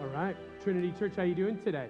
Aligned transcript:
All 0.00 0.06
right, 0.06 0.34
Trinity 0.64 0.94
Church, 0.98 1.12
how 1.14 1.24
you 1.24 1.34
doing 1.34 1.58
today? 1.62 1.88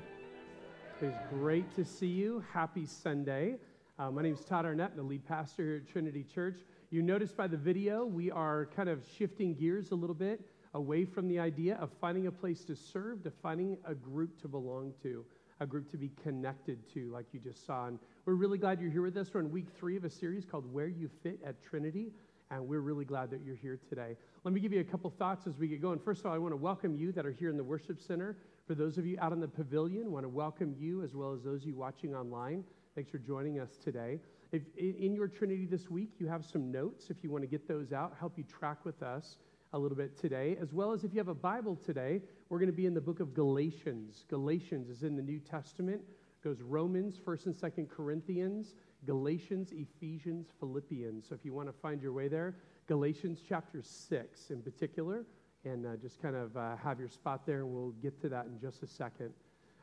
It's 1.00 1.16
great 1.32 1.72
to 1.76 1.84
see 1.84 2.08
you. 2.08 2.42
Happy 2.52 2.84
Sunday. 2.84 3.54
Uh, 4.00 4.11
my 4.11 4.21
name 4.21 4.34
is 4.34 4.40
Todd 4.40 4.64
Arnett, 4.64 4.90
I'm 4.90 4.96
the 4.96 5.02
lead 5.04 5.25
pastor 5.25 5.62
here 5.62 5.77
at 5.77 5.86
Trinity 5.86 6.25
Church. 6.25 6.59
You 6.91 7.02
noticed 7.02 7.36
by 7.36 7.46
the 7.46 7.57
video, 7.57 8.04
we 8.04 8.29
are 8.32 8.66
kind 8.75 8.88
of 8.88 9.04
shifting 9.16 9.54
gears 9.54 9.93
a 9.93 9.95
little 9.95 10.16
bit 10.16 10.41
away 10.75 11.04
from 11.04 11.29
the 11.29 11.38
idea 11.38 11.77
of 11.77 11.88
finding 12.00 12.27
a 12.27 12.32
place 12.32 12.64
to 12.64 12.75
serve 12.75 13.23
to 13.23 13.30
finding 13.30 13.79
a 13.84 13.95
group 13.95 14.40
to 14.42 14.48
belong 14.48 14.92
to, 15.04 15.24
a 15.61 15.66
group 15.66 15.88
to 15.92 15.96
be 15.96 16.11
connected 16.20 16.80
to, 16.95 17.12
like 17.12 17.27
you 17.30 17.38
just 17.38 17.64
saw. 17.64 17.86
And 17.86 18.00
we're 18.24 18.34
really 18.34 18.58
glad 18.58 18.80
you're 18.80 18.90
here 18.90 19.02
with 19.02 19.16
us. 19.18 19.30
We're 19.32 19.38
in 19.38 19.52
week 19.52 19.68
three 19.79 19.96
of 19.96 20.02
a 20.04 20.11
series 20.11 20.45
called 20.45 20.64
Where 20.72 20.88
You 20.88 21.08
Fit 21.22 21.38
at 21.46 21.62
Trinity, 21.62 22.11
and 22.51 22.67
we're 22.67 22.80
really 22.80 23.05
glad 23.05 23.30
that 23.30 23.41
you're 23.45 23.57
here 23.57 23.79
today. 23.89 24.17
Let 24.45 24.53
me 24.53 24.61
give 24.61 24.73
you 24.73 24.80
a 24.80 24.85
couple 24.85 25.11
thoughts 25.11 25.46
as 25.46 25.57
we 25.57 25.69
get 25.69 25.80
going. 25.80 25.99
First 25.99 26.21
of 26.21 26.27
all, 26.27 26.35
I 26.35 26.39
want 26.39 26.53
to 26.53 26.57
welcome 26.57 26.96
you 26.96 27.12
that 27.12 27.25
are 27.25 27.32
here 27.32 27.49
in 27.49 27.57
the 27.57 27.64
worship 27.64 28.00
center. 28.00 28.36
For 28.67 28.75
those 28.75 28.99
of 28.99 29.07
you 29.07 29.17
out 29.21 29.32
in 29.32 29.41
the 29.41 29.49
pavilion, 29.49 30.07
I 30.07 30.08
want 30.08 30.25
to 30.25 30.29
welcome 30.29 30.75
you 30.79 31.03
as 31.03 31.14
well 31.14 31.32
as 31.32 31.43
those 31.43 31.63
of 31.63 31.68
you 31.68 31.77
watching 31.77 32.14
online. 32.14 32.64
Thanks 32.94 33.11
for 33.11 33.19
joining 33.19 33.61
us 33.61 33.77
today. 33.83 34.19
If 34.53 34.62
in 34.77 35.14
your 35.14 35.28
Trinity 35.28 35.64
this 35.64 35.89
week, 35.89 36.11
you 36.19 36.27
have 36.27 36.44
some 36.44 36.72
notes, 36.72 37.08
if 37.08 37.19
you 37.22 37.31
want 37.31 37.42
to 37.42 37.48
get 37.48 37.69
those 37.69 37.92
out, 37.92 38.14
help 38.19 38.36
you 38.36 38.44
track 38.44 38.84
with 38.84 39.00
us 39.00 39.36
a 39.72 39.78
little 39.78 39.97
bit 39.97 40.19
today, 40.19 40.56
as 40.61 40.72
well 40.72 40.92
as 40.92 41.05
if 41.05 41.12
you 41.12 41.19
have 41.19 41.28
a 41.28 41.34
Bible 41.34 41.77
today, 41.77 42.20
we're 42.48 42.58
going 42.58 42.70
to 42.70 42.77
be 42.77 42.86
in 42.86 42.94
the 42.94 43.00
book 43.00 43.20
of 43.20 43.33
Galatians. 43.33 44.25
Galatians 44.28 44.89
is 44.89 45.05
in 45.05 45.14
the 45.14 45.22
New 45.22 45.39
Testament, 45.39 46.00
goes 46.42 46.61
Romans, 46.61 47.20
1st 47.25 47.47
and 47.47 47.55
2nd 47.55 47.89
Corinthians, 47.89 48.75
Galatians, 49.06 49.72
Ephesians, 49.72 50.48
Philippians. 50.59 51.28
So 51.28 51.34
if 51.34 51.45
you 51.45 51.53
want 51.53 51.69
to 51.69 51.72
find 51.72 52.03
your 52.03 52.12
way 52.12 52.28
there, 52.28 52.55
Galatians 52.86 53.41
chapter 53.48 53.83
6 53.83 54.50
in 54.50 54.62
particular, 54.62 55.25
and 55.64 55.86
uh, 55.86 55.97
just 55.97 56.20
kind 56.20 56.36
of 56.36 56.56
uh, 56.56 56.77
have 56.77 56.98
your 56.98 57.08
spot 57.08 57.47
there, 57.47 57.61
and 57.61 57.72
we'll 57.72 57.94
get 58.03 58.20
to 58.22 58.28
that 58.28 58.47
in 58.47 58.58
just 58.61 58.83
a 58.83 58.86
second. 58.86 59.31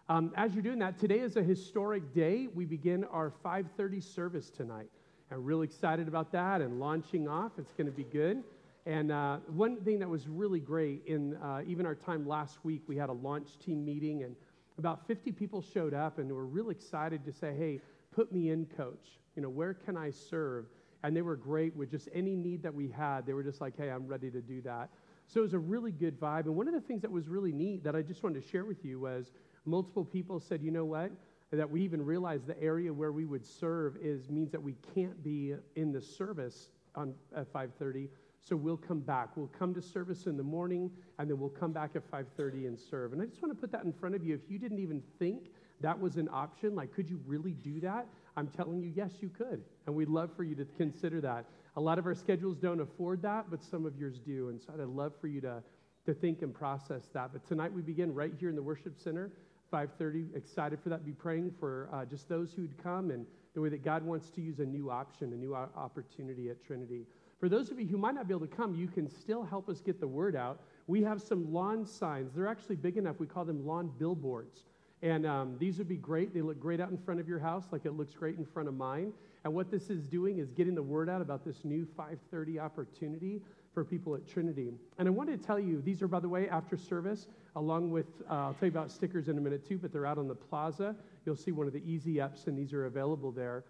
Um, 0.10 0.32
as 0.36 0.54
you're 0.54 0.64
doing 0.64 0.80
that, 0.80 0.98
today 0.98 1.20
is 1.20 1.36
a 1.36 1.44
historic 1.44 2.14
day. 2.14 2.48
We 2.54 2.66
begin 2.66 3.04
our 3.06 3.32
5:30 3.44 4.02
service 4.02 4.50
tonight. 4.50 4.90
I'm 5.32 5.44
really 5.44 5.66
excited 5.66 6.08
about 6.08 6.32
that 6.32 6.62
and 6.62 6.80
launching 6.80 7.28
off. 7.28 7.54
It's 7.58 7.74
going 7.74 7.88
to 7.88 7.94
be 7.94 8.06
good. 8.06 8.44
And 8.86 9.12
uh, 9.12 9.40
one 9.48 9.76
thing 9.84 10.00
that 10.00 10.08
was 10.08 10.30
really 10.30 10.62
great 10.62 11.02
in 11.08 11.36
uh, 11.38 11.62
even 11.68 11.86
our 11.86 11.96
time 11.96 12.26
last 12.26 12.64
week, 12.64 12.84
we 12.88 12.96
had 12.96 13.10
a 13.10 13.14
launch 13.14 13.60
team 13.60 13.84
meeting, 13.84 14.24
and 14.24 14.34
about 14.78 15.06
50 15.08 15.34
people 15.34 15.62
showed 15.62 15.94
up, 15.94 16.20
and 16.20 16.32
were 16.32 16.46
really 16.46 16.72
excited 16.72 17.26
to 17.26 17.34
say, 17.34 17.54
"Hey, 17.54 17.82
put 18.18 18.32
me 18.32 18.50
in, 18.50 18.66
coach. 18.66 19.20
You 19.36 19.44
know, 19.44 19.50
where 19.50 19.76
can 19.76 19.96
I 19.96 20.10
serve?" 20.10 20.66
And 21.04 21.16
they 21.16 21.22
were 21.22 21.36
great 21.36 21.76
with 21.76 21.92
just 21.92 22.10
any 22.12 22.36
need 22.36 22.64
that 22.64 22.74
we 22.74 22.88
had. 22.90 23.28
They 23.28 23.34
were 23.34 23.44
just 23.44 23.62
like, 23.62 23.78
"Hey, 23.78 23.92
I'm 23.92 24.08
ready 24.08 24.32
to 24.32 24.42
do 24.42 24.60
that." 24.62 24.90
So 25.28 25.42
it 25.42 25.44
was 25.44 25.54
a 25.54 25.60
really 25.60 25.92
good 25.92 26.20
vibe. 26.20 26.46
And 26.46 26.56
one 26.56 26.68
of 26.68 26.74
the 26.74 26.82
things 26.82 27.02
that 27.04 27.12
was 27.12 27.30
really 27.30 27.52
neat 27.52 27.84
that 27.84 27.96
I 27.96 28.02
just 28.02 28.24
wanted 28.24 28.42
to 28.42 28.48
share 28.48 28.66
with 28.66 28.84
you 28.84 29.00
was 29.00 29.32
multiple 29.66 30.04
people 30.04 30.40
said, 30.40 30.64
"You 30.64 30.72
know 30.72 30.86
what?" 30.86 31.12
That 31.52 31.70
we 31.70 31.82
even 31.82 32.04
realized 32.04 32.48
the 32.48 32.62
area 32.62 32.92
where 32.92 33.12
we 33.12 33.26
would 33.26 33.46
serve 33.46 33.98
is 33.98 34.30
means 34.30 34.52
that 34.52 34.64
we 34.64 34.74
can't 34.96 35.22
be 35.24 35.56
in 35.76 35.92
the 35.92 36.02
service 36.02 36.72
on 36.96 37.14
at 37.34 37.48
5:30 37.54 38.10
so 38.48 38.56
we'll 38.56 38.78
come 38.78 39.02
back. 39.02 39.36
We'll 39.36 39.52
come 39.60 39.74
to 39.74 39.82
service 39.82 40.26
in 40.26 40.38
the 40.38 40.44
morning, 40.44 40.90
and 41.20 41.30
then 41.30 41.38
we'll 41.38 41.50
come 41.50 41.74
back 41.74 41.96
at 41.96 42.04
5:30 42.10 42.68
and 42.68 42.80
serve. 42.80 43.12
And 43.12 43.22
I 43.22 43.26
just 43.26 43.42
want 43.42 43.54
to 43.54 43.60
put 43.60 43.72
that 43.74 43.84
in 43.84 43.92
front 43.92 44.16
of 44.16 44.24
you. 44.24 44.34
If 44.36 44.50
you 44.50 44.58
didn't 44.58 44.80
even 44.80 45.02
think 45.20 45.52
that 45.82 46.00
was 46.00 46.18
an 46.18 46.30
option, 46.32 46.76
like 46.76 46.94
could 46.94 47.10
you 47.10 47.20
really 47.26 47.54
do 47.54 47.80
that? 47.82 48.08
I'm 48.36 48.48
telling 48.48 48.82
you, 48.82 48.92
yes, 48.96 49.12
you 49.20 49.30
could. 49.30 49.64
And 49.86 49.96
we'd 49.96 50.10
love 50.10 50.30
for 50.36 50.44
you 50.44 50.56
to 50.56 50.66
consider 50.78 51.20
that. 51.22 51.46
A 51.76 51.82
lot 51.82 52.00
of 52.00 52.06
our 52.06 52.16
schedules 52.16 52.58
don't 52.58 52.80
afford 52.80 53.22
that, 53.24 53.46
but 53.50 53.64
some 53.64 53.86
of 53.86 53.98
yours 53.98 54.20
do. 54.20 54.50
And 54.50 54.62
so 54.62 54.74
I'd 54.74 54.88
love 54.88 55.14
for 55.20 55.28
you 55.28 55.42
to, 55.42 55.62
to 56.06 56.14
think 56.14 56.42
and 56.42 56.54
process 56.54 57.10
that. 57.14 57.32
But 57.34 57.48
tonight 57.48 57.74
we 57.74 57.82
begin 57.82 58.14
right 58.14 58.34
here 58.40 58.50
in 58.50 58.56
the 58.56 58.62
worship 58.62 58.98
center, 58.98 59.32
5:30. 59.72 60.36
Excited 60.36 60.80
for 60.80 60.90
that. 60.90 61.06
Be 61.06 61.12
praying 61.12 61.54
for 61.60 61.90
uh, 61.92 62.06
just 62.06 62.30
those 62.30 62.54
who'd 62.54 62.78
come 62.82 63.12
and 63.12 63.26
the 63.54 63.62
way 63.62 63.70
that 63.70 63.84
God 63.84 64.04
wants 64.04 64.30
to 64.32 64.42
use 64.42 64.60
a 64.60 64.66
new 64.66 64.92
option, 64.92 65.34
a 65.34 65.36
new 65.36 65.56
opportunity 65.56 66.50
at 66.50 66.64
Trinity. 66.64 67.06
For 67.40 67.50
those 67.50 67.70
of 67.72 67.80
you 67.80 67.88
who 67.88 67.98
might 67.98 68.16
not 68.16 68.28
be 68.28 68.34
able 68.34 68.48
to 68.48 68.56
come, 68.56 68.76
you 68.76 68.88
can 68.88 69.10
still 69.10 69.44
help 69.44 69.70
us 69.70 69.82
get 69.82 70.00
the 70.00 70.08
word 70.08 70.36
out. 70.36 70.62
We 70.88 71.04
have 71.04 71.22
some 71.22 71.52
lawn 71.52 71.86
signs. 71.86 72.32
They're 72.34 72.48
actually 72.48 72.78
big 72.78 72.98
enough. 72.98 73.20
We 73.20 73.28
call 73.28 73.46
them 73.46 73.66
lawn 73.66 73.92
billboards. 74.00 74.64
And 75.02 75.26
um, 75.26 75.56
these 75.60 75.78
would 75.78 75.88
be 75.88 75.98
great. 75.98 76.34
They 76.34 76.42
look 76.42 76.60
great 76.60 76.80
out 76.80 76.90
in 76.90 76.98
front 76.98 77.20
of 77.20 77.28
your 77.28 77.40
house, 77.40 77.66
like 77.72 77.86
it 77.86 77.94
looks 77.94 78.14
great 78.14 78.38
in 78.38 78.46
front 78.46 78.68
of 78.68 78.76
mine. 78.76 79.14
And 79.44 79.54
what 79.54 79.70
this 79.70 79.90
is 79.90 80.08
doing 80.08 80.40
is 80.40 80.52
getting 80.52 80.76
the 80.76 80.84
word 80.84 81.10
out 81.10 81.22
about 81.22 81.46
this 81.46 81.64
new 81.64 81.86
530 81.96 82.60
opportunity 82.60 83.42
for 83.74 83.86
people 83.86 84.16
at 84.16 84.28
Trinity. 84.28 84.74
And 84.98 85.08
I 85.08 85.12
wanted 85.12 85.40
to 85.40 85.46
tell 85.46 85.60
you, 85.60 85.82
these 85.82 86.02
are, 86.02 86.08
by 86.08 86.20
the 86.20 86.28
way, 86.28 86.50
after 86.50 86.76
service, 86.76 87.28
along 87.56 87.92
with, 87.92 88.08
uh, 88.30 88.34
I'll 88.34 88.54
tell 88.56 88.68
you 88.68 88.72
about 88.72 88.92
stickers 88.92 89.28
in 89.28 89.38
a 89.38 89.42
minute 89.42 89.68
too, 89.68 89.78
but 89.78 89.94
they're 89.94 90.08
out 90.08 90.18
on 90.18 90.28
the 90.28 90.36
plaza. 90.36 90.96
You'll 91.26 91.36
see 91.36 91.52
one 91.52 91.68
of 91.68 91.74
the 91.74 91.84
easy 91.86 92.20
ups, 92.20 92.48
and 92.48 92.58
these 92.58 92.74
are 92.74 92.88
available 92.88 93.32
there. 93.32 93.66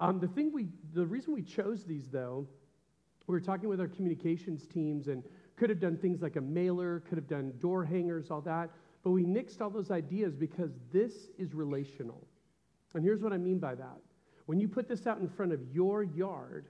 Um, 0.00 0.18
the 0.18 0.28
thing 0.28 0.50
we, 0.50 0.68
the 0.94 1.04
reason 1.04 1.34
we 1.34 1.42
chose 1.42 1.84
these, 1.84 2.08
though, 2.08 2.46
we 3.26 3.32
were 3.32 3.40
talking 3.40 3.68
with 3.68 3.80
our 3.80 3.88
communications 3.88 4.66
teams 4.66 5.08
and 5.08 5.22
could 5.56 5.68
have 5.68 5.78
done 5.78 5.98
things 5.98 6.22
like 6.22 6.36
a 6.36 6.40
mailer, 6.40 7.00
could 7.00 7.18
have 7.18 7.28
done 7.28 7.52
door 7.60 7.84
hangers, 7.84 8.30
all 8.30 8.40
that. 8.40 8.70
But 9.02 9.10
we 9.10 9.24
nixed 9.24 9.60
all 9.60 9.70
those 9.70 9.90
ideas 9.90 10.34
because 10.34 10.70
this 10.92 11.28
is 11.38 11.54
relational. 11.54 12.26
And 12.94 13.04
here's 13.04 13.22
what 13.22 13.32
I 13.32 13.38
mean 13.38 13.58
by 13.58 13.74
that. 13.74 13.98
When 14.46 14.60
you 14.60 14.68
put 14.68 14.88
this 14.88 15.06
out 15.06 15.20
in 15.20 15.28
front 15.28 15.52
of 15.52 15.60
your 15.72 16.02
yard, 16.02 16.66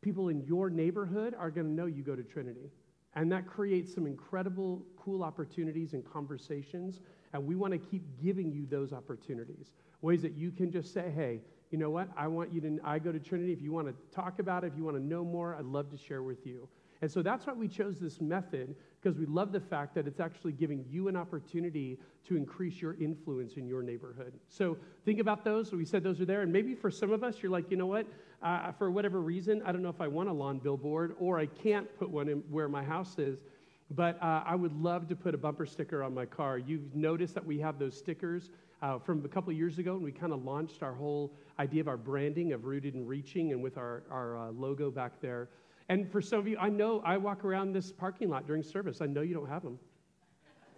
people 0.00 0.28
in 0.28 0.40
your 0.46 0.70
neighborhood 0.70 1.34
are 1.38 1.50
going 1.50 1.66
to 1.66 1.72
know 1.72 1.86
you 1.86 2.02
go 2.02 2.16
to 2.16 2.22
Trinity. 2.22 2.70
And 3.14 3.30
that 3.32 3.46
creates 3.46 3.94
some 3.94 4.06
incredible, 4.06 4.82
cool 4.96 5.22
opportunities 5.22 5.92
and 5.92 6.04
conversations. 6.04 7.00
And 7.32 7.46
we 7.46 7.54
want 7.54 7.72
to 7.72 7.78
keep 7.78 8.02
giving 8.22 8.50
you 8.50 8.66
those 8.66 8.92
opportunities. 8.92 9.72
Ways 10.00 10.22
that 10.22 10.34
you 10.36 10.50
can 10.50 10.70
just 10.70 10.92
say, 10.94 11.10
hey, 11.14 11.40
you 11.70 11.78
know 11.78 11.90
what? 11.90 12.08
I 12.16 12.28
want 12.28 12.52
you 12.52 12.60
to, 12.62 12.78
I 12.84 12.98
go 12.98 13.12
to 13.12 13.18
Trinity. 13.18 13.52
If 13.52 13.60
you 13.60 13.72
want 13.72 13.88
to 13.88 13.94
talk 14.14 14.38
about 14.38 14.64
it, 14.64 14.68
if 14.68 14.78
you 14.78 14.84
want 14.84 14.96
to 14.96 15.02
know 15.02 15.24
more, 15.24 15.54
I'd 15.54 15.64
love 15.64 15.90
to 15.90 15.98
share 15.98 16.22
with 16.22 16.46
you. 16.46 16.68
And 17.02 17.10
so 17.10 17.22
that's 17.22 17.46
why 17.46 17.52
we 17.52 17.68
chose 17.68 17.98
this 17.98 18.20
method, 18.20 18.74
because 19.00 19.18
we 19.18 19.26
love 19.26 19.52
the 19.52 19.60
fact 19.60 19.94
that 19.94 20.06
it's 20.06 20.20
actually 20.20 20.52
giving 20.52 20.84
you 20.90 21.08
an 21.08 21.16
opportunity 21.16 21.98
to 22.26 22.36
increase 22.36 22.80
your 22.80 22.94
influence 22.94 23.54
in 23.54 23.66
your 23.66 23.82
neighborhood. 23.82 24.32
So 24.48 24.76
think 25.04 25.20
about 25.20 25.44
those. 25.44 25.72
We 25.72 25.84
said 25.84 26.02
those 26.02 26.20
are 26.20 26.24
there. 26.24 26.42
And 26.42 26.52
maybe 26.52 26.74
for 26.74 26.90
some 26.90 27.12
of 27.12 27.22
us, 27.22 27.36
you're 27.42 27.52
like, 27.52 27.70
you 27.70 27.76
know 27.76 27.86
what? 27.86 28.06
Uh, 28.42 28.72
for 28.72 28.90
whatever 28.90 29.20
reason, 29.20 29.62
I 29.64 29.72
don't 29.72 29.82
know 29.82 29.88
if 29.88 30.00
I 30.00 30.08
want 30.08 30.28
a 30.28 30.32
lawn 30.32 30.58
billboard 30.58 31.14
or 31.18 31.38
I 31.38 31.46
can't 31.46 31.86
put 31.98 32.10
one 32.10 32.28
in 32.28 32.38
where 32.50 32.68
my 32.68 32.82
house 32.82 33.18
is. 33.18 33.44
But 33.90 34.22
uh, 34.22 34.42
I 34.44 34.54
would 34.54 34.74
love 34.74 35.08
to 35.08 35.16
put 35.16 35.34
a 35.34 35.38
bumper 35.38 35.64
sticker 35.64 36.02
on 36.02 36.12
my 36.12 36.26
car. 36.26 36.58
You've 36.58 36.94
noticed 36.94 37.34
that 37.34 37.44
we 37.44 37.58
have 37.60 37.78
those 37.78 37.96
stickers 37.96 38.50
uh, 38.82 38.98
from 38.98 39.24
a 39.24 39.28
couple 39.28 39.52
years 39.52 39.78
ago, 39.78 39.94
and 39.94 40.04
we 40.04 40.12
kind 40.12 40.32
of 40.32 40.44
launched 40.44 40.82
our 40.82 40.92
whole 40.92 41.32
idea 41.58 41.80
of 41.80 41.88
our 41.88 41.96
branding 41.96 42.52
of 42.52 42.64
rooted 42.64 42.94
and 42.94 43.08
reaching, 43.08 43.52
and 43.52 43.62
with 43.62 43.78
our, 43.78 44.02
our 44.10 44.36
uh, 44.36 44.50
logo 44.50 44.90
back 44.90 45.12
there. 45.20 45.48
And 45.88 46.10
for 46.10 46.20
some 46.20 46.38
of 46.38 46.48
you, 46.48 46.58
I 46.58 46.68
know 46.68 47.02
I 47.04 47.16
walk 47.16 47.44
around 47.44 47.72
this 47.72 47.92
parking 47.92 48.28
lot 48.28 48.46
during 48.46 48.62
service. 48.62 49.00
I 49.00 49.06
know 49.06 49.22
you 49.22 49.34
don't 49.34 49.48
have 49.48 49.62
them. 49.62 49.78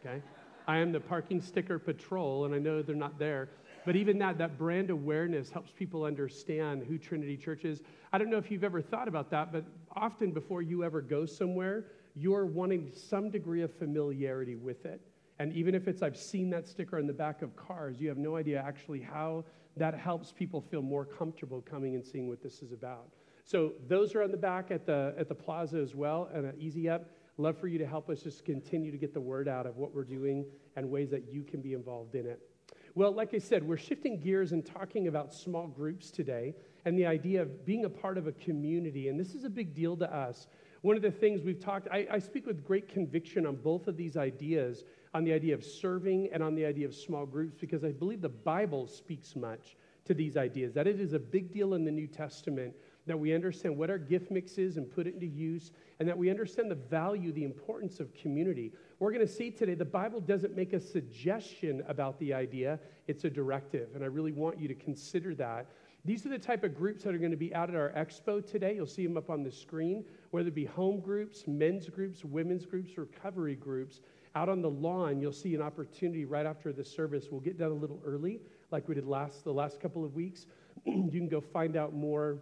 Okay? 0.00 0.22
I 0.68 0.78
am 0.78 0.92
the 0.92 1.00
parking 1.00 1.40
sticker 1.40 1.78
patrol, 1.78 2.44
and 2.44 2.54
I 2.54 2.58
know 2.58 2.80
they're 2.80 2.94
not 2.94 3.18
there. 3.18 3.48
But 3.84 3.96
even 3.96 4.18
that, 4.18 4.38
that 4.38 4.58
brand 4.58 4.90
awareness 4.90 5.50
helps 5.50 5.72
people 5.72 6.04
understand 6.04 6.84
who 6.84 6.98
Trinity 6.98 7.36
Church 7.36 7.64
is. 7.64 7.82
I 8.12 8.18
don't 8.18 8.30
know 8.30 8.36
if 8.36 8.50
you've 8.50 8.62
ever 8.62 8.80
thought 8.82 9.08
about 9.08 9.30
that, 9.30 9.52
but 9.52 9.64
often 9.96 10.30
before 10.30 10.62
you 10.62 10.84
ever 10.84 11.00
go 11.00 11.26
somewhere, 11.26 11.86
you're 12.14 12.46
wanting 12.46 12.92
some 12.94 13.30
degree 13.30 13.62
of 13.62 13.72
familiarity 13.74 14.54
with 14.54 14.84
it. 14.84 15.00
And 15.38 15.52
even 15.54 15.74
if 15.74 15.88
it's, 15.88 16.02
I've 16.02 16.18
seen 16.18 16.50
that 16.50 16.68
sticker 16.68 16.98
on 16.98 17.06
the 17.06 17.12
back 17.12 17.40
of 17.40 17.56
cars, 17.56 17.98
you 17.98 18.08
have 18.08 18.18
no 18.18 18.36
idea 18.36 18.62
actually 18.64 19.00
how 19.00 19.44
that 19.76 19.94
helps 19.94 20.30
people 20.30 20.60
feel 20.60 20.82
more 20.82 21.06
comfortable 21.06 21.62
coming 21.62 21.94
and 21.94 22.04
seeing 22.04 22.28
what 22.28 22.42
this 22.42 22.60
is 22.60 22.72
about. 22.72 23.08
So 23.50 23.72
those 23.88 24.14
are 24.14 24.22
on 24.22 24.30
the 24.30 24.36
back 24.36 24.70
at 24.70 24.86
the, 24.86 25.12
at 25.18 25.28
the 25.28 25.34
plaza 25.34 25.78
as 25.78 25.92
well, 25.92 26.30
and 26.32 26.46
an 26.46 26.54
easy 26.56 26.88
up. 26.88 27.10
Love 27.36 27.58
for 27.58 27.66
you 27.66 27.78
to 27.78 27.86
help 27.86 28.08
us 28.08 28.22
just 28.22 28.44
continue 28.44 28.92
to 28.92 28.96
get 28.96 29.12
the 29.12 29.20
word 29.20 29.48
out 29.48 29.66
of 29.66 29.76
what 29.76 29.92
we're 29.92 30.04
doing 30.04 30.46
and 30.76 30.88
ways 30.88 31.10
that 31.10 31.32
you 31.32 31.42
can 31.42 31.60
be 31.60 31.72
involved 31.72 32.14
in 32.14 32.26
it. 32.26 32.40
Well, 32.94 33.10
like 33.10 33.34
I 33.34 33.38
said, 33.38 33.66
we're 33.66 33.76
shifting 33.76 34.20
gears 34.20 34.52
and 34.52 34.64
talking 34.64 35.08
about 35.08 35.34
small 35.34 35.66
groups 35.66 36.12
today 36.12 36.54
and 36.84 36.96
the 36.96 37.06
idea 37.06 37.42
of 37.42 37.66
being 37.66 37.86
a 37.86 37.90
part 37.90 38.18
of 38.18 38.28
a 38.28 38.32
community. 38.32 39.08
And 39.08 39.18
this 39.18 39.34
is 39.34 39.42
a 39.42 39.50
big 39.50 39.74
deal 39.74 39.96
to 39.96 40.14
us. 40.14 40.46
One 40.82 40.94
of 40.94 41.02
the 41.02 41.10
things 41.10 41.42
we've 41.42 41.58
talked, 41.58 41.88
I, 41.90 42.06
I 42.08 42.20
speak 42.20 42.46
with 42.46 42.64
great 42.64 42.86
conviction 42.86 43.46
on 43.46 43.56
both 43.56 43.88
of 43.88 43.96
these 43.96 44.16
ideas 44.16 44.84
on 45.12 45.24
the 45.24 45.32
idea 45.32 45.54
of 45.54 45.64
serving 45.64 46.28
and 46.32 46.40
on 46.40 46.54
the 46.54 46.64
idea 46.64 46.86
of 46.86 46.94
small 46.94 47.26
groups 47.26 47.56
because 47.60 47.82
I 47.82 47.90
believe 47.90 48.20
the 48.20 48.28
Bible 48.28 48.86
speaks 48.86 49.34
much 49.34 49.76
to 50.04 50.14
these 50.14 50.36
ideas. 50.36 50.72
That 50.72 50.86
it 50.86 51.00
is 51.00 51.14
a 51.14 51.18
big 51.18 51.52
deal 51.52 51.74
in 51.74 51.84
the 51.84 51.90
New 51.90 52.06
Testament 52.06 52.74
that 53.06 53.18
we 53.18 53.34
understand 53.34 53.76
what 53.76 53.90
our 53.90 53.98
gift 53.98 54.30
mix 54.30 54.58
is 54.58 54.76
and 54.76 54.90
put 54.90 55.06
it 55.06 55.14
into 55.14 55.26
use, 55.26 55.72
and 55.98 56.08
that 56.08 56.16
we 56.16 56.30
understand 56.30 56.70
the 56.70 56.76
value, 56.76 57.32
the 57.32 57.44
importance 57.44 58.00
of 58.00 58.12
community. 58.14 58.72
We're 58.98 59.12
going 59.12 59.26
to 59.26 59.32
see 59.32 59.50
today 59.50 59.74
the 59.74 59.84
Bible 59.84 60.20
doesn't 60.20 60.56
make 60.56 60.72
a 60.72 60.80
suggestion 60.80 61.82
about 61.88 62.18
the 62.18 62.34
idea, 62.34 62.78
it's 63.08 63.24
a 63.24 63.30
directive. 63.30 63.88
And 63.94 64.04
I 64.04 64.06
really 64.06 64.32
want 64.32 64.60
you 64.60 64.68
to 64.68 64.74
consider 64.74 65.34
that. 65.36 65.66
These 66.04 66.24
are 66.24 66.30
the 66.30 66.38
type 66.38 66.64
of 66.64 66.74
groups 66.74 67.04
that 67.04 67.14
are 67.14 67.18
going 67.18 67.30
to 67.30 67.36
be 67.36 67.54
out 67.54 67.68
at 67.68 67.76
our 67.76 67.90
expo 67.90 68.44
today. 68.46 68.74
You'll 68.74 68.86
see 68.86 69.06
them 69.06 69.16
up 69.16 69.28
on 69.28 69.42
the 69.42 69.50
screen. 69.50 70.04
whether 70.30 70.48
it 70.48 70.54
be 70.54 70.64
home 70.64 71.00
groups, 71.00 71.44
men's 71.46 71.88
groups, 71.88 72.24
women's 72.24 72.64
groups, 72.64 72.96
recovery 72.96 73.56
groups. 73.56 74.00
Out 74.34 74.48
on 74.48 74.62
the 74.62 74.70
lawn, 74.70 75.20
you'll 75.20 75.32
see 75.32 75.54
an 75.54 75.60
opportunity 75.60 76.24
right 76.24 76.46
after 76.46 76.72
the 76.72 76.84
service. 76.84 77.26
We'll 77.30 77.40
get 77.40 77.58
done 77.58 77.72
a 77.72 77.74
little 77.74 78.00
early, 78.04 78.40
like 78.70 78.88
we 78.88 78.94
did 78.94 79.06
last 79.06 79.44
the 79.44 79.52
last 79.52 79.80
couple 79.80 80.04
of 80.04 80.14
weeks. 80.14 80.46
you 80.84 81.10
can 81.10 81.28
go 81.28 81.40
find 81.40 81.76
out 81.76 81.92
more 81.92 82.38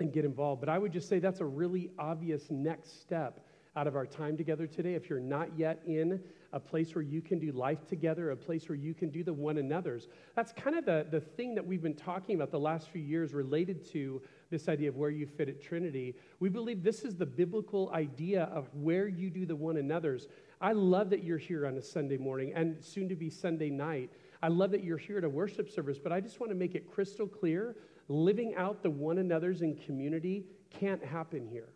and 0.00 0.12
get 0.12 0.24
involved. 0.24 0.60
But 0.60 0.68
I 0.68 0.78
would 0.78 0.92
just 0.92 1.08
say 1.08 1.18
that's 1.18 1.40
a 1.40 1.44
really 1.44 1.90
obvious 1.98 2.50
next 2.50 3.00
step 3.00 3.46
out 3.74 3.86
of 3.86 3.96
our 3.96 4.06
time 4.06 4.36
together 4.36 4.66
today. 4.66 4.94
If 4.94 5.08
you're 5.08 5.20
not 5.20 5.56
yet 5.56 5.82
in 5.86 6.20
a 6.52 6.60
place 6.60 6.94
where 6.94 7.02
you 7.02 7.22
can 7.22 7.38
do 7.38 7.52
life 7.52 7.86
together, 7.86 8.30
a 8.30 8.36
place 8.36 8.68
where 8.68 8.76
you 8.76 8.92
can 8.92 9.08
do 9.08 9.24
the 9.24 9.32
one 9.32 9.56
another's, 9.56 10.08
that's 10.36 10.52
kind 10.52 10.76
of 10.76 10.84
the, 10.84 11.06
the 11.10 11.20
thing 11.20 11.54
that 11.54 11.66
we've 11.66 11.82
been 11.82 11.94
talking 11.94 12.34
about 12.34 12.50
the 12.50 12.60
last 12.60 12.90
few 12.90 13.00
years 13.00 13.32
related 13.32 13.90
to 13.92 14.20
this 14.50 14.68
idea 14.68 14.90
of 14.90 14.96
where 14.96 15.08
you 15.08 15.26
fit 15.26 15.48
at 15.48 15.62
Trinity. 15.62 16.14
We 16.40 16.50
believe 16.50 16.82
this 16.82 17.04
is 17.04 17.16
the 17.16 17.24
biblical 17.24 17.90
idea 17.94 18.44
of 18.52 18.68
where 18.74 19.08
you 19.08 19.30
do 19.30 19.46
the 19.46 19.56
one 19.56 19.78
another's. 19.78 20.28
I 20.60 20.72
love 20.72 21.08
that 21.10 21.24
you're 21.24 21.38
here 21.38 21.66
on 21.66 21.78
a 21.78 21.82
Sunday 21.82 22.18
morning 22.18 22.52
and 22.54 22.84
soon 22.84 23.08
to 23.08 23.16
be 23.16 23.30
Sunday 23.30 23.70
night. 23.70 24.10
I 24.42 24.48
love 24.48 24.70
that 24.72 24.84
you're 24.84 24.98
here 24.98 25.18
at 25.18 25.24
a 25.24 25.28
worship 25.28 25.70
service, 25.70 25.98
but 25.98 26.12
I 26.12 26.20
just 26.20 26.40
want 26.40 26.50
to 26.50 26.56
make 26.56 26.74
it 26.74 26.90
crystal 26.90 27.26
clear 27.26 27.76
living 28.08 28.54
out 28.56 28.82
the 28.82 28.90
one 28.90 29.18
another's 29.18 29.62
in 29.62 29.76
community 29.76 30.44
can't 30.70 31.04
happen 31.04 31.46
here. 31.46 31.68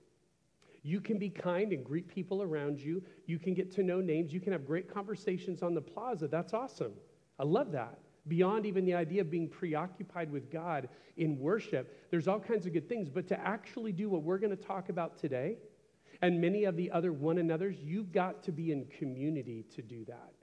You 0.82 1.00
can 1.00 1.18
be 1.18 1.30
kind 1.30 1.72
and 1.72 1.84
greet 1.84 2.06
people 2.06 2.42
around 2.42 2.78
you. 2.78 3.02
You 3.26 3.38
can 3.38 3.54
get 3.54 3.72
to 3.72 3.82
know 3.82 4.00
names. 4.00 4.32
You 4.32 4.40
can 4.40 4.52
have 4.52 4.64
great 4.64 4.92
conversations 4.92 5.62
on 5.62 5.74
the 5.74 5.80
plaza. 5.80 6.28
That's 6.28 6.54
awesome. 6.54 6.92
I 7.38 7.44
love 7.44 7.72
that. 7.72 7.98
Beyond 8.28 8.66
even 8.66 8.84
the 8.84 8.94
idea 8.94 9.20
of 9.20 9.30
being 9.30 9.48
preoccupied 9.48 10.30
with 10.30 10.50
God 10.50 10.88
in 11.16 11.38
worship, 11.38 12.08
there's 12.10 12.28
all 12.28 12.40
kinds 12.40 12.66
of 12.66 12.72
good 12.72 12.88
things. 12.88 13.08
But 13.08 13.26
to 13.28 13.40
actually 13.40 13.92
do 13.92 14.08
what 14.08 14.22
we're 14.22 14.38
going 14.38 14.56
to 14.56 14.62
talk 14.62 14.88
about 14.88 15.18
today 15.18 15.58
and 16.22 16.40
many 16.40 16.64
of 16.64 16.76
the 16.76 16.90
other 16.90 17.12
one 17.12 17.38
another's, 17.38 17.78
you've 17.80 18.12
got 18.12 18.42
to 18.44 18.52
be 18.52 18.72
in 18.72 18.86
community 18.86 19.64
to 19.74 19.82
do 19.82 20.04
that. 20.06 20.34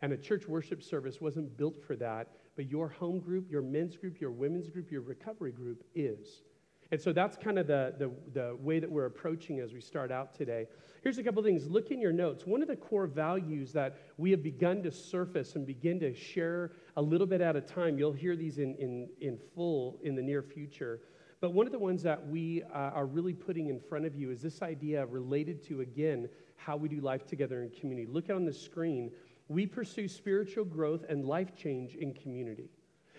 And 0.00 0.12
a 0.12 0.16
church 0.16 0.46
worship 0.46 0.82
service 0.82 1.20
wasn't 1.20 1.56
built 1.56 1.82
for 1.84 1.96
that, 1.96 2.28
but 2.58 2.68
your 2.68 2.88
home 2.88 3.20
group, 3.20 3.48
your 3.48 3.62
men's 3.62 3.96
group, 3.96 4.20
your 4.20 4.32
women's 4.32 4.68
group, 4.68 4.90
your 4.90 5.00
recovery 5.00 5.52
group 5.52 5.84
is. 5.94 6.42
And 6.90 7.00
so 7.00 7.12
that's 7.12 7.36
kind 7.36 7.56
of 7.56 7.68
the, 7.68 7.94
the, 7.96 8.10
the, 8.32 8.56
way 8.56 8.80
that 8.80 8.90
we're 8.90 9.04
approaching 9.04 9.60
as 9.60 9.72
we 9.72 9.80
start 9.80 10.10
out 10.10 10.34
today. 10.34 10.66
Here's 11.04 11.18
a 11.18 11.22
couple 11.22 11.40
things. 11.44 11.68
Look 11.68 11.92
in 11.92 12.00
your 12.00 12.10
notes. 12.10 12.46
One 12.46 12.60
of 12.60 12.66
the 12.66 12.74
core 12.74 13.06
values 13.06 13.72
that 13.74 13.98
we 14.16 14.32
have 14.32 14.42
begun 14.42 14.82
to 14.82 14.90
surface 14.90 15.54
and 15.54 15.64
begin 15.64 16.00
to 16.00 16.12
share 16.12 16.72
a 16.96 17.02
little 17.02 17.28
bit 17.28 17.40
at 17.40 17.54
a 17.54 17.60
time, 17.60 17.96
you'll 17.96 18.12
hear 18.12 18.34
these 18.34 18.58
in, 18.58 18.74
in, 18.74 19.08
in 19.20 19.38
full 19.54 20.00
in 20.02 20.16
the 20.16 20.22
near 20.22 20.42
future. 20.42 20.98
But 21.40 21.52
one 21.52 21.66
of 21.66 21.72
the 21.72 21.78
ones 21.78 22.02
that 22.02 22.26
we 22.26 22.64
uh, 22.74 22.76
are 22.76 23.06
really 23.06 23.34
putting 23.34 23.68
in 23.68 23.78
front 23.78 24.04
of 24.04 24.16
you 24.16 24.32
is 24.32 24.42
this 24.42 24.62
idea 24.62 25.06
related 25.06 25.62
to, 25.68 25.82
again, 25.82 26.28
how 26.56 26.76
we 26.76 26.88
do 26.88 27.00
life 27.00 27.24
together 27.24 27.62
in 27.62 27.70
community. 27.70 28.10
Look 28.10 28.30
on 28.30 28.44
the 28.44 28.52
screen 28.52 29.12
we 29.48 29.66
pursue 29.66 30.08
spiritual 30.08 30.64
growth 30.64 31.04
and 31.08 31.24
life 31.24 31.56
change 31.56 31.94
in 31.94 32.14
community. 32.14 32.70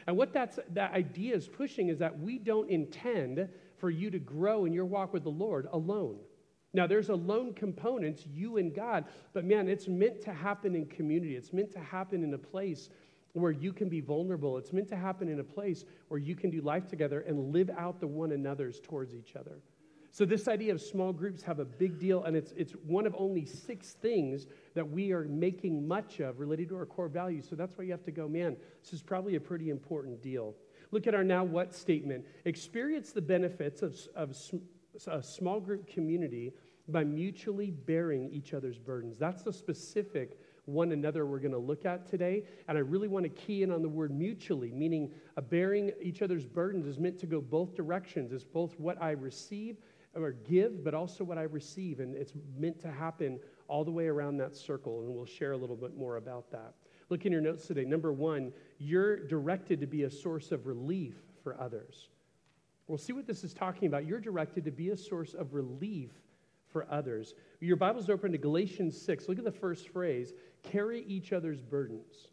And 0.08 0.16
what 0.16 0.34
that's, 0.34 0.60
that 0.74 0.94
idea 0.94 1.36
is 1.36 1.48
pushing 1.48 1.90
is 1.90 2.00
that 2.00 2.18
we 2.18 2.38
don't 2.38 2.70
intend 2.70 3.50
for 3.78 3.90
you 3.90 4.10
to 4.12 4.20
grow 4.20 4.66
in 4.66 4.74
your 4.74 4.86
walk 4.86 5.14
with 5.14 5.24
the 5.24 5.30
Lord 5.30 5.68
alone. 5.72 6.20
Now, 6.74 6.86
there's 6.86 7.10
a 7.10 7.16
lone 7.16 7.54
component, 7.54 8.26
you 8.28 8.58
and 8.58 8.74
God, 8.74 9.06
but 9.34 9.44
man, 9.44 9.68
it's 9.68 9.88
meant 9.88 10.22
to 10.22 10.34
happen 10.34 10.76
in 10.76 10.86
community. 10.86 11.36
It's 11.36 11.52
meant 11.52 11.72
to 11.72 11.80
happen 11.80 12.24
in 12.24 12.34
a 12.34 12.38
place 12.38 12.90
where 13.34 13.52
you 13.52 13.74
can 13.74 13.90
be 13.90 14.02
vulnerable. 14.02 14.58
It's 14.58 14.74
meant 14.74 14.90
to 14.90 14.96
happen 14.96 15.30
in 15.30 15.40
a 15.40 15.44
place 15.44 15.86
where 16.10 16.20
you 16.20 16.36
can 16.36 16.50
do 16.50 16.62
life 16.62 16.88
together 16.88 17.22
and 17.22 17.52
live 17.52 17.70
out 17.78 18.00
the 18.00 18.08
one 18.08 18.32
another's 18.32 18.80
towards 18.80 19.16
each 19.16 19.36
other. 19.36 19.60
So, 20.12 20.26
this 20.26 20.48
idea 20.48 20.72
of 20.72 20.82
small 20.82 21.14
groups 21.14 21.44
have 21.44 21.60
a 21.60 21.66
big 21.66 22.00
deal, 22.00 22.24
and 22.24 22.36
it's, 22.36 22.52
it's 22.58 22.74
one 22.86 23.06
of 23.06 23.16
only 23.18 23.46
six 23.46 23.92
things 23.92 24.48
that 24.74 24.90
we 24.90 25.12
are 25.12 25.26
making 25.26 25.88
much 25.88 26.20
of 26.20 26.40
related 26.40 26.70
to 26.70 26.78
our 26.78 26.86
core 26.86 27.08
values. 27.08 27.46
So, 27.48 27.56
that's 27.56 27.78
why 27.78 27.84
you 27.84 27.92
have 27.92 28.04
to 28.06 28.12
go, 28.12 28.28
man, 28.28 28.58
this 28.82 28.94
is 28.94 29.02
probably 29.02 29.36
a 29.36 29.40
pretty 29.40 29.70
important 29.70 30.22
deal. 30.22 30.56
Look 30.92 31.06
at 31.06 31.14
our 31.14 31.24
now 31.24 31.44
what 31.44 31.76
statement. 31.76 32.26
Experience 32.46 33.12
the 33.12 33.22
benefits 33.22 33.84
of, 33.84 33.96
of 34.16 34.36
a 35.08 35.22
small 35.22 35.60
group 35.60 35.88
community 35.88 36.54
by 36.88 37.04
mutually 37.04 37.70
bearing 37.70 38.30
each 38.32 38.56
other's 38.56 38.80
burdens. 38.80 39.18
That's 39.20 39.44
the 39.44 39.54
specific 39.54 40.40
one 40.66 40.92
another 40.92 41.26
we're 41.26 41.40
going 41.40 41.52
to 41.52 41.58
look 41.58 41.86
at 41.86 42.08
today. 42.08 42.44
And 42.68 42.78
I 42.78 42.82
really 42.82 43.08
want 43.08 43.24
to 43.24 43.30
key 43.30 43.64
in 43.64 43.72
on 43.72 43.82
the 43.82 43.90
word 43.90 44.12
mutually, 44.12 44.72
meaning 44.72 45.12
uh, 45.38 45.42
bearing 45.42 45.92
each 46.02 46.22
other's 46.22 46.46
burdens 46.46 46.86
is 46.86 47.00
meant 47.00 47.20
to 47.20 47.26
go 47.26 47.42
both 47.42 47.76
directions. 47.76 48.32
It's 48.32 48.44
both 48.44 48.80
what 48.80 49.02
I 49.02 49.12
receive 49.12 49.78
or 50.16 50.32
give, 50.32 50.84
but 50.84 50.94
also 50.94 51.24
what 51.24 51.38
I 51.38 51.44
receive. 51.44 52.00
And 52.00 52.16
it's 52.16 52.34
meant 52.58 52.80
to 52.82 52.92
happen 52.92 53.40
all 53.68 53.84
the 53.84 53.92
way 53.92 54.08
around 54.08 54.38
that 54.38 54.56
circle. 54.56 55.02
And 55.02 55.14
we'll 55.14 55.26
share 55.26 55.52
a 55.52 55.58
little 55.58 55.76
bit 55.76 55.96
more 55.96 56.18
about 56.18 56.52
that. 56.52 56.74
Look 57.10 57.26
in 57.26 57.32
your 57.32 57.42
notes 57.42 57.68
today. 57.68 57.86
Number 57.86 58.12
one, 58.14 58.52
you're 58.78 59.28
directed 59.28 59.80
to 59.82 59.88
be 59.88 60.04
a 60.04 60.12
source 60.12 60.52
of 60.52 60.68
relief 60.68 61.16
for 61.44 61.60
others. 61.60 62.10
We'll 62.88 62.98
see 62.98 63.14
what 63.14 63.28
this 63.28 63.44
is 63.44 63.54
talking 63.54 63.88
about. 63.88 64.06
You're 64.06 64.20
directed 64.20 64.66
to 64.66 64.72
be 64.72 64.90
a 64.90 64.98
source 64.98 65.34
of 65.34 65.54
relief 65.54 66.12
for 66.68 66.88
others. 66.90 67.36
Your 67.60 67.78
Bible's 67.78 68.10
open 68.10 68.32
to 68.32 68.38
Galatians 68.38 69.00
6. 69.00 69.28
Look 69.28 69.38
at 69.38 69.44
the 69.44 69.52
first 69.52 69.90
phrase 69.90 70.34
carry 70.64 71.04
each 71.04 71.32
other's 71.32 71.62
burdens. 71.62 72.28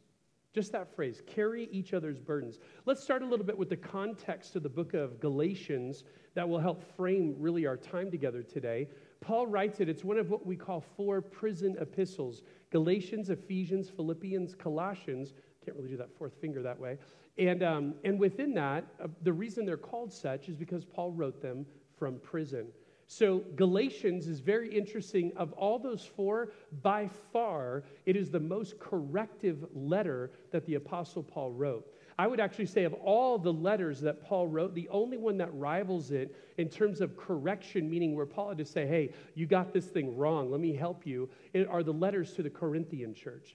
Just 0.56 0.72
that 0.72 0.96
phrase, 0.96 1.20
carry 1.26 1.68
each 1.70 1.92
other's 1.92 2.18
burdens. 2.18 2.60
Let's 2.86 3.02
start 3.02 3.20
a 3.20 3.26
little 3.26 3.44
bit 3.44 3.58
with 3.58 3.68
the 3.68 3.76
context 3.76 4.56
of 4.56 4.62
the 4.62 4.70
book 4.70 4.94
of 4.94 5.20
Galatians 5.20 6.04
that 6.32 6.48
will 6.48 6.58
help 6.58 6.82
frame 6.96 7.34
really 7.38 7.66
our 7.66 7.76
time 7.76 8.10
together 8.10 8.42
today. 8.42 8.88
Paul 9.20 9.48
writes 9.48 9.80
it, 9.80 9.90
it's 9.90 10.02
one 10.02 10.16
of 10.16 10.30
what 10.30 10.46
we 10.46 10.56
call 10.56 10.82
four 10.96 11.20
prison 11.20 11.76
epistles 11.78 12.40
Galatians, 12.70 13.28
Ephesians, 13.28 13.90
Philippians, 13.90 14.54
Colossians. 14.54 15.34
Can't 15.62 15.76
really 15.76 15.90
do 15.90 15.98
that 15.98 16.16
fourth 16.16 16.32
finger 16.40 16.62
that 16.62 16.80
way. 16.80 16.96
And, 17.36 17.62
um, 17.62 17.94
and 18.02 18.18
within 18.18 18.54
that, 18.54 18.86
uh, 18.98 19.08
the 19.24 19.34
reason 19.34 19.66
they're 19.66 19.76
called 19.76 20.10
such 20.10 20.48
is 20.48 20.56
because 20.56 20.86
Paul 20.86 21.12
wrote 21.12 21.42
them 21.42 21.66
from 21.98 22.18
prison. 22.20 22.68
So, 23.08 23.44
Galatians 23.54 24.26
is 24.26 24.40
very 24.40 24.68
interesting. 24.68 25.32
Of 25.36 25.52
all 25.52 25.78
those 25.78 26.04
four, 26.04 26.50
by 26.82 27.08
far, 27.32 27.84
it 28.04 28.16
is 28.16 28.30
the 28.30 28.40
most 28.40 28.80
corrective 28.80 29.64
letter 29.74 30.32
that 30.50 30.66
the 30.66 30.74
Apostle 30.74 31.22
Paul 31.22 31.52
wrote. 31.52 31.86
I 32.18 32.26
would 32.26 32.40
actually 32.40 32.66
say, 32.66 32.84
of 32.84 32.94
all 32.94 33.38
the 33.38 33.52
letters 33.52 34.00
that 34.00 34.24
Paul 34.24 34.48
wrote, 34.48 34.74
the 34.74 34.88
only 34.88 35.18
one 35.18 35.36
that 35.36 35.54
rivals 35.54 36.10
it 36.10 36.34
in 36.56 36.68
terms 36.68 37.00
of 37.00 37.16
correction, 37.16 37.88
meaning 37.88 38.16
where 38.16 38.26
Paul 38.26 38.48
had 38.48 38.58
to 38.58 38.64
say, 38.64 38.86
hey, 38.86 39.12
you 39.34 39.46
got 39.46 39.72
this 39.72 39.86
thing 39.86 40.16
wrong, 40.16 40.50
let 40.50 40.60
me 40.60 40.74
help 40.74 41.06
you, 41.06 41.28
are 41.68 41.82
the 41.82 41.92
letters 41.92 42.32
to 42.32 42.42
the 42.42 42.50
Corinthian 42.50 43.14
church. 43.14 43.54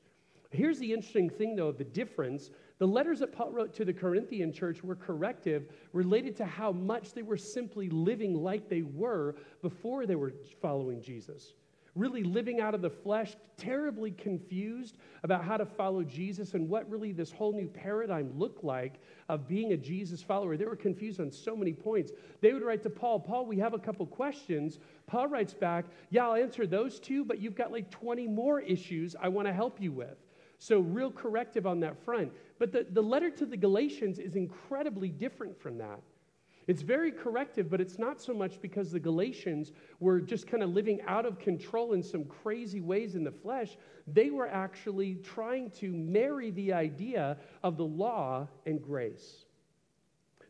Here's 0.52 0.80
the 0.80 0.94
interesting 0.94 1.30
thing, 1.30 1.56
though, 1.56 1.72
the 1.72 1.84
difference. 1.84 2.52
The 2.82 2.88
letters 2.88 3.20
that 3.20 3.32
Paul 3.32 3.52
wrote 3.52 3.76
to 3.76 3.86
the 3.86 3.94
Corinthian 3.94 4.52
church 4.52 4.84
were 4.84 4.96
corrective 4.96 5.68
related 5.94 6.36
to 6.38 6.46
how 6.46 6.72
much 6.72 7.14
they 7.14 7.22
were 7.22 7.38
simply 7.38 7.90
living 7.90 8.34
like 8.34 8.70
they 8.70 8.82
were 8.82 9.36
before 9.62 10.08
they 10.08 10.16
were 10.16 10.34
following 10.64 11.00
Jesus. 11.00 11.54
Really 11.94 12.24
living 12.24 12.60
out 12.60 12.74
of 12.74 12.82
the 12.82 12.90
flesh, 12.90 13.36
terribly 13.56 14.10
confused 14.10 14.98
about 15.22 15.44
how 15.44 15.58
to 15.58 15.66
follow 15.68 16.02
Jesus 16.02 16.56
and 16.56 16.68
what 16.68 16.90
really 16.90 17.12
this 17.12 17.32
whole 17.32 17.54
new 17.54 17.68
paradigm 17.68 18.32
looked 18.36 18.64
like 18.64 18.96
of 19.30 19.48
being 19.48 19.74
a 19.74 19.78
Jesus 19.78 20.24
follower. 20.24 20.58
They 20.58 20.66
were 20.66 20.76
confused 20.76 21.22
on 21.22 21.32
so 21.32 21.56
many 21.56 21.74
points. 21.74 22.12
They 22.42 22.52
would 22.52 22.64
write 22.64 22.82
to 22.82 22.90
Paul, 22.90 23.20
Paul, 23.20 23.46
we 23.46 23.58
have 23.58 23.76
a 23.76 23.80
couple 23.80 24.08
questions. 24.08 24.80
Paul 25.06 25.28
writes 25.28 25.54
back, 25.54 25.86
Yeah, 26.10 26.30
I'll 26.30 26.34
answer 26.34 26.66
those 26.66 27.00
two, 27.00 27.26
but 27.26 27.40
you've 27.40 27.54
got 27.54 27.72
like 27.72 27.92
20 27.92 28.26
more 28.26 28.60
issues 28.60 29.16
I 29.22 29.28
want 29.28 29.48
to 29.48 29.54
help 29.54 29.80
you 29.80 29.92
with. 29.92 30.18
So, 30.62 30.80
real 30.80 31.10
corrective 31.10 31.66
on 31.66 31.80
that 31.80 31.98
front. 32.06 32.32
But 32.62 32.72
the, 32.72 32.86
the 32.88 33.02
letter 33.02 33.32
to 33.32 33.48
the 33.48 33.58
Galatians 33.58 34.20
is 34.20 34.36
incredibly 34.36 35.10
different 35.10 35.60
from 35.60 35.80
that. 35.80 36.00
It's 36.68 36.84
very 36.84 37.12
corrective, 37.12 37.72
but 37.72 37.82
it's 37.82 37.98
not 37.98 38.22
so 38.22 38.36
much 38.36 38.62
because 38.62 38.92
the 38.92 39.00
Galatians 39.00 39.72
were 40.00 40.22
just 40.22 40.46
kind 40.46 40.62
of 40.62 40.70
living 40.70 41.00
out 41.08 41.26
of 41.26 41.40
control 41.40 41.94
in 41.94 42.04
some 42.04 42.24
crazy 42.24 42.80
ways 42.80 43.16
in 43.16 43.24
the 43.24 43.32
flesh. 43.32 43.80
They 44.06 44.30
were 44.30 44.48
actually 44.48 45.16
trying 45.16 45.72
to 45.80 45.92
marry 45.92 46.52
the 46.52 46.72
idea 46.72 47.38
of 47.64 47.78
the 47.78 47.86
law 47.86 48.48
and 48.68 48.80
grace. 48.80 49.46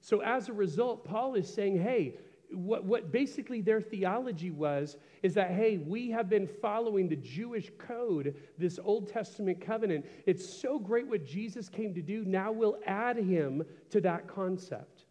So, 0.02 0.22
as 0.22 0.50
a 0.50 0.54
result, 0.54 1.06
Paul 1.06 1.36
is 1.36 1.48
saying, 1.48 1.82
hey, 1.82 2.18
what, 2.54 2.84
what 2.84 3.12
basically 3.12 3.62
their 3.62 3.82
theology 3.82 4.52
was 4.52 4.98
is 5.24 5.34
that, 5.36 5.52
hey, 5.52 5.78
we 5.78 6.10
have 6.12 6.30
been 6.30 6.48
following 6.48 7.08
the 7.08 7.16
Jewish 7.16 7.72
code, 7.78 8.36
this 8.58 8.80
Old 8.84 9.08
Testament 9.08 9.62
covenant. 9.62 10.06
It's 10.26 10.48
so 10.48 10.80
great 10.80 11.08
what 11.08 11.26
Jesus 11.26 11.70
came 11.70 11.94
to 11.94 12.02
do. 12.02 12.26
Now 12.26 12.52
we'll 12.52 12.80
add 12.86 13.18
him 13.18 13.64
to 13.90 14.02
that 14.02 14.28
concept. 14.28 15.06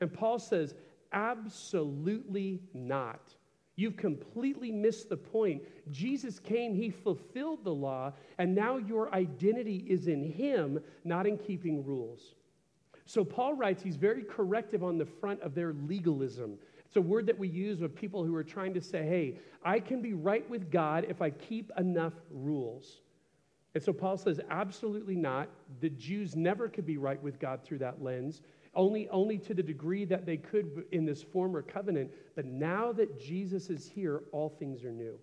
And 0.00 0.12
Paul 0.12 0.38
says, 0.38 0.74
absolutely 1.12 2.60
not. 2.72 3.34
You've 3.76 3.96
completely 3.96 4.70
missed 4.70 5.08
the 5.08 5.16
point. 5.16 5.62
Jesus 5.90 6.38
came, 6.38 6.74
he 6.74 6.90
fulfilled 6.90 7.64
the 7.64 7.72
law, 7.72 8.12
and 8.38 8.54
now 8.54 8.76
your 8.76 9.14
identity 9.14 9.84
is 9.88 10.06
in 10.06 10.22
him, 10.22 10.80
not 11.04 11.26
in 11.26 11.38
keeping 11.38 11.84
rules. 11.84 12.34
So 13.06 13.24
Paul 13.24 13.54
writes, 13.54 13.82
he's 13.82 13.96
very 13.96 14.22
corrective 14.22 14.84
on 14.84 14.98
the 14.98 15.06
front 15.06 15.40
of 15.40 15.54
their 15.54 15.72
legalism 15.72 16.58
It's 16.90 16.96
a 16.96 17.00
word 17.00 17.26
that 17.26 17.38
we 17.38 17.46
use 17.46 17.80
with 17.80 17.94
people 17.94 18.24
who 18.24 18.34
are 18.34 18.42
trying 18.42 18.74
to 18.74 18.80
say, 18.80 19.04
hey, 19.04 19.38
I 19.64 19.78
can 19.78 20.02
be 20.02 20.12
right 20.12 20.48
with 20.50 20.72
God 20.72 21.06
if 21.08 21.22
I 21.22 21.30
keep 21.30 21.70
enough 21.78 22.14
rules. 22.32 22.98
And 23.76 23.80
so 23.80 23.92
Paul 23.92 24.16
says, 24.16 24.40
absolutely 24.50 25.14
not. 25.14 25.48
The 25.80 25.90
Jews 25.90 26.34
never 26.34 26.68
could 26.68 26.86
be 26.86 26.96
right 26.96 27.22
with 27.22 27.38
God 27.38 27.62
through 27.62 27.78
that 27.78 28.02
lens, 28.02 28.42
only, 28.74 29.08
only 29.10 29.38
to 29.38 29.54
the 29.54 29.62
degree 29.62 30.04
that 30.06 30.26
they 30.26 30.36
could 30.36 30.84
in 30.90 31.04
this 31.04 31.22
former 31.22 31.62
covenant. 31.62 32.10
But 32.34 32.46
now 32.46 32.90
that 32.94 33.20
Jesus 33.20 33.70
is 33.70 33.88
here, 33.88 34.22
all 34.32 34.48
things 34.48 34.82
are 34.82 34.90
new. 34.90 35.16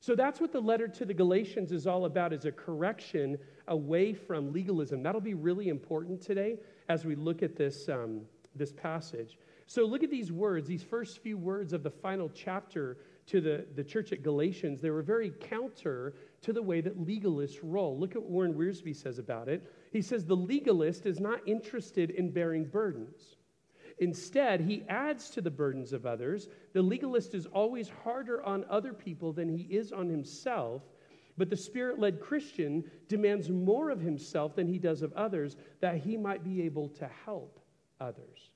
So 0.00 0.14
that's 0.14 0.42
what 0.42 0.52
the 0.52 0.60
letter 0.60 0.88
to 0.88 1.06
the 1.06 1.14
Galatians 1.14 1.72
is 1.72 1.86
all 1.86 2.04
about, 2.04 2.34
is 2.34 2.44
a 2.44 2.52
correction 2.52 3.38
away 3.68 4.12
from 4.12 4.52
legalism. 4.52 5.02
That'll 5.02 5.22
be 5.22 5.32
really 5.32 5.70
important 5.70 6.20
today 6.20 6.58
as 6.90 7.06
we 7.06 7.14
look 7.14 7.42
at 7.42 7.56
this, 7.56 7.88
um, 7.88 8.20
this 8.54 8.72
passage. 8.72 9.38
So 9.68 9.84
look 9.84 10.02
at 10.02 10.10
these 10.10 10.32
words, 10.32 10.66
these 10.66 10.82
first 10.82 11.18
few 11.18 11.36
words 11.36 11.74
of 11.74 11.82
the 11.82 11.90
final 11.90 12.30
chapter 12.30 12.96
to 13.26 13.42
the, 13.42 13.66
the 13.76 13.84
church 13.84 14.12
at 14.12 14.22
Galatians. 14.22 14.80
They 14.80 14.88
were 14.88 15.02
very 15.02 15.28
counter 15.28 16.14
to 16.40 16.54
the 16.54 16.62
way 16.62 16.80
that 16.80 16.98
legalists 16.98 17.58
roll. 17.62 17.98
Look 17.98 18.16
at 18.16 18.22
what 18.22 18.30
Warren 18.30 18.54
Wiersbe 18.54 18.96
says 18.96 19.18
about 19.18 19.46
it. 19.46 19.70
He 19.92 20.00
says, 20.00 20.24
The 20.24 20.34
legalist 20.34 21.04
is 21.04 21.20
not 21.20 21.46
interested 21.46 22.08
in 22.08 22.30
bearing 22.30 22.64
burdens. 22.64 23.36
Instead, 23.98 24.62
he 24.62 24.84
adds 24.88 25.28
to 25.30 25.42
the 25.42 25.50
burdens 25.50 25.92
of 25.92 26.06
others. 26.06 26.48
The 26.72 26.80
legalist 26.80 27.34
is 27.34 27.44
always 27.44 27.90
harder 27.90 28.42
on 28.44 28.64
other 28.70 28.94
people 28.94 29.34
than 29.34 29.50
he 29.50 29.64
is 29.64 29.92
on 29.92 30.08
himself. 30.08 30.80
But 31.36 31.50
the 31.50 31.56
spirit 31.58 31.98
led 31.98 32.22
Christian 32.22 32.90
demands 33.06 33.50
more 33.50 33.90
of 33.90 34.00
himself 34.00 34.56
than 34.56 34.66
he 34.66 34.78
does 34.78 35.02
of 35.02 35.12
others 35.12 35.56
that 35.80 35.98
he 35.98 36.16
might 36.16 36.42
be 36.42 36.62
able 36.62 36.88
to 36.88 37.10
help 37.26 37.60
others. 38.00 38.50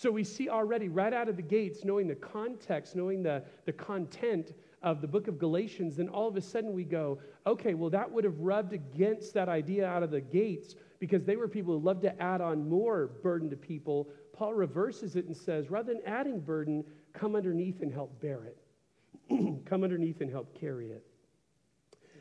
So 0.00 0.10
we 0.10 0.24
see 0.24 0.48
already, 0.48 0.88
right 0.88 1.12
out 1.12 1.28
of 1.28 1.36
the 1.36 1.42
gates, 1.42 1.84
knowing 1.84 2.08
the 2.08 2.14
context, 2.14 2.96
knowing 2.96 3.22
the, 3.22 3.42
the 3.66 3.72
content 3.74 4.54
of 4.80 5.02
the 5.02 5.06
book 5.06 5.28
of 5.28 5.38
Galatians, 5.38 5.96
then 5.96 6.08
all 6.08 6.26
of 6.26 6.36
a 6.36 6.40
sudden 6.40 6.72
we 6.72 6.84
go, 6.84 7.18
okay, 7.46 7.74
well, 7.74 7.90
that 7.90 8.10
would 8.10 8.24
have 8.24 8.40
rubbed 8.40 8.72
against 8.72 9.34
that 9.34 9.50
idea 9.50 9.86
out 9.86 10.02
of 10.02 10.10
the 10.10 10.22
gates 10.22 10.74
because 11.00 11.26
they 11.26 11.36
were 11.36 11.46
people 11.46 11.78
who 11.78 11.84
loved 11.84 12.00
to 12.00 12.18
add 12.18 12.40
on 12.40 12.66
more 12.66 13.08
burden 13.22 13.50
to 13.50 13.56
people. 13.56 14.08
Paul 14.32 14.54
reverses 14.54 15.16
it 15.16 15.26
and 15.26 15.36
says, 15.36 15.68
rather 15.68 15.92
than 15.92 16.02
adding 16.06 16.40
burden, 16.40 16.82
come 17.12 17.36
underneath 17.36 17.82
and 17.82 17.92
help 17.92 18.18
bear 18.22 18.44
it. 18.46 19.66
come 19.66 19.84
underneath 19.84 20.22
and 20.22 20.30
help 20.30 20.58
carry 20.58 20.92
it. 20.92 21.04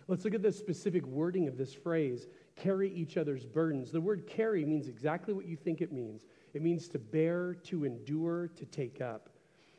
Let's 0.09 0.25
look 0.25 0.33
at 0.33 0.41
the 0.41 0.51
specific 0.51 1.07
wording 1.07 1.47
of 1.47 1.57
this 1.57 1.73
phrase 1.73 2.27
carry 2.57 2.93
each 2.93 3.15
other's 3.15 3.45
burdens. 3.45 3.89
The 3.89 4.01
word 4.01 4.27
carry 4.27 4.65
means 4.65 4.89
exactly 4.89 5.33
what 5.33 5.45
you 5.45 5.55
think 5.55 5.79
it 5.79 5.93
means 5.93 6.23
it 6.53 6.61
means 6.61 6.87
to 6.89 6.99
bear, 6.99 7.55
to 7.65 7.85
endure, 7.85 8.47
to 8.55 8.65
take 8.65 9.01
up. 9.01 9.29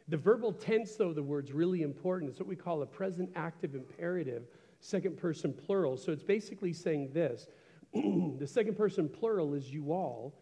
The 0.08 0.16
verbal 0.16 0.52
tense, 0.52 0.96
though, 0.96 1.12
the 1.12 1.22
word's 1.22 1.52
really 1.52 1.82
important. 1.82 2.30
It's 2.30 2.40
what 2.40 2.48
we 2.48 2.56
call 2.56 2.82
a 2.82 2.86
present 2.86 3.30
active 3.36 3.74
imperative, 3.74 4.44
second 4.80 5.16
person 5.16 5.52
plural. 5.52 5.96
So 5.96 6.10
it's 6.12 6.24
basically 6.24 6.72
saying 6.72 7.10
this 7.12 7.46
the 7.94 8.46
second 8.46 8.76
person 8.76 9.08
plural 9.08 9.54
is 9.54 9.70
you 9.70 9.92
all 9.92 10.34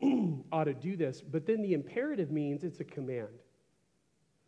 ought 0.52 0.64
to 0.64 0.74
do 0.74 0.96
this, 0.96 1.20
but 1.20 1.46
then 1.46 1.62
the 1.62 1.74
imperative 1.74 2.30
means 2.30 2.64
it's 2.64 2.80
a 2.80 2.84
command. 2.84 3.28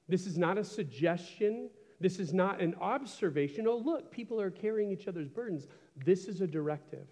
This 0.09 0.27
is 0.27 0.37
not 0.37 0.59
a 0.59 0.65
suggestion. 0.65 1.71
This 2.01 2.19
is 2.19 2.35
not 2.35 2.61
an 2.61 2.75
observation. 2.81 3.67
Oh, 3.67 3.77
look, 3.77 4.11
people 4.11 4.41
are 4.41 4.51
carrying 4.51 4.91
each 4.91 5.09
other's 5.09 5.29
burdens. 5.29 5.67
This 6.05 6.27
is 6.27 6.41
a 6.41 6.47
directive. 6.47 7.07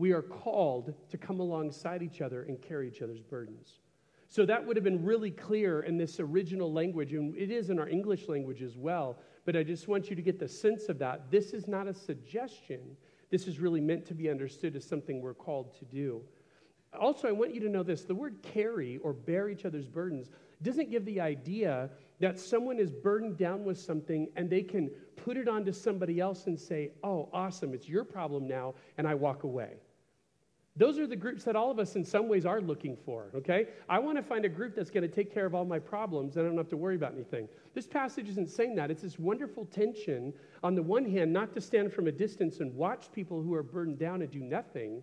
We 0.00 0.12
are 0.12 0.22
called 0.22 0.94
to 1.10 1.18
come 1.18 1.40
alongside 1.40 2.02
each 2.02 2.22
other 2.22 2.44
and 2.44 2.58
carry 2.62 2.88
each 2.88 3.02
other's 3.02 3.20
burdens. 3.20 3.80
So 4.28 4.46
that 4.46 4.64
would 4.64 4.74
have 4.74 4.82
been 4.82 5.04
really 5.04 5.30
clear 5.30 5.80
in 5.80 5.98
this 5.98 6.20
original 6.20 6.72
language, 6.72 7.12
and 7.12 7.36
it 7.36 7.50
is 7.50 7.68
in 7.68 7.78
our 7.78 7.86
English 7.86 8.26
language 8.26 8.62
as 8.62 8.78
well. 8.78 9.18
But 9.44 9.56
I 9.56 9.62
just 9.62 9.88
want 9.88 10.08
you 10.08 10.16
to 10.16 10.22
get 10.22 10.38
the 10.38 10.48
sense 10.48 10.88
of 10.88 10.98
that. 11.00 11.30
This 11.30 11.52
is 11.52 11.68
not 11.68 11.86
a 11.86 11.92
suggestion, 11.92 12.96
this 13.28 13.46
is 13.46 13.60
really 13.60 13.82
meant 13.82 14.06
to 14.06 14.14
be 14.14 14.30
understood 14.30 14.74
as 14.74 14.86
something 14.86 15.20
we're 15.20 15.34
called 15.34 15.78
to 15.80 15.84
do. 15.84 16.22
Also, 16.98 17.28
I 17.28 17.32
want 17.32 17.54
you 17.54 17.60
to 17.60 17.68
know 17.68 17.82
this 17.82 18.04
the 18.04 18.14
word 18.14 18.36
carry 18.42 18.96
or 19.04 19.12
bear 19.12 19.50
each 19.50 19.66
other's 19.66 19.86
burdens 19.86 20.30
doesn't 20.62 20.90
give 20.90 21.04
the 21.04 21.20
idea 21.20 21.90
that 22.20 22.40
someone 22.40 22.78
is 22.78 22.90
burdened 22.90 23.36
down 23.36 23.64
with 23.64 23.78
something 23.78 24.28
and 24.34 24.48
they 24.48 24.62
can 24.62 24.88
put 25.16 25.36
it 25.36 25.46
onto 25.46 25.72
somebody 25.72 26.20
else 26.20 26.46
and 26.46 26.58
say, 26.58 26.92
Oh, 27.04 27.28
awesome, 27.34 27.74
it's 27.74 27.86
your 27.86 28.04
problem 28.04 28.48
now, 28.48 28.76
and 28.96 29.06
I 29.06 29.14
walk 29.14 29.44
away. 29.44 29.76
Those 30.76 30.98
are 30.98 31.06
the 31.06 31.16
groups 31.16 31.42
that 31.44 31.56
all 31.56 31.70
of 31.70 31.78
us, 31.80 31.96
in 31.96 32.04
some 32.04 32.28
ways, 32.28 32.46
are 32.46 32.60
looking 32.60 32.96
for, 33.04 33.30
okay? 33.34 33.66
I 33.88 33.98
want 33.98 34.16
to 34.18 34.22
find 34.22 34.44
a 34.44 34.48
group 34.48 34.76
that's 34.76 34.90
going 34.90 35.02
to 35.02 35.14
take 35.14 35.34
care 35.34 35.44
of 35.44 35.54
all 35.54 35.64
my 35.64 35.80
problems 35.80 36.36
and 36.36 36.46
I 36.46 36.48
don't 36.48 36.56
have 36.56 36.68
to 36.68 36.76
worry 36.76 36.94
about 36.94 37.12
anything. 37.12 37.48
This 37.74 37.88
passage 37.88 38.28
isn't 38.28 38.48
saying 38.48 38.76
that. 38.76 38.90
It's 38.90 39.02
this 39.02 39.18
wonderful 39.18 39.64
tension, 39.66 40.32
on 40.62 40.76
the 40.76 40.82
one 40.82 41.04
hand, 41.04 41.32
not 41.32 41.52
to 41.54 41.60
stand 41.60 41.92
from 41.92 42.06
a 42.06 42.12
distance 42.12 42.60
and 42.60 42.74
watch 42.74 43.10
people 43.12 43.42
who 43.42 43.52
are 43.54 43.64
burdened 43.64 43.98
down 43.98 44.22
and 44.22 44.30
do 44.30 44.40
nothing. 44.40 45.02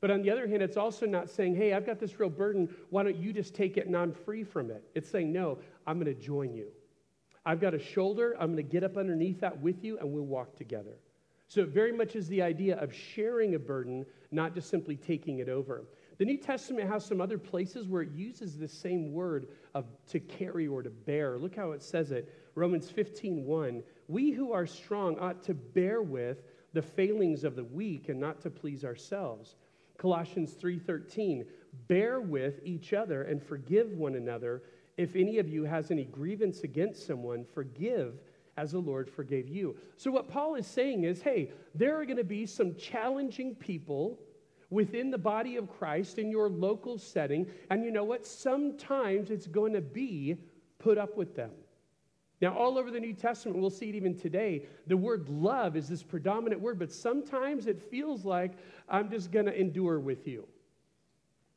But 0.00 0.10
on 0.10 0.20
the 0.20 0.30
other 0.30 0.48
hand, 0.48 0.62
it's 0.62 0.76
also 0.76 1.06
not 1.06 1.30
saying, 1.30 1.54
hey, 1.54 1.72
I've 1.72 1.86
got 1.86 2.00
this 2.00 2.18
real 2.18 2.28
burden. 2.28 2.68
Why 2.90 3.04
don't 3.04 3.16
you 3.16 3.32
just 3.32 3.54
take 3.54 3.76
it 3.76 3.86
and 3.86 3.96
I'm 3.96 4.12
free 4.12 4.42
from 4.42 4.70
it? 4.70 4.82
It's 4.94 5.08
saying, 5.08 5.32
no, 5.32 5.58
I'm 5.86 5.98
going 5.98 6.14
to 6.14 6.20
join 6.20 6.52
you. 6.52 6.66
I've 7.46 7.60
got 7.60 7.72
a 7.72 7.78
shoulder. 7.78 8.34
I'm 8.38 8.48
going 8.48 8.56
to 8.56 8.62
get 8.62 8.82
up 8.82 8.96
underneath 8.96 9.40
that 9.40 9.58
with 9.60 9.84
you 9.84 9.98
and 9.98 10.12
we'll 10.12 10.24
walk 10.24 10.56
together. 10.56 10.98
So 11.48 11.60
it 11.60 11.68
very 11.68 11.92
much 11.92 12.16
is 12.16 12.26
the 12.28 12.42
idea 12.42 12.76
of 12.78 12.92
sharing 12.92 13.54
a 13.54 13.58
burden, 13.58 14.04
not 14.34 14.54
just 14.54 14.68
simply 14.68 14.96
taking 14.96 15.38
it 15.38 15.48
over. 15.48 15.84
The 16.18 16.24
New 16.24 16.36
Testament 16.36 16.88
has 16.88 17.04
some 17.04 17.20
other 17.20 17.38
places 17.38 17.88
where 17.88 18.02
it 18.02 18.12
uses 18.12 18.56
the 18.56 18.68
same 18.68 19.12
word 19.12 19.48
of 19.74 19.86
to 20.08 20.20
carry 20.20 20.66
or 20.66 20.82
to 20.82 20.90
bear. 20.90 21.38
Look 21.38 21.56
how 21.56 21.72
it 21.72 21.82
says 21.82 22.12
it. 22.12 22.32
Romans 22.54 22.88
15, 22.90 23.44
1. 23.44 23.82
We 24.06 24.30
who 24.30 24.52
are 24.52 24.66
strong 24.66 25.18
ought 25.18 25.42
to 25.44 25.54
bear 25.54 26.02
with 26.02 26.42
the 26.72 26.82
failings 26.82 27.44
of 27.44 27.56
the 27.56 27.64
weak 27.64 28.08
and 28.08 28.20
not 28.20 28.40
to 28.42 28.50
please 28.50 28.84
ourselves. 28.84 29.56
Colossians 29.96 30.54
3:13 30.54 31.46
Bear 31.88 32.20
with 32.20 32.60
each 32.64 32.92
other 32.92 33.22
and 33.22 33.42
forgive 33.42 33.92
one 33.92 34.14
another. 34.14 34.62
If 34.96 35.16
any 35.16 35.38
of 35.38 35.48
you 35.48 35.64
has 35.64 35.90
any 35.90 36.04
grievance 36.04 36.62
against 36.62 37.06
someone, 37.06 37.44
forgive 37.44 38.20
as 38.56 38.72
the 38.72 38.78
Lord 38.78 39.10
forgave 39.10 39.48
you. 39.48 39.76
So, 39.96 40.10
what 40.10 40.28
Paul 40.28 40.54
is 40.54 40.66
saying 40.66 41.04
is 41.04 41.22
hey, 41.22 41.50
there 41.74 41.98
are 41.98 42.04
going 42.04 42.18
to 42.18 42.24
be 42.24 42.46
some 42.46 42.76
challenging 42.76 43.54
people 43.56 44.20
within 44.74 45.08
the 45.08 45.16
body 45.16 45.54
of 45.56 45.70
Christ 45.70 46.18
in 46.18 46.30
your 46.30 46.48
local 46.48 46.98
setting. 46.98 47.46
And 47.70 47.84
you 47.84 47.92
know 47.92 48.02
what? 48.02 48.26
Sometimes 48.26 49.30
it's 49.30 49.46
going 49.46 49.72
to 49.72 49.80
be 49.80 50.36
put 50.78 50.98
up 50.98 51.16
with 51.16 51.36
them. 51.36 51.52
Now, 52.40 52.58
all 52.58 52.76
over 52.76 52.90
the 52.90 52.98
New 52.98 53.14
Testament, 53.14 53.56
we'll 53.58 53.70
see 53.70 53.88
it 53.88 53.94
even 53.94 54.18
today, 54.18 54.66
the 54.88 54.96
word 54.96 55.28
love 55.28 55.76
is 55.76 55.88
this 55.88 56.02
predominant 56.02 56.60
word, 56.60 56.80
but 56.80 56.90
sometimes 56.92 57.68
it 57.68 57.80
feels 57.80 58.24
like 58.24 58.58
I'm 58.88 59.08
just 59.08 59.30
going 59.30 59.46
to 59.46 59.58
endure 59.58 60.00
with 60.00 60.26
you. 60.26 60.46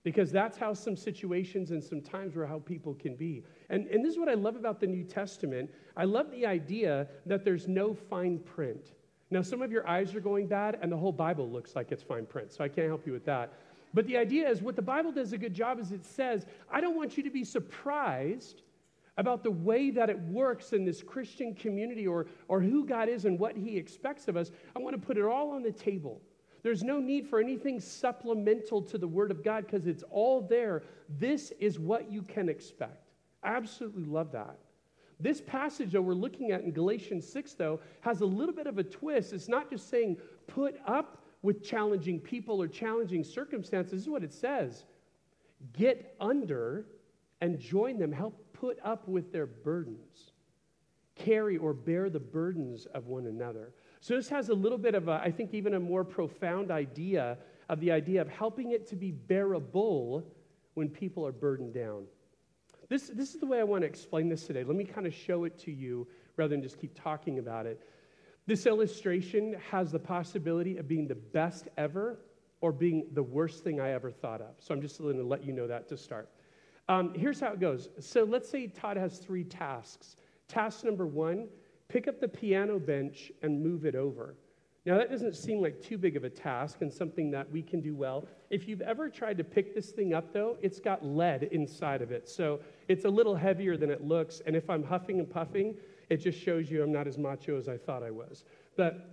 Because 0.03 0.31
that's 0.31 0.57
how 0.57 0.73
some 0.73 0.95
situations 0.95 1.71
and 1.71 1.83
some 1.83 2.01
times 2.01 2.35
where 2.35 2.45
how 2.45 2.59
people 2.59 2.93
can 2.93 3.15
be. 3.15 3.43
And, 3.69 3.87
and 3.87 4.05
this 4.05 4.13
is 4.13 4.19
what 4.19 4.29
I 4.29 4.35
love 4.35 4.55
about 4.55 4.79
the 4.79 4.87
New 4.87 5.03
Testament. 5.03 5.71
I 5.97 6.05
love 6.05 6.29
the 6.31 6.45
idea 6.45 7.07
that 7.25 7.43
there's 7.43 7.67
no 7.67 7.95
fine 7.95 8.39
print. 8.39 8.91
Now, 9.29 9.41
some 9.41 9.61
of 9.61 9.71
your 9.71 9.87
eyes 9.87 10.15
are 10.15 10.21
going 10.21 10.47
bad, 10.47 10.79
and 10.81 10.91
the 10.91 10.97
whole 10.97 11.11
Bible 11.11 11.49
looks 11.49 11.75
like 11.75 11.91
it's 11.91 12.03
fine 12.03 12.25
print, 12.25 12.53
so 12.53 12.63
I 12.63 12.69
can't 12.69 12.87
help 12.87 13.05
you 13.05 13.13
with 13.13 13.25
that. 13.25 13.53
But 13.93 14.05
the 14.07 14.17
idea 14.17 14.49
is 14.49 14.61
what 14.61 14.75
the 14.75 14.81
Bible 14.81 15.11
does 15.11 15.33
a 15.33 15.37
good 15.37 15.53
job 15.53 15.79
is 15.79 15.91
it 15.91 16.05
says, 16.05 16.45
I 16.71 16.81
don't 16.81 16.95
want 16.95 17.17
you 17.17 17.23
to 17.23 17.29
be 17.29 17.43
surprised 17.43 18.61
about 19.17 19.43
the 19.43 19.51
way 19.51 19.89
that 19.89 20.09
it 20.09 20.19
works 20.19 20.73
in 20.73 20.85
this 20.85 21.01
Christian 21.01 21.55
community 21.55 22.05
or, 22.05 22.27
or 22.47 22.61
who 22.61 22.85
God 22.85 23.09
is 23.09 23.25
and 23.25 23.39
what 23.39 23.57
He 23.57 23.75
expects 23.75 24.27
of 24.27 24.37
us. 24.37 24.51
I 24.75 24.79
want 24.79 24.99
to 24.99 25.05
put 25.05 25.17
it 25.17 25.23
all 25.23 25.51
on 25.51 25.63
the 25.63 25.71
table. 25.71 26.21
There's 26.63 26.83
no 26.83 26.99
need 26.99 27.27
for 27.27 27.39
anything 27.39 27.79
supplemental 27.79 28.81
to 28.83 28.97
the 28.97 29.07
Word 29.07 29.31
of 29.31 29.43
God 29.43 29.65
because 29.65 29.87
it's 29.87 30.03
all 30.11 30.41
there. 30.41 30.83
This 31.17 31.51
is 31.59 31.79
what 31.79 32.11
you 32.11 32.21
can 32.21 32.49
expect. 32.49 33.11
Absolutely 33.43 34.05
love 34.05 34.31
that. 34.33 34.57
This 35.19 35.41
passage 35.41 35.91
that 35.93 36.01
we're 36.01 36.13
looking 36.13 36.51
at 36.51 36.61
in 36.61 36.71
Galatians 36.71 37.27
6, 37.27 37.53
though, 37.53 37.79
has 38.01 38.21
a 38.21 38.25
little 38.25 38.53
bit 38.53 38.67
of 38.67 38.77
a 38.77 38.83
twist. 38.83 39.33
It's 39.33 39.47
not 39.47 39.69
just 39.69 39.89
saying 39.89 40.17
put 40.45 40.79
up 40.85 41.23
with 41.41 41.63
challenging 41.63 42.19
people 42.19 42.61
or 42.61 42.67
challenging 42.67 43.23
circumstances. 43.23 43.91
This 43.91 44.01
is 44.01 44.09
what 44.09 44.23
it 44.23 44.33
says 44.33 44.85
get 45.73 46.15
under 46.19 46.85
and 47.41 47.59
join 47.59 47.97
them, 47.97 48.11
help 48.11 48.45
put 48.53 48.77
up 48.83 49.07
with 49.07 49.31
their 49.31 49.45
burdens, 49.45 50.31
carry 51.15 51.57
or 51.57 51.73
bear 51.73 52.09
the 52.09 52.19
burdens 52.19 52.85
of 52.93 53.07
one 53.07 53.27
another. 53.27 53.71
So 54.01 54.15
this 54.15 54.29
has 54.29 54.49
a 54.49 54.53
little 54.53 54.77
bit 54.77 54.95
of 54.95 55.07
a, 55.07 55.13
I 55.23 55.31
think, 55.31 55.53
even 55.53 55.73
a 55.73 55.79
more 55.79 56.03
profound 56.03 56.71
idea 56.71 57.37
of 57.69 57.79
the 57.79 57.91
idea 57.91 58.21
of 58.21 58.29
helping 58.29 58.71
it 58.71 58.87
to 58.89 58.95
be 58.95 59.11
bearable 59.11 60.23
when 60.75 60.89
people 60.89 61.25
are 61.25 61.31
burdened 61.31 61.73
down. 61.73 62.05
This, 62.89 63.11
this 63.13 63.33
is 63.33 63.39
the 63.39 63.45
way 63.45 63.59
I 63.59 63.63
want 63.63 63.81
to 63.81 63.87
explain 63.87 64.29
this 64.29 64.47
today. 64.47 64.63
Let 64.63 64.77
me 64.77 64.85
kind 64.85 65.05
of 65.05 65.13
show 65.13 65.43
it 65.43 65.57
to 65.59 65.71
you 65.71 66.07
rather 66.37 66.49
than 66.49 66.61
just 66.61 66.79
keep 66.79 66.93
talking 66.99 67.39
about 67.39 67.65
it. 67.65 67.81
This 68.45 68.65
illustration 68.65 69.57
has 69.71 69.91
the 69.91 69.99
possibility 69.99 70.77
of 70.77 70.87
being 70.87 71.07
the 71.07 71.15
best 71.15 71.67
ever 71.77 72.19
or 72.61 72.71
being 72.71 73.07
the 73.13 73.23
worst 73.23 73.63
thing 73.63 73.81
I 73.81 73.91
ever 73.91 74.09
thought 74.09 74.41
of. 74.41 74.55
So 74.59 74.73
I'm 74.73 74.81
just 74.81 74.99
going 74.99 75.17
to 75.17 75.23
let 75.23 75.43
you 75.43 75.51
know 75.51 75.67
that 75.67 75.89
to 75.89 75.97
start. 75.97 76.29
Um, 76.87 77.13
here's 77.13 77.41
how 77.41 77.51
it 77.51 77.59
goes. 77.59 77.89
So 77.99 78.23
let's 78.23 78.49
say 78.49 78.67
Todd 78.67 78.95
has 78.95 79.19
three 79.19 79.43
tasks. 79.43 80.15
Task 80.47 80.85
number 80.85 81.05
one 81.05 81.47
pick 81.89 82.07
up 82.07 82.19
the 82.19 82.27
piano 82.27 82.79
bench 82.79 83.31
and 83.41 83.61
move 83.61 83.85
it 83.85 83.95
over. 83.95 84.35
Now, 84.87 84.97
that 84.97 85.11
doesn't 85.11 85.35
seem 85.35 85.61
like 85.61 85.81
too 85.81 85.97
big 85.97 86.15
of 86.15 86.23
a 86.23 86.29
task 86.29 86.77
and 86.79 86.91
something 86.91 87.29
that 87.31 87.51
we 87.51 87.61
can 87.61 87.81
do 87.81 87.93
well. 87.93 88.25
If 88.49 88.69
you've 88.69 88.79
ever 88.79 89.09
tried 89.09 89.37
to 89.37 89.43
pick 89.43 89.75
this 89.75 89.91
thing 89.91 90.13
up, 90.13 90.31
though, 90.31 90.55
it's 90.61 90.79
got 90.79 91.03
lead 91.03 91.43
inside 91.51 92.01
of 92.01 92.13
it. 92.13 92.29
So 92.29 92.61
it's 92.87 93.03
a 93.03 93.09
little 93.09 93.35
heavier 93.35 93.75
than 93.75 93.91
it 93.91 94.05
looks. 94.05 94.41
And 94.45 94.55
if 94.55 94.69
I'm 94.69 94.81
huffing 94.81 95.19
and 95.19 95.29
puffing, 95.29 95.75
it 96.09 96.17
just 96.17 96.39
shows 96.39 96.71
you 96.71 96.81
I'm 96.81 96.93
not 96.93 97.05
as 97.05 97.17
macho 97.17 97.57
as 97.57 97.67
I 97.67 97.75
thought 97.75 98.01
I 98.01 98.11
was. 98.11 98.45
But 98.77 99.09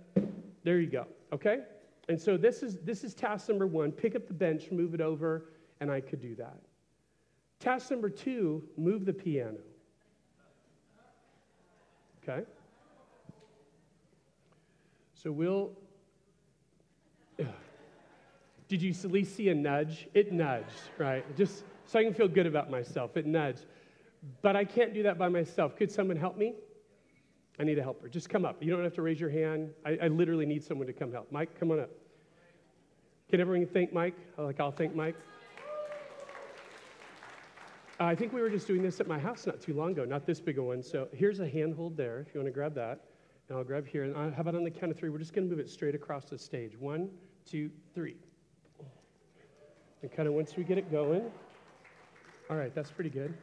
there 0.63 0.79
you 0.79 0.89
go, 0.89 1.07
okay? 1.33 1.63
And 2.07 2.21
so 2.21 2.37
this 2.37 2.63
is, 2.63 2.77
this 2.77 3.03
is 3.03 3.13
task 3.13 3.49
number 3.49 3.67
one 3.67 3.91
pick 3.91 4.15
up 4.15 4.27
the 4.27 4.33
bench, 4.33 4.71
move 4.71 4.93
it 4.93 5.01
over, 5.01 5.49
and 5.81 5.91
I 5.91 5.99
could 5.99 6.21
do 6.21 6.35
that. 6.35 6.55
Task 7.59 7.91
number 7.91 8.09
two 8.09 8.63
move 8.77 9.05
the 9.05 9.11
piano. 9.11 9.59
Okay? 12.23 12.45
So 15.25 15.31
we'll. 15.31 15.71
Did 18.67 18.79
you 18.79 18.91
at 18.91 19.11
least 19.11 19.35
see 19.35 19.49
a 19.49 19.55
nudge? 19.55 20.07
It 20.13 20.31
nudged, 20.31 20.91
right? 20.99 21.25
Just 21.35 21.63
so 21.87 21.97
I 21.97 22.03
can 22.03 22.13
feel 22.13 22.27
good 22.27 22.45
about 22.45 22.69
myself. 22.69 23.17
It 23.17 23.25
nudged. 23.25 23.65
But 24.43 24.55
I 24.55 24.65
can't 24.65 24.93
do 24.93 25.01
that 25.01 25.17
by 25.17 25.27
myself. 25.29 25.75
Could 25.75 25.91
someone 25.91 26.15
help 26.15 26.37
me? 26.37 26.53
I 27.59 27.63
need 27.63 27.79
a 27.79 27.81
helper. 27.81 28.07
Just 28.07 28.29
come 28.29 28.45
up. 28.45 28.61
You 28.61 28.69
don't 28.69 28.83
have 28.83 28.93
to 28.93 29.01
raise 29.01 29.19
your 29.19 29.31
hand. 29.31 29.71
I, 29.83 29.97
I 30.03 30.07
literally 30.09 30.45
need 30.45 30.63
someone 30.63 30.85
to 30.85 30.93
come 30.93 31.11
help. 31.11 31.31
Mike, 31.31 31.59
come 31.59 31.71
on 31.71 31.79
up. 31.79 31.89
Can 33.31 33.41
everyone 33.41 33.65
thank 33.65 33.93
Mike? 33.93 34.13
Like, 34.37 34.59
I'll 34.59 34.71
thank 34.71 34.95
Mike. 34.95 35.15
Uh, 37.99 38.03
I 38.03 38.13
think 38.13 38.31
we 38.31 38.41
were 38.41 38.49
just 38.51 38.67
doing 38.67 38.83
this 38.83 38.99
at 38.99 39.07
my 39.07 39.17
house 39.17 39.47
not 39.47 39.59
too 39.59 39.73
long 39.73 39.93
ago, 39.93 40.05
not 40.05 40.27
this 40.27 40.39
big 40.39 40.59
a 40.59 40.63
one. 40.63 40.83
So 40.83 41.07
here's 41.13 41.39
a 41.39 41.49
handhold 41.49 41.97
there 41.97 42.19
if 42.19 42.35
you 42.35 42.39
want 42.41 42.47
to 42.47 42.53
grab 42.53 42.75
that. 42.75 42.99
And 43.47 43.57
I'll 43.57 43.63
grab 43.63 43.85
here. 43.85 44.03
And 44.03 44.15
uh, 44.15 44.31
how 44.35 44.41
about 44.41 44.55
on 44.55 44.63
the 44.63 44.71
count 44.71 44.91
of 44.91 44.97
three? 44.97 45.09
We're 45.09 45.19
just 45.19 45.33
going 45.33 45.47
to 45.47 45.55
move 45.55 45.63
it 45.63 45.69
straight 45.69 45.95
across 45.95 46.25
the 46.25 46.37
stage. 46.37 46.77
One, 46.79 47.09
two, 47.49 47.69
three. 47.93 48.15
And 50.01 50.11
kind 50.11 50.27
of 50.27 50.33
once 50.33 50.55
we 50.55 50.63
get 50.63 50.77
it 50.77 50.91
going. 50.91 51.23
All 52.49 52.57
right, 52.57 52.73
that's 52.73 52.91
pretty 52.91 53.09
good. 53.09 53.33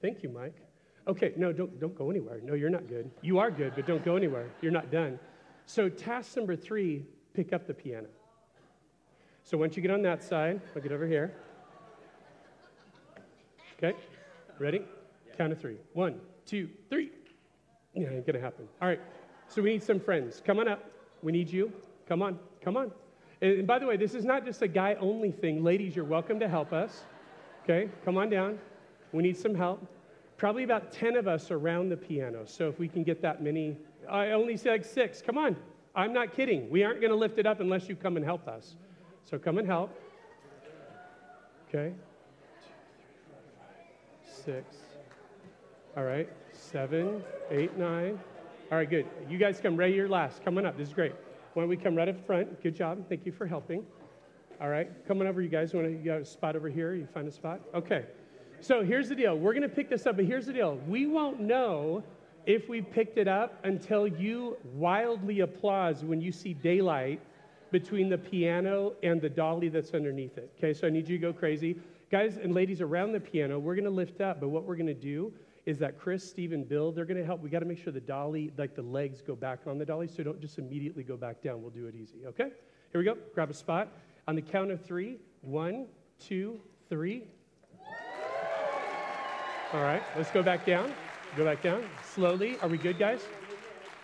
Thank 0.00 0.22
you, 0.22 0.28
Mike. 0.28 0.56
Okay, 1.06 1.32
no, 1.36 1.52
don't, 1.52 1.80
don't 1.80 1.96
go 1.96 2.10
anywhere. 2.10 2.40
No, 2.42 2.54
you're 2.54 2.70
not 2.70 2.86
good. 2.86 3.10
You 3.22 3.38
are 3.38 3.50
good, 3.50 3.72
but 3.74 3.86
don't 3.86 4.04
go 4.04 4.16
anywhere. 4.16 4.50
You're 4.60 4.72
not 4.72 4.90
done. 4.90 5.18
So, 5.66 5.88
task 5.88 6.36
number 6.36 6.56
three 6.56 7.04
pick 7.34 7.52
up 7.52 7.66
the 7.66 7.74
piano. 7.74 8.08
So, 9.42 9.56
once 9.56 9.76
you 9.76 9.82
get 9.82 9.90
on 9.90 10.02
that 10.02 10.22
side, 10.22 10.60
I'll 10.76 10.82
get 10.82 10.92
over 10.92 11.06
here. 11.06 11.34
Okay, 13.76 13.96
ready? 14.58 14.82
Count 15.36 15.52
of 15.52 15.60
three. 15.60 15.76
One, 15.94 16.20
two, 16.44 16.68
three. 16.90 17.10
Yeah, 18.02 18.10
ain't 18.10 18.26
gonna 18.26 18.40
happen. 18.40 18.68
All 18.80 18.88
right, 18.88 19.00
so 19.48 19.62
we 19.62 19.70
need 19.70 19.82
some 19.82 20.00
friends. 20.00 20.42
Come 20.44 20.58
on 20.58 20.68
up. 20.68 20.90
We 21.22 21.32
need 21.32 21.50
you. 21.50 21.72
Come 22.08 22.22
on, 22.22 22.38
come 22.62 22.76
on. 22.76 22.92
And 23.40 23.66
by 23.66 23.78
the 23.78 23.86
way, 23.86 23.96
this 23.96 24.14
is 24.14 24.24
not 24.24 24.44
just 24.44 24.62
a 24.62 24.68
guy 24.68 24.96
only 25.00 25.30
thing. 25.30 25.62
Ladies, 25.62 25.94
you're 25.94 26.04
welcome 26.04 26.40
to 26.40 26.48
help 26.48 26.72
us. 26.72 27.04
Okay, 27.64 27.90
come 28.04 28.16
on 28.16 28.30
down. 28.30 28.58
We 29.12 29.22
need 29.22 29.36
some 29.36 29.54
help 29.54 29.86
probably 30.38 30.62
about 30.62 30.92
10 30.92 31.16
of 31.16 31.28
us 31.28 31.50
around 31.50 31.90
the 31.90 31.96
piano. 31.96 32.44
So 32.46 32.68
if 32.68 32.78
we 32.78 32.88
can 32.88 33.02
get 33.02 33.20
that 33.22 33.42
many, 33.42 33.76
I 34.08 34.30
only 34.30 34.56
say 34.56 34.70
like 34.70 34.84
six. 34.84 35.20
Come 35.20 35.36
on. 35.36 35.56
I'm 35.94 36.12
not 36.12 36.32
kidding. 36.32 36.70
We 36.70 36.84
aren't 36.84 37.00
going 37.00 37.10
to 37.10 37.16
lift 37.16 37.38
it 37.38 37.46
up 37.46 37.60
unless 37.60 37.88
you 37.88 37.96
come 37.96 38.16
and 38.16 38.24
help 38.24 38.46
us. 38.46 38.76
So 39.24 39.36
come 39.36 39.58
and 39.58 39.66
help. 39.66 39.90
Okay. 41.68 41.92
Six. 44.44 44.64
All 45.98 46.04
right. 46.04 46.28
Seven, 46.52 47.24
eight, 47.50 47.76
nine. 47.76 48.20
All 48.70 48.78
right, 48.78 48.88
good. 48.88 49.04
You 49.28 49.36
guys 49.36 49.58
come 49.60 49.76
right 49.76 49.92
here 49.92 50.06
last. 50.06 50.44
Coming 50.44 50.64
up. 50.64 50.78
This 50.78 50.86
is 50.86 50.94
great. 50.94 51.12
Why 51.54 51.62
don't 51.62 51.68
we 51.68 51.76
come 51.76 51.96
right 51.96 52.08
up 52.08 52.24
front? 52.24 52.62
Good 52.62 52.76
job. 52.76 53.08
Thank 53.08 53.26
you 53.26 53.32
for 53.32 53.48
helping. 53.48 53.84
All 54.60 54.68
right. 54.68 54.88
Coming 55.08 55.26
over, 55.26 55.42
you 55.42 55.48
guys. 55.48 55.74
Want 55.74 55.88
to, 55.88 55.92
you 55.92 56.04
got 56.04 56.20
a 56.20 56.24
spot 56.24 56.54
over 56.54 56.68
here? 56.68 56.94
You 56.94 57.08
find 57.12 57.26
a 57.26 57.32
spot? 57.32 57.62
Okay. 57.74 58.04
So 58.60 58.84
here's 58.84 59.08
the 59.08 59.16
deal. 59.16 59.36
We're 59.36 59.54
going 59.54 59.68
to 59.68 59.68
pick 59.68 59.90
this 59.90 60.06
up, 60.06 60.14
but 60.14 60.24
here's 60.24 60.46
the 60.46 60.52
deal. 60.52 60.78
We 60.86 61.06
won't 61.06 61.40
know 61.40 62.04
if 62.46 62.68
we 62.68 62.80
picked 62.80 63.18
it 63.18 63.26
up 63.26 63.58
until 63.64 64.06
you 64.06 64.56
wildly 64.74 65.40
applause 65.40 66.04
when 66.04 66.20
you 66.20 66.30
see 66.30 66.54
daylight 66.54 67.20
between 67.72 68.08
the 68.08 68.18
piano 68.18 68.92
and 69.02 69.20
the 69.20 69.28
dolly 69.28 69.68
that's 69.68 69.94
underneath 69.94 70.38
it. 70.38 70.48
Okay, 70.58 70.72
so 70.74 70.86
I 70.86 70.90
need 70.90 71.08
you 71.08 71.18
to 71.18 71.22
go 71.22 71.32
crazy. 71.32 71.76
Guys 72.08 72.36
and 72.36 72.54
ladies 72.54 72.80
around 72.80 73.10
the 73.10 73.20
piano, 73.20 73.58
we're 73.58 73.74
going 73.74 73.84
to 73.84 73.90
lift 73.90 74.20
up, 74.20 74.38
but 74.38 74.50
what 74.50 74.62
we're 74.62 74.76
going 74.76 74.86
to 74.86 74.94
do 74.94 75.32
is 75.68 75.76
that 75.76 75.98
Chris, 75.98 76.26
Steve, 76.26 76.52
and 76.52 76.66
Bill, 76.66 76.90
they're 76.90 77.04
going 77.04 77.18
to 77.18 77.26
help. 77.26 77.42
We 77.42 77.50
got 77.50 77.58
to 77.58 77.66
make 77.66 77.76
sure 77.76 77.92
the 77.92 78.00
dolly, 78.00 78.50
like 78.56 78.74
the 78.74 78.80
legs 78.80 79.20
go 79.20 79.36
back 79.36 79.58
on 79.66 79.76
the 79.76 79.84
dolly, 79.84 80.08
so 80.08 80.22
don't 80.22 80.40
just 80.40 80.56
immediately 80.56 81.02
go 81.02 81.14
back 81.14 81.42
down. 81.42 81.60
We'll 81.60 81.70
do 81.70 81.86
it 81.86 81.94
easy, 81.94 82.24
okay? 82.26 82.48
Here 82.90 82.98
we 82.98 83.04
go. 83.04 83.18
Grab 83.34 83.50
a 83.50 83.54
spot. 83.54 83.88
On 84.26 84.34
the 84.34 84.40
count 84.40 84.70
of 84.70 84.82
three. 84.82 85.18
One, 85.42 85.84
two, 86.18 86.58
three. 86.88 87.24
All 89.74 89.82
right, 89.82 90.02
let's 90.16 90.30
go 90.30 90.42
back 90.42 90.64
down. 90.64 90.90
Go 91.36 91.44
back 91.44 91.60
down. 91.62 91.84
Slowly. 92.14 92.56
Are 92.62 92.68
we 92.68 92.78
good, 92.78 92.98
guys? 92.98 93.20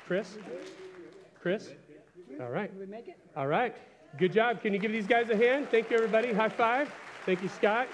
Chris? 0.07 0.37
Chris? 1.41 1.71
All 2.43 2.51
right. 2.51 2.71
All 3.39 3.47
right. 3.47 3.75
Good 4.19 4.35
job. 4.35 4.61
Can 4.61 4.75
you 4.75 4.79
give 4.79 4.93
these 4.93 5.07
guys 5.07 5.31
a 5.31 5.37
hand? 5.37 5.69
Thank 5.71 5.91
you, 5.91 5.97
everybody. 5.97 6.31
High 6.31 6.51
five. 6.51 6.93
Thank 7.25 7.43
you, 7.43 7.49
Scott. 7.49 7.89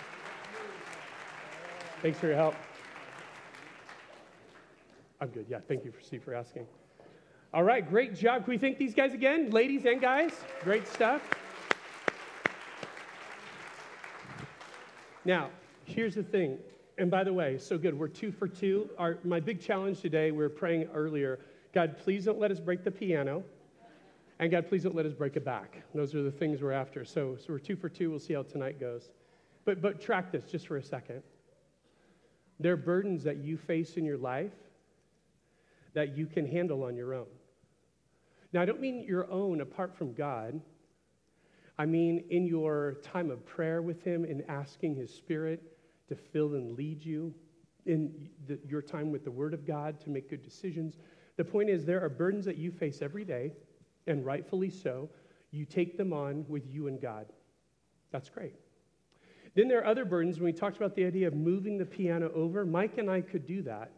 Thanks 2.03 2.19
for 2.19 2.27
your 2.27 2.35
help. 2.35 2.57
I'm 5.21 5.29
good. 5.29 5.47
Yeah, 5.49 5.59
thank 5.67 5.85
you, 5.85 5.93
for 5.93 6.01
Steve, 6.01 6.25
for 6.25 6.35
asking. 6.35 6.67
All 7.53 7.63
right, 7.63 7.89
great 7.89 8.15
job. 8.15 8.45
Can 8.45 8.53
we 8.53 8.59
thank 8.59 8.79
these 8.79 8.95
guys 8.95 9.13
again, 9.13 9.51
ladies 9.51 9.85
and 9.85 10.01
guys? 10.01 10.33
Great 10.63 10.87
stuff. 10.89 11.23
Now, 15.25 15.51
here's 15.85 16.15
the 16.15 16.23
thing 16.23 16.59
and 17.01 17.11
by 17.11 17.25
the 17.25 17.33
way, 17.33 17.57
so 17.57 17.79
good. 17.79 17.99
We're 17.99 18.09
two 18.09 18.31
for 18.31 18.47
two. 18.47 18.91
Our, 18.99 19.19
my 19.25 19.41
big 19.41 19.59
challenge 19.59 20.01
today, 20.01 20.33
we 20.33 20.39
were 20.39 20.51
praying 20.51 20.89
earlier 20.95 21.41
God, 21.73 21.97
please 21.99 22.25
don't 22.25 22.41
let 22.41 22.51
us 22.51 22.59
break 22.59 22.83
the 22.83 22.91
piano. 22.91 23.45
And 24.41 24.51
God, 24.51 24.69
please 24.69 24.83
don't 24.83 24.97
let 24.97 25.07
us 25.07 25.13
break 25.13 25.37
a 25.37 25.41
back. 25.41 25.83
Those 25.95 26.17
are 26.17 26.23
the 26.23 26.31
things 26.31 26.61
we're 26.61 26.73
after. 26.73 27.05
So, 27.05 27.37
so 27.37 27.53
we're 27.53 27.61
two 27.61 27.77
for 27.77 27.89
two. 27.89 28.11
We'll 28.11 28.19
see 28.19 28.35
how 28.35 28.43
tonight 28.43 28.81
goes. 28.81 29.11
But, 29.65 29.81
but 29.81 30.01
track 30.01 30.33
this 30.33 30.51
just 30.51 30.67
for 30.67 30.79
a 30.79 30.83
second. 30.83 31.23
There 32.59 32.73
are 32.73 32.77
burdens 32.77 33.23
that 33.23 33.37
you 33.37 33.57
face 33.57 33.97
in 33.97 34.05
your 34.05 34.19
life 34.19 34.53
that 35.95 36.17
you 36.17 36.27
can 36.27 36.47
handle 36.47 36.85
on 36.85 36.97
your 36.97 37.15
own. 37.15 37.27
Now, 38.53 38.63
I 38.63 38.65
don't 38.65 38.81
mean 38.81 39.05
your 39.07 39.31
own 39.31 39.61
apart 39.61 39.97
from 39.97 40.13
God. 40.13 40.61
I 41.79 41.87
mean 41.87 42.25
in 42.31 42.47
your 42.47 42.99
time 43.03 43.31
of 43.31 43.47
prayer 43.47 43.81
with 43.81 44.03
Him, 44.03 44.25
in 44.25 44.43
asking 44.49 44.97
His 44.97 45.13
Spirit 45.13 45.63
to 46.09 46.15
fill 46.15 46.55
and 46.55 46.77
lead 46.77 47.05
you 47.05 47.33
in 47.87 48.29
the, 48.47 48.59
your 48.69 48.83
time 48.83 49.11
with 49.11 49.25
the 49.25 49.31
Word 49.31 49.55
of 49.55 49.67
God 49.67 50.01
to 50.01 50.11
make 50.11 50.29
good 50.29 50.43
decisions. 50.43 50.99
The 51.37 51.45
point 51.45 51.71
is, 51.71 51.87
there 51.87 52.05
are 52.05 52.09
burdens 52.09 52.45
that 52.45 52.57
you 52.57 52.71
face 52.71 53.01
every 53.01 53.25
day, 53.25 53.53
and 54.07 54.27
rightfully 54.27 54.71
so. 54.71 55.09
You 55.53 55.65
take 55.65 55.97
them 55.97 56.13
on 56.13 56.45
with 56.49 56.67
you 56.69 56.87
and 56.89 57.01
God. 57.01 57.27
That's 58.13 58.29
great. 58.29 58.55
Then 59.55 59.69
there 59.69 59.79
are 59.79 59.87
other 59.87 60.05
burdens. 60.05 60.39
When 60.39 60.45
we 60.47 60.53
talked 60.53 60.77
about 60.77 60.95
the 60.95 61.05
idea 61.05 61.27
of 61.27 61.35
moving 61.35 61.79
the 61.79 61.87
piano 61.87 62.31
over, 62.35 62.65
Mike 62.67 62.99
and 62.99 63.11
I 63.11 63.21
could 63.21 63.47
do 63.47 63.63
that. 63.63 63.91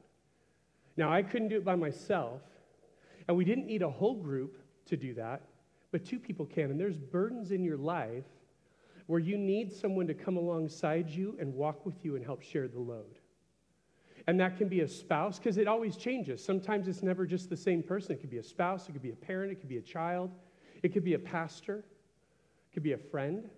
Now, 0.96 1.12
I 1.12 1.22
couldn't 1.22 1.48
do 1.48 1.56
it 1.56 1.64
by 1.64 1.74
myself, 1.74 2.42
and 3.26 3.36
we 3.36 3.44
didn't 3.44 3.66
need 3.66 3.82
a 3.82 3.90
whole 3.90 4.14
group 4.14 4.58
to 4.86 4.96
do 4.96 5.14
that, 5.14 5.42
but 5.90 6.04
two 6.04 6.18
people 6.18 6.46
can. 6.46 6.70
And 6.70 6.78
there's 6.78 6.98
burdens 6.98 7.50
in 7.50 7.64
your 7.64 7.76
life 7.76 8.24
where 9.06 9.20
you 9.20 9.36
need 9.36 9.72
someone 9.72 10.06
to 10.06 10.14
come 10.14 10.36
alongside 10.36 11.08
you 11.08 11.36
and 11.40 11.54
walk 11.54 11.84
with 11.84 12.04
you 12.04 12.16
and 12.16 12.24
help 12.24 12.42
share 12.42 12.68
the 12.68 12.78
load. 12.78 13.18
And 14.26 14.38
that 14.38 14.56
can 14.56 14.68
be 14.68 14.80
a 14.80 14.88
spouse, 14.88 15.38
because 15.38 15.56
it 15.56 15.66
always 15.66 15.96
changes. 15.96 16.44
Sometimes 16.44 16.86
it's 16.86 17.02
never 17.02 17.26
just 17.26 17.50
the 17.50 17.56
same 17.56 17.82
person. 17.82 18.12
It 18.12 18.20
could 18.20 18.30
be 18.30 18.38
a 18.38 18.42
spouse, 18.42 18.88
it 18.88 18.92
could 18.92 19.02
be 19.02 19.10
a 19.10 19.16
parent, 19.16 19.50
it 19.50 19.56
could 19.56 19.68
be 19.68 19.78
a 19.78 19.82
child, 19.82 20.30
it 20.82 20.92
could 20.92 21.04
be 21.04 21.14
a 21.14 21.18
pastor, 21.18 21.78
it 21.78 22.74
could 22.74 22.82
be 22.82 22.92
a 22.92 22.98
friend. 22.98 23.48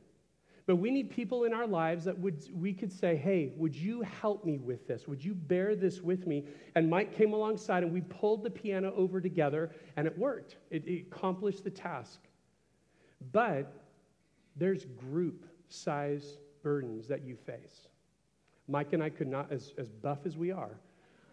But 0.66 0.76
we 0.76 0.90
need 0.90 1.10
people 1.10 1.44
in 1.44 1.52
our 1.52 1.66
lives 1.66 2.04
that 2.04 2.18
would, 2.18 2.42
we 2.54 2.72
could 2.72 2.90
say, 2.90 3.16
hey, 3.16 3.52
would 3.56 3.76
you 3.76 4.00
help 4.00 4.46
me 4.46 4.58
with 4.58 4.88
this? 4.88 5.06
Would 5.06 5.22
you 5.22 5.34
bear 5.34 5.76
this 5.76 6.00
with 6.00 6.26
me? 6.26 6.44
And 6.74 6.88
Mike 6.88 7.14
came 7.14 7.34
alongside 7.34 7.82
and 7.82 7.92
we 7.92 8.00
pulled 8.00 8.42
the 8.42 8.50
piano 8.50 8.92
over 8.96 9.20
together 9.20 9.70
and 9.96 10.06
it 10.06 10.18
worked. 10.18 10.56
It, 10.70 10.86
it 10.86 11.06
accomplished 11.12 11.64
the 11.64 11.70
task. 11.70 12.20
But 13.30 13.72
there's 14.56 14.86
group 14.86 15.46
size 15.68 16.38
burdens 16.62 17.08
that 17.08 17.22
you 17.24 17.36
face. 17.36 17.88
Mike 18.66 18.94
and 18.94 19.02
I 19.02 19.10
could 19.10 19.28
not, 19.28 19.52
as, 19.52 19.74
as 19.76 19.90
buff 19.90 20.20
as 20.24 20.38
we 20.38 20.50
are, 20.50 20.78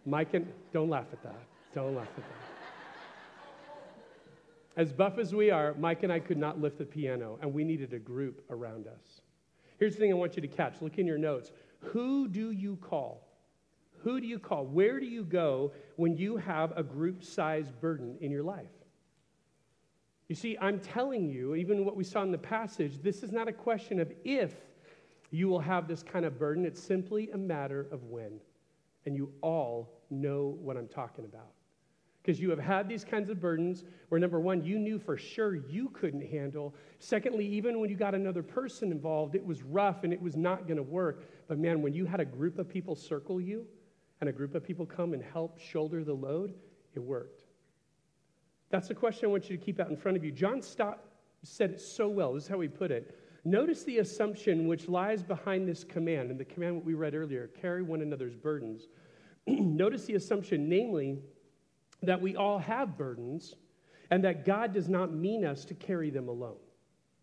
Mike 0.05 0.33
and, 0.33 0.51
don't 0.73 0.89
laugh 0.89 1.05
at 1.13 1.23
that. 1.23 1.41
Don't 1.73 1.95
laugh 1.95 2.09
at 2.17 2.23
that. 2.23 2.61
As 4.77 4.91
buff 4.91 5.17
as 5.17 5.35
we 5.35 5.51
are, 5.51 5.73
Mike 5.75 6.03
and 6.03 6.11
I 6.11 6.19
could 6.19 6.37
not 6.37 6.61
lift 6.61 6.77
the 6.77 6.85
piano, 6.85 7.37
and 7.41 7.53
we 7.53 7.63
needed 7.63 7.93
a 7.93 7.99
group 7.99 8.43
around 8.49 8.87
us. 8.87 9.20
Here's 9.81 9.95
the 9.95 9.99
thing 9.99 10.11
I 10.11 10.15
want 10.15 10.35
you 10.35 10.43
to 10.43 10.47
catch. 10.47 10.79
Look 10.79 10.99
in 10.99 11.07
your 11.07 11.17
notes. 11.17 11.49
Who 11.79 12.27
do 12.27 12.51
you 12.51 12.75
call? 12.75 13.27
Who 14.03 14.21
do 14.21 14.27
you 14.27 14.37
call? 14.37 14.67
Where 14.67 14.99
do 14.99 15.07
you 15.07 15.23
go 15.23 15.71
when 15.95 16.15
you 16.15 16.37
have 16.37 16.71
a 16.77 16.83
group 16.83 17.23
size 17.23 17.71
burden 17.81 18.15
in 18.21 18.29
your 18.29 18.43
life? 18.43 18.69
You 20.27 20.35
see, 20.35 20.55
I'm 20.61 20.79
telling 20.79 21.27
you, 21.27 21.55
even 21.55 21.83
what 21.83 21.95
we 21.95 22.03
saw 22.03 22.21
in 22.21 22.29
the 22.29 22.37
passage, 22.37 23.01
this 23.01 23.23
is 23.23 23.31
not 23.31 23.47
a 23.47 23.51
question 23.51 23.99
of 23.99 24.13
if 24.23 24.53
you 25.31 25.47
will 25.47 25.59
have 25.59 25.87
this 25.87 26.03
kind 26.03 26.25
of 26.25 26.37
burden. 26.37 26.63
It's 26.63 26.79
simply 26.79 27.31
a 27.31 27.37
matter 27.37 27.87
of 27.91 28.03
when. 28.03 28.39
And 29.07 29.15
you 29.15 29.33
all 29.41 30.03
know 30.11 30.59
what 30.61 30.77
I'm 30.77 30.89
talking 30.89 31.25
about. 31.25 31.53
Because 32.21 32.39
you 32.39 32.49
have 32.51 32.59
had 32.59 32.87
these 32.87 33.03
kinds 33.03 33.29
of 33.29 33.39
burdens 33.39 33.83
where, 34.09 34.19
number 34.19 34.39
one, 34.39 34.63
you 34.63 34.77
knew 34.77 34.99
for 34.99 35.17
sure 35.17 35.55
you 35.55 35.89
couldn't 35.89 36.21
handle. 36.21 36.75
Secondly, 36.99 37.47
even 37.47 37.79
when 37.79 37.89
you 37.89 37.95
got 37.95 38.13
another 38.13 38.43
person 38.43 38.91
involved, 38.91 39.33
it 39.33 39.43
was 39.43 39.63
rough 39.63 40.03
and 40.03 40.13
it 40.13 40.21
was 40.21 40.35
not 40.35 40.67
going 40.67 40.77
to 40.77 40.83
work. 40.83 41.23
But 41.47 41.57
man, 41.57 41.81
when 41.81 41.93
you 41.93 42.05
had 42.05 42.19
a 42.19 42.25
group 42.25 42.59
of 42.59 42.69
people 42.69 42.95
circle 42.95 43.41
you 43.41 43.65
and 44.19 44.29
a 44.29 44.33
group 44.33 44.53
of 44.53 44.63
people 44.63 44.85
come 44.85 45.13
and 45.13 45.23
help 45.23 45.59
shoulder 45.59 46.03
the 46.03 46.13
load, 46.13 46.53
it 46.93 46.99
worked. 46.99 47.45
That's 48.69 48.87
the 48.87 48.95
question 48.95 49.25
I 49.25 49.31
want 49.31 49.49
you 49.49 49.57
to 49.57 49.63
keep 49.63 49.79
out 49.79 49.89
in 49.89 49.97
front 49.97 50.15
of 50.15 50.23
you. 50.23 50.31
John 50.31 50.61
Stott 50.61 51.03
said 51.43 51.71
it 51.71 51.81
so 51.81 52.07
well. 52.07 52.33
This 52.33 52.43
is 52.43 52.49
how 52.49 52.59
he 52.59 52.67
put 52.67 52.91
it. 52.91 53.17
Notice 53.43 53.83
the 53.83 53.97
assumption 53.97 54.67
which 54.67 54.87
lies 54.87 55.23
behind 55.23 55.67
this 55.67 55.83
command, 55.83 56.29
and 56.29 56.39
the 56.39 56.45
commandment 56.45 56.85
we 56.85 56.93
read 56.93 57.15
earlier 57.15 57.47
carry 57.47 57.81
one 57.81 58.01
another's 58.01 58.35
burdens. 58.35 58.87
Notice 59.47 60.05
the 60.05 60.13
assumption, 60.13 60.69
namely, 60.69 61.19
that 62.03 62.21
we 62.21 62.35
all 62.35 62.59
have 62.59 62.97
burdens 62.97 63.55
and 64.09 64.23
that 64.23 64.45
God 64.45 64.73
does 64.73 64.89
not 64.89 65.13
mean 65.13 65.45
us 65.45 65.65
to 65.65 65.73
carry 65.73 66.09
them 66.09 66.27
alone. 66.27 66.57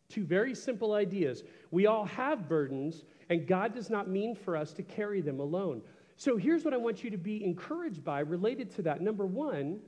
Two 0.08 0.24
very 0.24 0.54
simple 0.54 0.94
ideas. 0.94 1.44
We 1.70 1.86
all 1.86 2.06
have 2.06 2.48
burdens, 2.48 3.04
and 3.28 3.46
God 3.46 3.74
does 3.74 3.90
not 3.90 4.08
mean 4.08 4.34
for 4.34 4.56
us 4.56 4.72
to 4.72 4.82
carry 4.82 5.20
them 5.20 5.38
alone. 5.38 5.82
So 6.16 6.36
here's 6.36 6.64
what 6.64 6.72
I 6.72 6.78
want 6.78 7.04
you 7.04 7.10
to 7.10 7.18
be 7.18 7.44
encouraged 7.44 8.02
by 8.02 8.20
related 8.20 8.74
to 8.76 8.82
that. 8.82 9.02
Number 9.02 9.26
one, 9.26 9.80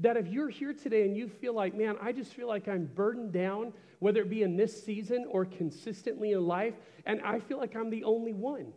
that 0.00 0.16
if 0.16 0.26
you're 0.28 0.48
here 0.48 0.72
today 0.72 1.04
and 1.04 1.16
you 1.16 1.28
feel 1.28 1.54
like, 1.54 1.74
man, 1.74 1.96
I 2.00 2.12
just 2.12 2.32
feel 2.34 2.48
like 2.48 2.68
I'm 2.68 2.86
burdened 2.86 3.32
down, 3.32 3.72
whether 4.00 4.20
it 4.20 4.30
be 4.30 4.42
in 4.42 4.56
this 4.56 4.84
season 4.84 5.26
or 5.28 5.44
consistently 5.44 6.32
in 6.32 6.46
life, 6.46 6.74
and 7.06 7.20
I 7.22 7.38
feel 7.38 7.58
like 7.58 7.76
I'm 7.76 7.90
the 7.90 8.04
only 8.04 8.32
one. 8.32 8.72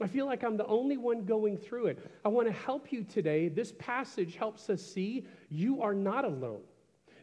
I 0.00 0.06
feel 0.06 0.26
like 0.26 0.44
I'm 0.44 0.56
the 0.56 0.66
only 0.66 0.98
one 0.98 1.24
going 1.24 1.56
through 1.56 1.86
it. 1.86 2.10
I 2.24 2.28
want 2.28 2.48
to 2.48 2.52
help 2.52 2.92
you 2.92 3.02
today. 3.02 3.48
This 3.48 3.72
passage 3.78 4.36
helps 4.36 4.68
us 4.68 4.82
see 4.82 5.26
you 5.48 5.80
are 5.80 5.94
not 5.94 6.24
alone. 6.24 6.60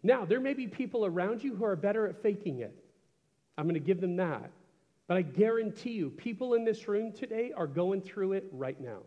Now, 0.01 0.25
there 0.25 0.39
may 0.39 0.53
be 0.53 0.67
people 0.67 1.05
around 1.05 1.43
you 1.43 1.55
who 1.55 1.65
are 1.65 1.75
better 1.75 2.07
at 2.07 2.21
faking 2.21 2.59
it. 2.59 2.75
I'm 3.57 3.65
going 3.65 3.75
to 3.75 3.79
give 3.79 4.01
them 4.01 4.15
that. 4.17 4.49
But 5.07 5.17
I 5.17 5.21
guarantee 5.21 5.91
you, 5.91 6.09
people 6.09 6.55
in 6.55 6.65
this 6.65 6.87
room 6.87 7.11
today 7.11 7.51
are 7.55 7.67
going 7.67 8.01
through 8.01 8.33
it 8.33 8.49
right 8.51 8.79
now. 8.81 8.99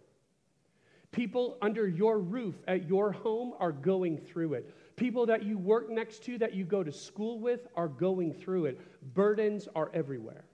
People 1.10 1.56
under 1.60 1.88
your 1.88 2.18
roof 2.18 2.54
at 2.68 2.88
your 2.88 3.10
home 3.10 3.54
are 3.58 3.72
going 3.72 4.18
through 4.18 4.54
it. 4.54 4.74
People 4.96 5.26
that 5.26 5.42
you 5.42 5.58
work 5.58 5.90
next 5.90 6.22
to, 6.24 6.38
that 6.38 6.54
you 6.54 6.64
go 6.64 6.84
to 6.84 6.92
school 6.92 7.40
with, 7.40 7.66
are 7.74 7.88
going 7.88 8.32
through 8.32 8.66
it. 8.66 8.80
Burdens 9.14 9.68
are 9.74 9.90
everywhere. 9.92 10.44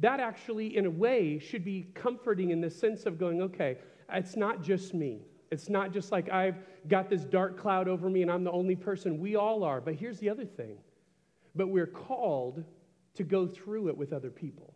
That 0.00 0.18
actually, 0.18 0.76
in 0.76 0.86
a 0.86 0.90
way, 0.90 1.38
should 1.38 1.64
be 1.64 1.88
comforting 1.94 2.50
in 2.50 2.60
the 2.60 2.70
sense 2.70 3.06
of 3.06 3.18
going, 3.18 3.42
okay, 3.42 3.78
it's 4.12 4.36
not 4.36 4.62
just 4.62 4.94
me. 4.94 5.20
It's 5.50 5.68
not 5.68 5.92
just 5.92 6.10
like 6.10 6.30
I've 6.30 6.56
got 6.88 7.10
this 7.10 7.22
dark 7.22 7.58
cloud 7.58 7.88
over 7.88 8.08
me 8.08 8.22
and 8.22 8.30
I'm 8.30 8.44
the 8.44 8.52
only 8.52 8.76
person. 8.76 9.18
We 9.18 9.36
all 9.36 9.62
are. 9.62 9.80
But 9.80 9.94
here's 9.94 10.18
the 10.18 10.30
other 10.30 10.44
thing. 10.44 10.76
But 11.54 11.68
we're 11.68 11.86
called 11.86 12.64
to 13.14 13.24
go 13.24 13.46
through 13.46 13.88
it 13.88 13.96
with 13.96 14.12
other 14.12 14.30
people. 14.30 14.74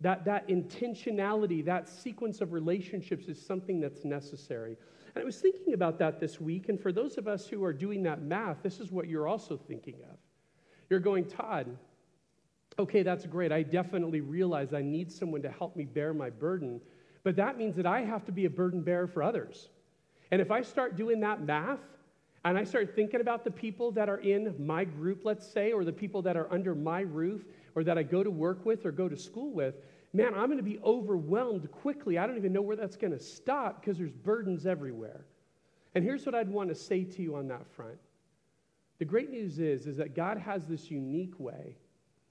That, 0.00 0.24
that 0.24 0.48
intentionality, 0.48 1.64
that 1.64 1.88
sequence 1.88 2.40
of 2.40 2.52
relationships 2.52 3.26
is 3.26 3.44
something 3.44 3.80
that's 3.80 4.04
necessary. 4.04 4.76
And 5.14 5.22
I 5.22 5.24
was 5.24 5.38
thinking 5.40 5.74
about 5.74 5.98
that 5.98 6.20
this 6.20 6.40
week, 6.40 6.68
and 6.68 6.80
for 6.80 6.92
those 6.92 7.18
of 7.18 7.28
us 7.28 7.46
who 7.46 7.64
are 7.64 7.72
doing 7.72 8.02
that 8.04 8.22
math, 8.22 8.62
this 8.62 8.80
is 8.80 8.90
what 8.90 9.08
you're 9.08 9.26
also 9.26 9.56
thinking 9.56 9.96
of. 10.10 10.16
You're 10.88 11.00
going, 11.00 11.24
Todd, 11.26 11.76
okay, 12.78 13.02
that's 13.02 13.26
great. 13.26 13.52
I 13.52 13.62
definitely 13.62 14.20
realize 14.20 14.72
I 14.72 14.82
need 14.82 15.10
someone 15.10 15.42
to 15.42 15.50
help 15.50 15.76
me 15.76 15.84
bear 15.84 16.14
my 16.14 16.30
burden, 16.30 16.80
but 17.24 17.36
that 17.36 17.58
means 17.58 17.76
that 17.76 17.86
I 17.86 18.02
have 18.02 18.24
to 18.26 18.32
be 18.32 18.44
a 18.44 18.50
burden 18.50 18.82
bearer 18.82 19.06
for 19.06 19.22
others. 19.22 19.68
And 20.30 20.40
if 20.40 20.50
I 20.50 20.62
start 20.62 20.96
doing 20.96 21.20
that 21.20 21.42
math, 21.42 21.80
and 22.44 22.56
I 22.56 22.64
start 22.64 22.94
thinking 22.94 23.20
about 23.20 23.44
the 23.44 23.50
people 23.50 23.90
that 23.92 24.08
are 24.08 24.18
in 24.18 24.54
my 24.58 24.84
group, 24.84 25.22
let's 25.24 25.46
say, 25.46 25.72
or 25.72 25.84
the 25.84 25.92
people 25.92 26.22
that 26.22 26.36
are 26.36 26.50
under 26.52 26.74
my 26.74 27.00
roof, 27.00 27.44
or 27.74 27.84
that 27.84 27.98
I 27.98 28.02
go 28.02 28.22
to 28.22 28.30
work 28.30 28.64
with 28.64 28.86
or 28.86 28.92
go 28.92 29.08
to 29.08 29.16
school 29.16 29.52
with, 29.52 29.74
man, 30.12 30.34
I'm 30.34 30.46
going 30.46 30.58
to 30.58 30.62
be 30.62 30.78
overwhelmed 30.84 31.70
quickly. 31.70 32.16
I 32.16 32.26
don't 32.26 32.36
even 32.36 32.52
know 32.52 32.62
where 32.62 32.76
that's 32.76 32.96
going 32.96 33.12
to 33.12 33.20
stop 33.20 33.80
because 33.80 33.98
there's 33.98 34.12
burdens 34.12 34.66
everywhere. 34.66 35.24
And 35.94 36.04
here's 36.04 36.24
what 36.24 36.34
I'd 36.34 36.48
want 36.48 36.68
to 36.68 36.74
say 36.74 37.04
to 37.04 37.22
you 37.22 37.34
on 37.36 37.48
that 37.48 37.66
front. 37.74 37.98
The 38.98 39.04
great 39.04 39.30
news 39.30 39.58
is, 39.58 39.86
is 39.86 39.96
that 39.96 40.14
God 40.14 40.38
has 40.38 40.66
this 40.66 40.90
unique 40.90 41.38
way 41.38 41.76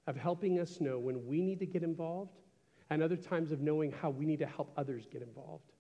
of 0.08 0.16
helping 0.16 0.60
us 0.60 0.80
know 0.80 0.98
when 0.98 1.26
we 1.28 1.42
need 1.42 1.60
to 1.60 1.66
get 1.66 1.84
involved 1.84 2.40
and 2.90 3.04
other 3.04 3.18
times 3.18 3.52
of 3.52 3.60
knowing 3.60 3.92
how 3.92 4.10
we 4.10 4.26
need 4.26 4.40
to 4.40 4.46
help 4.46 4.72
others 4.78 5.06
get 5.12 5.22
involved. 5.22 5.72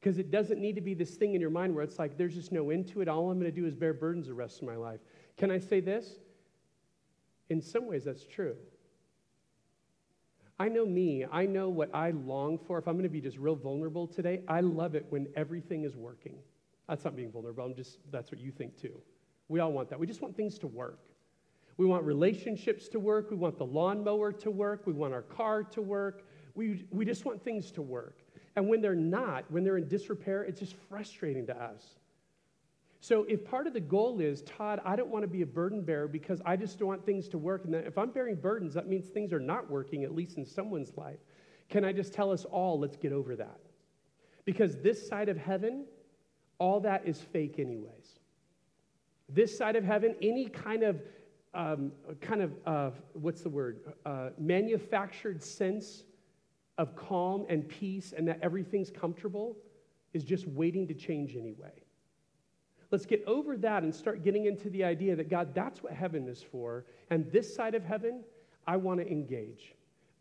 Because 0.00 0.18
it 0.18 0.30
doesn't 0.30 0.60
need 0.60 0.74
to 0.76 0.80
be 0.80 0.94
this 0.94 1.16
thing 1.16 1.34
in 1.34 1.40
your 1.40 1.50
mind 1.50 1.74
where 1.74 1.82
it's 1.82 1.98
like, 1.98 2.16
there's 2.16 2.34
just 2.34 2.52
no 2.52 2.70
end 2.70 2.86
to 2.88 3.00
it. 3.00 3.08
All 3.08 3.30
I'm 3.30 3.38
going 3.38 3.50
to 3.50 3.60
do 3.60 3.66
is 3.66 3.74
bear 3.74 3.94
burdens 3.94 4.26
the 4.26 4.34
rest 4.34 4.60
of 4.60 4.68
my 4.68 4.76
life. 4.76 5.00
Can 5.36 5.50
I 5.50 5.58
say 5.58 5.80
this? 5.80 6.18
In 7.50 7.60
some 7.60 7.86
ways, 7.86 8.04
that's 8.04 8.24
true. 8.24 8.56
I 10.58 10.68
know 10.68 10.86
me. 10.86 11.24
I 11.30 11.46
know 11.46 11.68
what 11.68 11.92
I 11.92 12.10
long 12.10 12.58
for. 12.58 12.78
If 12.78 12.86
I'm 12.86 12.94
going 12.94 13.04
to 13.04 13.08
be 13.08 13.20
just 13.20 13.38
real 13.38 13.56
vulnerable 13.56 14.06
today, 14.06 14.42
I 14.46 14.60
love 14.60 14.94
it 14.94 15.06
when 15.08 15.26
everything 15.34 15.84
is 15.84 15.96
working. 15.96 16.36
That's 16.88 17.04
not 17.04 17.16
being 17.16 17.32
vulnerable. 17.32 17.64
I'm 17.64 17.74
just, 17.74 17.98
that's 18.12 18.30
what 18.30 18.40
you 18.40 18.52
think 18.52 18.80
too. 18.80 19.00
We 19.48 19.60
all 19.60 19.72
want 19.72 19.90
that. 19.90 19.98
We 19.98 20.06
just 20.06 20.22
want 20.22 20.36
things 20.36 20.58
to 20.60 20.66
work. 20.66 21.00
We 21.76 21.86
want 21.86 22.04
relationships 22.04 22.88
to 22.88 23.00
work. 23.00 23.30
We 23.30 23.36
want 23.36 23.58
the 23.58 23.66
lawnmower 23.66 24.32
to 24.32 24.50
work. 24.50 24.86
We 24.86 24.92
want 24.92 25.12
our 25.12 25.22
car 25.22 25.62
to 25.64 25.82
work. 25.82 26.22
We, 26.54 26.86
we 26.90 27.04
just 27.04 27.24
want 27.24 27.42
things 27.42 27.70
to 27.72 27.82
work. 27.82 28.18
And 28.56 28.68
when 28.68 28.80
they're 28.80 28.94
not, 28.94 29.50
when 29.50 29.64
they're 29.64 29.76
in 29.76 29.88
disrepair, 29.88 30.44
it's 30.44 30.60
just 30.60 30.76
frustrating 30.88 31.46
to 31.46 31.56
us. 31.60 31.98
So 33.00 33.24
if 33.24 33.44
part 33.44 33.66
of 33.66 33.74
the 33.74 33.80
goal 33.80 34.20
is, 34.20 34.42
Todd, 34.42 34.80
I 34.84 34.96
don't 34.96 35.10
want 35.10 35.24
to 35.24 35.28
be 35.28 35.42
a 35.42 35.46
burden 35.46 35.82
bearer 35.82 36.08
because 36.08 36.40
I 36.46 36.56
just 36.56 36.78
don't 36.78 36.88
want 36.88 37.04
things 37.04 37.28
to 37.28 37.38
work, 37.38 37.66
and 37.66 37.74
if 37.74 37.98
I'm 37.98 38.10
bearing 38.10 38.36
burdens, 38.36 38.72
that 38.74 38.88
means 38.88 39.08
things 39.08 39.30
are 39.32 39.40
not 39.40 39.70
working, 39.70 40.04
at 40.04 40.14
least 40.14 40.38
in 40.38 40.46
someone's 40.46 40.96
life. 40.96 41.18
Can 41.68 41.84
I 41.84 41.92
just 41.92 42.14
tell 42.14 42.30
us 42.30 42.46
all, 42.46 42.78
let's 42.78 42.96
get 42.96 43.12
over 43.12 43.36
that? 43.36 43.60
Because 44.46 44.78
this 44.78 45.06
side 45.06 45.28
of 45.28 45.36
heaven, 45.36 45.84
all 46.58 46.80
that 46.80 47.06
is 47.06 47.20
fake, 47.20 47.58
anyways. 47.58 48.20
This 49.28 49.54
side 49.56 49.76
of 49.76 49.84
heaven, 49.84 50.14
any 50.22 50.46
kind 50.46 50.82
of 50.82 51.02
um, 51.54 51.92
kind 52.20 52.42
of 52.42 52.52
uh, 52.66 52.90
what's 53.12 53.42
the 53.42 53.48
word 53.48 53.80
uh, 54.04 54.30
manufactured 54.38 55.42
sense 55.42 56.04
of 56.78 56.96
calm 56.96 57.46
and 57.48 57.68
peace 57.68 58.12
and 58.16 58.26
that 58.26 58.38
everything's 58.42 58.90
comfortable 58.90 59.56
is 60.12 60.24
just 60.24 60.46
waiting 60.48 60.86
to 60.88 60.94
change 60.94 61.36
anyway. 61.36 61.72
Let's 62.90 63.06
get 63.06 63.24
over 63.26 63.56
that 63.56 63.82
and 63.82 63.94
start 63.94 64.22
getting 64.22 64.46
into 64.46 64.70
the 64.70 64.84
idea 64.84 65.16
that 65.16 65.28
God, 65.28 65.54
that's 65.54 65.82
what 65.82 65.92
heaven 65.92 66.28
is 66.28 66.42
for. 66.42 66.84
And 67.10 67.30
this 67.32 67.52
side 67.54 67.74
of 67.74 67.84
heaven, 67.84 68.22
I 68.66 68.76
want 68.76 69.00
to 69.00 69.10
engage. 69.10 69.74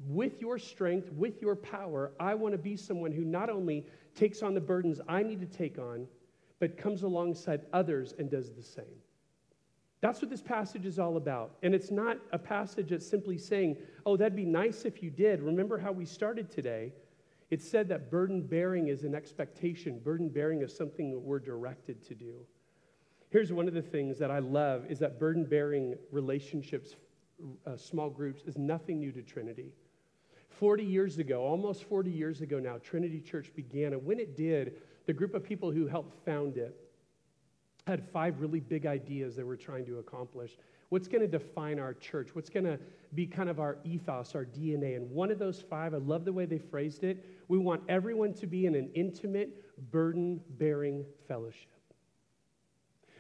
With 0.08 0.42
your 0.42 0.58
strength, 0.58 1.12
with 1.14 1.42
your 1.42 1.56
power, 1.56 2.12
I 2.20 2.34
want 2.34 2.54
to 2.54 2.58
be 2.58 2.76
someone 2.76 3.12
who 3.12 3.24
not 3.24 3.50
only 3.50 3.86
takes 4.16 4.42
on 4.42 4.54
the 4.54 4.62
burdens 4.62 5.00
I 5.08 5.24
need 5.24 5.40
to 5.40 5.46
take 5.46 5.78
on, 5.78 6.08
but 6.60 6.78
comes 6.78 7.04
alongside 7.04 7.62
others 7.74 8.14
and 8.18 8.30
does 8.30 8.52
the 8.52 8.64
same. 8.64 8.86
That's 10.04 10.22
what 10.22 10.30
this 10.30 10.42
passage 10.42 10.86
is 10.86 11.00
all 11.00 11.16
about. 11.16 11.56
And 11.64 11.74
it's 11.74 11.90
not 11.90 12.18
a 12.34 12.38
passage 12.38 12.90
that's 12.90 13.08
simply 13.08 13.38
saying, 13.38 13.78
oh, 14.06 14.18
that'd 14.18 14.36
be 14.36 14.44
nice 14.44 14.84
if 14.84 15.02
you 15.02 15.10
did. 15.10 15.42
Remember 15.42 15.78
how 15.78 15.94
we 15.94 16.04
started 16.04 16.52
today? 16.52 16.92
It 17.50 17.62
said 17.62 17.88
that 17.88 18.12
burden 18.12 18.42
bearing 18.42 18.90
is 18.90 19.06
an 19.06 19.16
expectation, 19.16 20.00
burden 20.00 20.28
bearing 20.28 20.62
is 20.62 20.76
something 20.76 21.10
that 21.12 21.20
we're 21.20 21.40
directed 21.40 22.06
to 22.08 22.16
do. 22.16 22.34
Here's 23.30 23.54
one 23.54 23.66
of 23.66 23.74
the 23.74 23.82
things 23.82 24.20
that 24.20 24.30
I 24.30 24.40
love 24.40 24.84
is 24.90 25.00
that 25.00 25.22
burden 25.22 25.46
bearing 25.46 25.96
relationships, 26.12 26.96
uh, 27.66 27.78
small 27.78 28.10
groups, 28.10 28.44
is 28.44 28.58
nothing 28.58 29.00
new 29.00 29.14
to 29.14 29.22
Trinity. 29.22 29.72
40 30.50 30.84
years 30.84 31.18
ago, 31.18 31.44
almost 31.44 31.86
40 31.86 32.12
years 32.12 32.42
ago 32.42 32.60
now, 32.60 32.78
Trinity 32.78 33.22
Church 33.22 33.54
began. 33.56 33.94
And 33.94 34.06
when 34.06 34.20
it 34.20 34.36
did, 34.36 34.82
the 35.06 35.14
group 35.14 35.34
of 35.34 35.46
people 35.46 35.72
who 35.72 35.88
helped 35.88 36.26
found 36.26 36.58
it 36.58 36.83
had 37.88 38.08
five 38.12 38.40
really 38.40 38.60
big 38.60 38.86
ideas 38.86 39.36
they 39.36 39.44
were 39.44 39.58
trying 39.58 39.86
to 39.86 40.00
accomplish. 40.00 40.58
What's 40.90 41.08
going 41.08 41.22
to 41.22 41.28
define 41.28 41.80
our 41.80 41.94
church? 41.94 42.30
What's 42.34 42.50
going 42.50 42.66
to 42.66 42.80
be 43.14 43.26
kind 43.26 43.50
of 43.50 43.60
our 43.60 43.78
ethos, 43.84 44.36
our 44.36 44.46
DNA? 44.46 44.96
And 44.96 45.10
one 45.10 45.32
of 45.32 45.40
those 45.40 45.62
five, 45.62 45.94
I 45.94 45.98
love 45.98 46.24
the 46.24 46.32
way 46.32 46.46
they 46.46 46.60
phrased 46.60 47.04
it. 47.04 47.26
We 47.48 47.58
want 47.58 47.82
everyone 47.90 48.34
to 48.36 48.48
be 48.48 48.68
in 48.68 48.76
an 48.76 48.90
intimate, 48.94 49.92
burden 49.92 50.40
bearing 50.58 51.04
fellowship. 51.28 51.68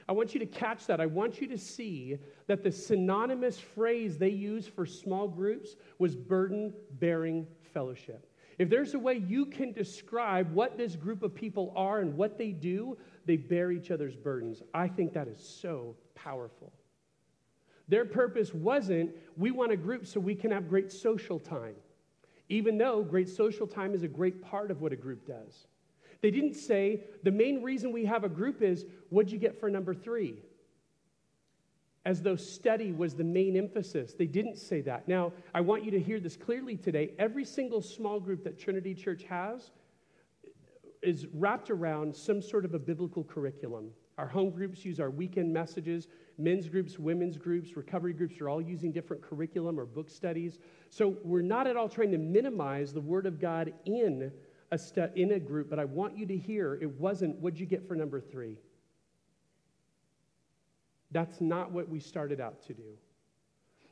I 0.08 0.12
want 0.12 0.34
you 0.34 0.40
to 0.40 0.46
catch 0.46 0.86
that. 0.88 1.00
I 1.00 1.06
want 1.06 1.42
you 1.42 1.48
to 1.48 1.58
see 1.58 2.18
that 2.48 2.64
the 2.64 2.72
synonymous 2.72 3.60
phrase 3.60 4.18
they 4.18 4.30
used 4.30 4.70
for 4.70 4.86
small 4.86 5.28
groups 5.28 5.76
was 5.98 6.16
burden 6.16 6.74
bearing 7.00 7.48
fellowship. 7.74 8.30
If 8.60 8.70
there's 8.70 8.94
a 8.94 9.00
way 9.00 9.16
you 9.16 9.46
can 9.46 9.72
describe 9.72 10.52
what 10.54 10.78
this 10.78 10.96
group 10.96 11.24
of 11.24 11.34
people 11.34 11.74
are 11.76 12.00
and 12.00 12.16
what 12.16 12.38
they 12.38 12.52
do, 12.52 12.98
they 13.26 13.38
bear 13.38 13.72
each 13.72 13.92
other's 13.92 14.16
burdens. 14.16 14.62
I 14.74 14.88
think 14.88 15.14
that 15.14 15.28
is 15.28 15.40
so 15.40 15.96
powerful. 16.16 16.72
Their 17.88 18.06
purpose 18.06 18.54
wasn't, 18.54 19.12
we 19.38 19.52
want 19.52 19.72
a 19.72 19.78
group 19.78 20.08
so 20.08 20.20
we 20.20 20.36
can 20.36 20.52
have 20.52 20.70
great 20.70 20.92
social 20.92 21.40
time, 21.40 21.76
even 22.50 22.78
though 22.78 23.04
great 23.04 23.30
social 23.30 23.68
time 23.68 23.94
is 23.94 24.04
a 24.04 24.08
great 24.08 24.42
part 24.42 24.72
of 24.72 24.82
what 24.82 24.94
a 24.94 24.96
group 24.96 25.28
does. 25.28 25.68
They 26.22 26.32
didn't 26.32 26.54
say, 26.54 27.02
the 27.24 27.32
main 27.32 27.62
reason 27.62 27.92
we 27.92 28.06
have 28.06 28.24
a 28.24 28.30
group 28.30 28.62
is, 28.62 28.86
what'd 29.10 29.32
you 29.32 29.38
get 29.38 29.60
for 29.60 29.70
number 29.70 29.94
three? 29.94 30.36
As 32.06 32.22
though 32.22 32.38
study 32.38 32.94
was 32.94 33.16
the 33.16 33.24
main 33.24 33.58
emphasis. 33.58 34.14
They 34.14 34.26
didn't 34.28 34.58
say 34.58 34.82
that. 34.82 35.08
Now, 35.08 35.34
I 35.54 35.62
want 35.62 35.84
you 35.84 35.92
to 35.92 36.00
hear 36.00 36.20
this 36.20 36.38
clearly 36.38 36.78
today. 36.78 37.12
Every 37.20 37.44
single 37.46 37.82
small 37.82 38.20
group 38.20 38.44
that 38.46 38.60
Trinity 38.60 38.94
Church 38.94 39.24
has 39.24 39.72
is 41.04 41.28
wrapped 41.34 41.70
around 41.70 42.16
some 42.16 42.42
sort 42.42 42.66
of 42.66 42.74
a 42.74 42.80
biblical 42.80 43.24
curriculum. 43.24 43.92
Our 44.18 44.28
home 44.28 44.52
groups 44.52 44.86
use 44.86 45.00
our 45.00 45.10
weekend 45.10 45.52
messages. 45.52 46.08
Men's 46.38 46.70
groups, 46.70 47.00
women's 47.00 47.38
groups, 47.38 47.76
recovery 47.76 48.14
groups 48.14 48.40
are 48.42 48.50
all 48.50 48.62
using 48.62 48.92
different 48.92 49.24
curriculum 49.24 49.80
or 49.80 49.86
book 49.86 50.10
studies. 50.10 50.60
So 50.90 51.18
we're 51.24 51.42
not 51.42 51.68
at 51.68 51.76
all 51.76 51.90
trying 51.90 52.12
to 52.12 52.18
minimize 52.18 52.94
the 52.94 53.02
Word 53.02 53.26
of 53.26 53.40
God 53.40 53.74
in 53.86 54.32
a, 54.72 54.78
stu- 54.78 55.10
in 55.16 55.32
a 55.32 55.40
group, 55.40 55.70
but 55.70 55.80
I 55.80 55.86
want 55.86 56.18
you 56.18 56.26
to 56.28 56.38
hear 56.38 56.76
it 56.82 56.90
wasn't, 57.00 57.36
what'd 57.38 57.60
you 57.60 57.66
get 57.66 57.88
for 57.88 57.96
number 57.96 58.20
three? 58.20 58.58
That's 61.12 61.42
not 61.42 61.72
what 61.72 61.90
we 61.90 62.00
started 62.00 62.40
out 62.40 62.64
to 62.68 62.74
do. 62.74 62.98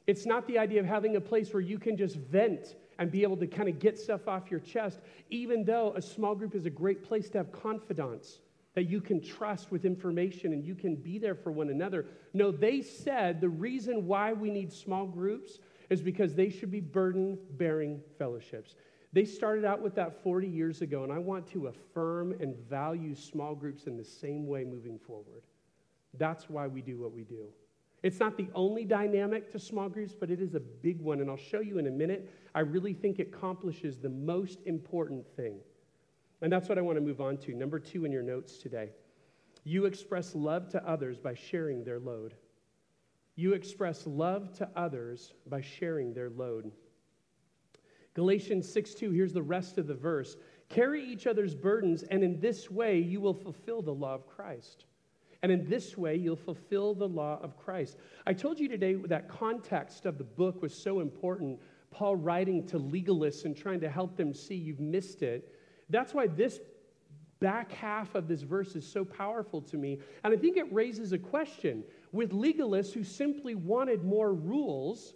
It's 0.08 0.26
not 0.26 0.48
the 0.48 0.58
idea 0.58 0.80
of 0.80 0.86
having 0.86 1.16
a 1.16 1.22
place 1.22 1.54
where 1.54 1.62
you 1.62 1.78
can 1.80 1.96
just 1.96 2.16
vent 2.16 2.76
and 3.00 3.12
be 3.12 3.24
able 3.24 3.38
to 3.38 3.48
kind 3.48 3.70
of 3.70 3.80
get 3.80 3.98
stuff 3.98 4.28
off 4.28 4.52
your 4.52 4.60
chest, 4.60 5.00
even 5.30 5.64
though 5.64 5.94
a 5.96 6.02
small 6.02 6.36
group 6.36 6.56
is 6.56 6.66
a 6.66 6.70
great 6.70 7.04
place 7.04 7.30
to 7.30 7.38
have 7.38 7.52
confidants 7.52 8.40
that 8.74 8.84
you 8.84 9.02
can 9.02 9.22
trust 9.22 9.72
with 9.72 9.86
information 9.86 10.54
and 10.54 10.64
you 10.64 10.76
can 10.76 10.96
be 10.96 11.18
there 11.18 11.36
for 11.36 11.52
one 11.52 11.70
another. 11.70 12.06
No, 12.34 12.52
they 12.52 12.82
said 12.82 13.42
the 13.42 13.50
reason 13.50 14.08
why 14.08 14.34
we 14.34 14.50
need 14.50 14.72
small 14.72 15.06
groups 15.06 15.60
is 15.90 16.02
because 16.02 16.36
they 16.36 16.50
should 16.50 16.72
be 16.72 16.80
burden 16.80 17.38
bearing 17.58 18.00
fellowships. 18.18 18.76
They 19.14 19.26
started 19.26 19.66
out 19.66 19.82
with 19.82 19.96
that 19.96 20.24
40 20.24 20.48
years 20.48 20.82
ago, 20.82 21.04
and 21.04 21.12
I 21.12 21.18
want 21.18 21.46
to 21.52 21.68
affirm 21.68 22.32
and 22.40 22.56
value 22.70 23.14
small 23.14 23.56
groups 23.56 23.88
in 23.88 23.98
the 23.98 24.06
same 24.06 24.48
way 24.48 24.64
moving 24.64 24.98
forward. 24.98 25.44
That's 26.14 26.50
why 26.50 26.68
we 26.68 26.82
do 26.82 26.98
what 26.98 27.12
we 27.12 27.24
do. 27.24 27.48
It's 28.04 28.20
not 28.20 28.36
the 28.36 28.48
only 28.56 28.84
dynamic 28.84 29.52
to 29.52 29.60
small 29.60 29.88
groups, 29.88 30.16
but 30.20 30.32
it 30.32 30.42
is 30.42 30.56
a 30.56 30.60
big 30.60 31.00
one, 31.00 31.22
and 31.22 31.30
I'll 31.30 31.38
show 31.38 31.60
you 31.60 31.78
in 31.78 31.86
a 31.88 31.92
minute. 31.92 32.30
I 32.56 32.62
really 32.62 32.94
think 32.94 33.20
it 33.20 33.34
accomplishes 33.34 34.00
the 34.00 34.10
most 34.10 34.60
important 34.66 35.26
thing. 35.36 35.60
And 36.42 36.52
that's 36.52 36.68
what 36.68 36.80
I 36.80 36.82
want 36.82 36.98
to 36.98 37.02
move 37.02 37.22
on 37.22 37.38
to. 37.38 37.54
Number 37.54 37.80
two 37.80 38.06
in 38.06 38.12
your 38.12 38.24
notes 38.24 38.58
today. 38.58 38.90
You 39.64 39.86
express 39.86 40.34
love 40.34 40.70
to 40.70 40.84
others 40.88 41.20
by 41.20 41.36
sharing 41.36 41.84
their 41.84 42.00
load. 42.00 42.34
You 43.36 43.54
express 43.54 44.08
love 44.08 44.52
to 44.58 44.70
others 44.76 45.34
by 45.48 45.62
sharing 45.62 46.14
their 46.14 46.32
load. 46.32 46.72
Galatians 48.16 48.72
6 48.72 48.96
2, 48.96 49.12
here's 49.12 49.34
the 49.34 49.42
rest 49.42 49.78
of 49.78 49.88
the 49.88 49.94
verse. 49.94 50.36
Carry 50.70 51.04
each 51.04 51.28
other's 51.28 51.54
burdens, 51.54 52.04
and 52.04 52.24
in 52.24 52.40
this 52.40 52.72
way 52.72 52.98
you 52.98 53.22
will 53.22 53.34
fulfill 53.34 53.82
the 53.82 53.94
law 53.94 54.16
of 54.16 54.28
Christ. 54.28 54.86
And 55.44 55.52
in 55.52 55.68
this 55.68 55.98
way, 55.98 56.16
you'll 56.16 56.36
fulfill 56.36 56.94
the 56.94 57.08
law 57.08 57.40
of 57.42 57.58
Christ. 57.58 57.98
I 58.28 58.34
told 58.34 58.60
you 58.60 58.68
today 58.68 58.94
that 58.94 59.28
context 59.28 60.06
of 60.06 60.18
the 60.18 60.24
book 60.24 60.62
was 60.62 60.74
so 60.74 61.00
important. 61.00 61.60
Paul 61.90 62.16
writing 62.16 62.66
to 62.68 62.80
legalists 62.80 63.46
and 63.46 63.58
trying 63.58 63.80
to 63.82 63.90
help 63.90 64.16
them 64.16 64.34
see 64.34 64.56
you've 64.56 64.80
missed 64.80 65.24
it. 65.24 65.56
That's 65.90 66.14
why 66.14 66.28
this 66.28 66.60
back 67.40 67.72
half 67.72 68.14
of 68.14 68.28
this 68.28 68.44
verse 68.44 68.76
is 68.76 68.88
so 68.88 69.04
powerful 69.04 69.62
to 69.62 69.78
me. 69.78 70.00
And 70.24 70.34
I 70.34 70.38
think 70.38 70.58
it 70.58 70.72
raises 70.72 71.12
a 71.12 71.18
question. 71.18 71.84
With 72.12 72.32
legalists 72.32 72.94
who 72.94 73.04
simply 73.04 73.56
wanted 73.56 74.04
more 74.04 74.34
rules, 74.34 75.16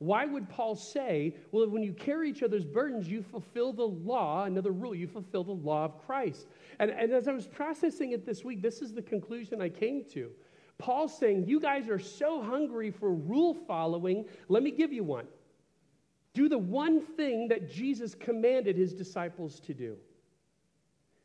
why 0.00 0.24
would 0.24 0.48
Paul 0.48 0.76
say, 0.76 1.36
well, 1.52 1.68
when 1.68 1.82
you 1.82 1.92
carry 1.92 2.30
each 2.30 2.42
other's 2.42 2.64
burdens, 2.64 3.06
you 3.06 3.22
fulfill 3.22 3.74
the 3.74 3.86
law, 3.86 4.44
another 4.44 4.72
rule, 4.72 4.94
you 4.94 5.06
fulfill 5.06 5.44
the 5.44 5.52
law 5.52 5.84
of 5.84 6.06
Christ? 6.06 6.46
And, 6.78 6.90
and 6.90 7.12
as 7.12 7.28
I 7.28 7.32
was 7.32 7.46
processing 7.46 8.12
it 8.12 8.24
this 8.24 8.42
week, 8.42 8.62
this 8.62 8.80
is 8.80 8.94
the 8.94 9.02
conclusion 9.02 9.60
I 9.60 9.68
came 9.68 10.04
to. 10.14 10.30
Paul's 10.78 11.16
saying, 11.16 11.46
You 11.46 11.60
guys 11.60 11.90
are 11.90 11.98
so 11.98 12.42
hungry 12.42 12.90
for 12.90 13.12
rule 13.12 13.52
following, 13.52 14.24
let 14.48 14.62
me 14.62 14.70
give 14.70 14.90
you 14.90 15.04
one. 15.04 15.26
Do 16.32 16.48
the 16.48 16.56
one 16.56 17.02
thing 17.02 17.48
that 17.48 17.70
Jesus 17.70 18.14
commanded 18.14 18.78
his 18.78 18.94
disciples 18.94 19.60
to 19.60 19.74
do. 19.74 19.98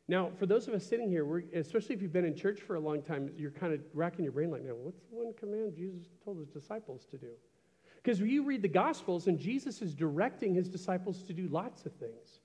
Now, 0.09 0.31
for 0.38 0.47
those 0.47 0.67
of 0.67 0.73
us 0.73 0.85
sitting 0.85 1.09
here, 1.09 1.45
especially 1.53 1.95
if 1.95 2.01
you've 2.01 2.11
been 2.11 2.25
in 2.25 2.35
church 2.35 2.59
for 2.59 2.75
a 2.75 2.79
long 2.81 3.01
time, 3.01 3.31
you're 3.38 3.51
kind 3.51 3.73
of 3.73 3.79
racking 3.93 4.25
your 4.25 4.33
brain 4.33 4.51
like, 4.51 4.65
now, 4.65 4.75
what's 4.75 4.99
the 5.09 5.15
one 5.15 5.33
command 5.39 5.75
Jesus 5.77 6.09
told 6.25 6.39
his 6.39 6.49
disciples 6.49 7.05
to 7.11 7.17
do? 7.17 7.31
Because 8.06 8.20
you 8.20 8.44
read 8.44 8.62
the 8.62 8.68
Gospels, 8.68 9.26
and 9.26 9.39
Jesus 9.39 9.82
is 9.82 9.96
directing 9.96 10.54
his 10.54 10.70
disciples 10.70 11.24
to 11.24 11.34
do 11.34 11.48
lots 11.48 11.88
of 11.88 11.94
things. 11.94 12.39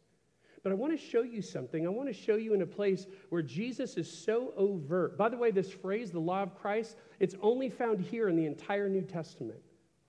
But 0.62 0.72
I 0.72 0.74
want 0.74 0.98
to 0.98 1.06
show 1.06 1.20
you 1.20 1.42
something. 1.42 1.86
I 1.86 1.90
want 1.90 2.08
to 2.08 2.14
show 2.14 2.36
you 2.36 2.54
in 2.54 2.62
a 2.62 2.66
place 2.66 3.06
where 3.28 3.42
Jesus 3.42 3.98
is 3.98 4.10
so 4.10 4.54
overt. 4.56 5.18
By 5.18 5.28
the 5.28 5.36
way, 5.36 5.50
this 5.50 5.70
phrase, 5.70 6.10
the 6.10 6.18
law 6.18 6.42
of 6.42 6.54
Christ, 6.54 6.96
it's 7.18 7.34
only 7.42 7.68
found 7.68 8.00
here 8.00 8.30
in 8.30 8.36
the 8.36 8.46
entire 8.46 8.88
New 8.88 9.02
Testament. 9.02 9.60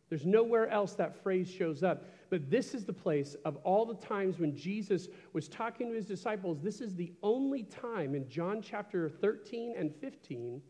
There's 0.07 0.25
nowhere 0.25 0.69
else 0.69 0.93
that 0.93 1.21
phrase 1.21 1.49
shows 1.51 1.83
up. 1.83 2.05
But 2.29 2.49
this 2.49 2.73
is 2.73 2.85
the 2.85 2.93
place 2.93 3.35
of 3.43 3.57
all 3.57 3.85
the 3.85 3.95
times 3.95 4.39
when 4.39 4.55
Jesus 4.55 5.09
was 5.33 5.49
talking 5.49 5.89
to 5.89 5.95
his 5.95 6.05
disciples. 6.05 6.61
This 6.61 6.79
is 6.79 6.95
the 6.95 7.11
only 7.23 7.63
time 7.63 8.15
in 8.15 8.29
John 8.29 8.61
chapter 8.61 9.09
13 9.09 9.73
and 9.77 9.93
15 9.93 10.61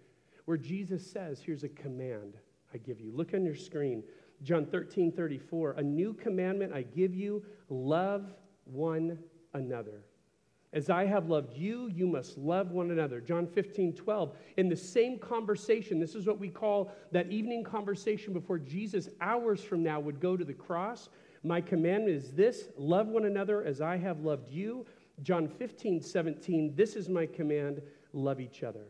where 0.45 0.57
Jesus 0.57 1.05
says, 1.05 1.39
Here's 1.39 1.63
a 1.63 1.69
command 1.69 2.33
I 2.73 2.77
give 2.77 2.99
you. 2.99 3.11
Look 3.13 3.33
on 3.33 3.45
your 3.45 3.55
screen. 3.55 4.03
John 4.43 4.65
13, 4.65 5.11
34. 5.11 5.73
A 5.73 5.83
new 5.83 6.13
commandment 6.13 6.73
I 6.73 6.81
give 6.81 7.13
you 7.13 7.43
love 7.69 8.33
one 8.65 9.19
another. 9.53 10.03
As 10.73 10.89
I 10.89 11.05
have 11.05 11.27
loved 11.27 11.53
you, 11.53 11.89
you 11.89 12.07
must 12.07 12.37
love 12.37 12.71
one 12.71 12.91
another. 12.91 13.19
John 13.19 13.45
15, 13.45 13.93
12. 13.93 14.35
In 14.55 14.69
the 14.69 14.75
same 14.75 15.19
conversation, 15.19 15.99
this 15.99 16.15
is 16.15 16.25
what 16.25 16.39
we 16.39 16.47
call 16.47 16.93
that 17.11 17.29
evening 17.29 17.63
conversation 17.63 18.31
before 18.31 18.57
Jesus, 18.57 19.09
hours 19.19 19.61
from 19.61 19.83
now, 19.83 19.99
would 19.99 20.21
go 20.21 20.37
to 20.37 20.45
the 20.45 20.53
cross. 20.53 21.09
My 21.43 21.59
commandment 21.59 22.15
is 22.15 22.31
this 22.31 22.69
love 22.77 23.07
one 23.07 23.25
another 23.25 23.65
as 23.65 23.81
I 23.81 23.97
have 23.97 24.21
loved 24.21 24.49
you. 24.49 24.85
John 25.23 25.49
15, 25.49 26.01
17. 26.01 26.73
This 26.73 26.95
is 26.95 27.09
my 27.09 27.25
command 27.25 27.81
love 28.13 28.39
each 28.39 28.63
other. 28.63 28.85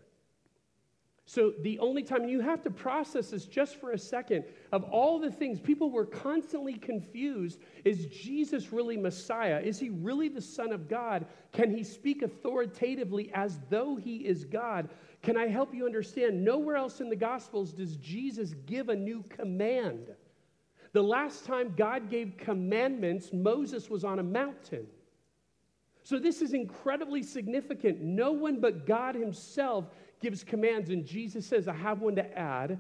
So, 1.26 1.54
the 1.62 1.80
only 1.80 2.04
time, 2.04 2.28
you 2.28 2.42
have 2.42 2.62
to 2.64 2.72
process 2.72 3.30
this 3.30 3.46
just 3.46 3.80
for 3.80 3.92
a 3.92 3.98
second, 3.98 4.44
of 4.72 4.84
all 4.86 5.20
the 5.20 5.32
things 5.32 5.60
people 5.60 5.92
were 5.92 6.06
constantly 6.06 6.74
confused 6.74 7.60
is 7.86 8.08
Jesus 8.08 8.74
really 8.74 8.98
Messiah? 8.98 9.62
Is 9.64 9.80
he 9.80 9.90
really 9.90 10.30
the 10.30 10.42
Son 10.42 10.74
of 10.74 10.90
God? 10.90 11.26
Can 11.54 11.76
he 11.76 11.84
speak 11.84 12.22
authoritatively 12.22 13.32
as 13.34 13.60
though 13.70 13.96
he 13.96 14.18
is 14.18 14.46
God? 14.46 14.90
Can 15.22 15.38
I 15.38 15.48
help 15.48 15.74
you 15.74 15.86
understand? 15.86 16.44
Nowhere 16.44 16.76
else 16.76 17.00
in 17.00 17.10
the 17.10 17.16
Gospels 17.16 17.72
does 17.72 17.96
Jesus 17.98 18.56
give 18.66 18.90
a 18.90 18.96
new 18.96 19.24
command. 19.30 20.08
The 20.94 21.04
last 21.04 21.46
time 21.46 21.74
God 21.78 22.10
gave 22.10 22.36
commandments, 22.36 23.30
Moses 23.32 23.90
was 23.90 24.04
on 24.04 24.20
a 24.20 24.24
mountain. 24.24 24.88
So, 26.04 26.18
this 26.18 26.42
is 26.42 26.54
incredibly 26.54 27.22
significant. 27.22 28.02
No 28.02 28.32
one 28.32 28.60
but 28.60 28.88
God 28.88 29.16
Himself 29.16 29.86
gives 30.22 30.44
commands, 30.44 30.90
and 30.90 31.06
Jesus 31.06 31.46
says, 31.46 31.68
I 31.68 31.74
have 31.74 32.02
one 32.02 32.16
to 32.16 32.38
add, 32.38 32.80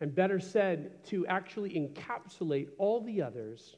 and 0.00 0.14
better 0.14 0.40
said, 0.40 1.04
to 1.06 1.26
actually 1.26 1.70
encapsulate 1.70 2.68
all 2.78 3.00
the 3.00 3.22
others. 3.22 3.76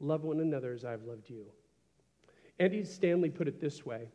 Love 0.00 0.24
one 0.24 0.40
another 0.40 0.72
as 0.72 0.84
I've 0.84 1.04
loved 1.04 1.28
you. 1.30 1.46
Andy 2.58 2.84
Stanley 2.84 3.30
put 3.30 3.48
it 3.48 3.60
this 3.60 3.84
way 3.84 4.08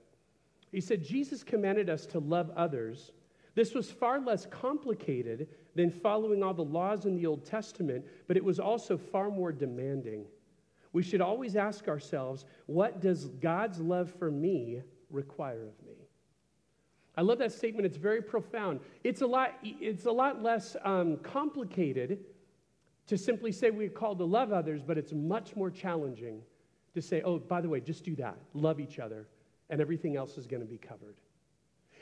He 0.72 0.82
said, 0.82 1.04
Jesus 1.04 1.44
commanded 1.44 1.90
us 1.90 2.06
to 2.08 2.20
love 2.20 2.52
others. 2.56 3.12
This 3.56 3.74
was 3.74 3.92
far 3.92 4.20
less 4.20 4.46
complicated 4.46 5.48
than 5.76 5.90
following 5.90 6.44
all 6.44 6.54
the 6.54 6.64
laws 6.64 7.06
in 7.06 7.16
the 7.16 7.26
Old 7.26 7.46
Testament, 7.46 8.06
but 8.28 8.38
it 8.38 8.44
was 8.44 8.60
also 8.60 8.98
far 8.98 9.30
more 9.30 9.52
demanding. 9.52 10.26
We 10.94 11.04
should 11.04 11.22
always 11.22 11.56
ask 11.56 11.88
ourselves, 11.88 12.46
what 12.68 13.02
does 13.02 13.26
God's 13.26 13.80
love 13.80 14.14
for 14.18 14.32
me 14.32 14.82
require 15.10 15.64
of 15.64 15.86
me? 15.86 15.89
I 17.20 17.22
love 17.22 17.40
that 17.40 17.52
statement. 17.52 17.86
It's 17.86 17.98
very 17.98 18.22
profound. 18.22 18.80
It's 19.04 19.20
a 19.20 19.28
lot, 19.28 19.56
it's 19.62 20.06
a 20.06 20.12
lot 20.12 20.42
less 20.42 20.78
um, 20.86 21.18
complicated 21.18 22.20
to 23.08 23.18
simply 23.18 23.52
say 23.52 23.72
we're 23.72 23.90
called 23.90 24.20
to 24.20 24.24
love 24.24 24.54
others, 24.54 24.82
but 24.82 24.98
it's 24.98 25.12
much 25.12 25.54
more 25.54 25.70
challenging 25.70 26.42
to 26.94 27.02
say, 27.02 27.22
oh, 27.24 27.38
by 27.38 27.60
the 27.60 27.68
way, 27.68 27.82
just 27.82 28.06
do 28.06 28.16
that. 28.16 28.38
Love 28.54 28.80
each 28.80 29.00
other, 29.00 29.28
and 29.70 29.82
everything 29.82 30.16
else 30.16 30.38
is 30.38 30.48
going 30.48 30.62
to 30.62 30.66
be 30.66 30.78
covered. 30.78 31.18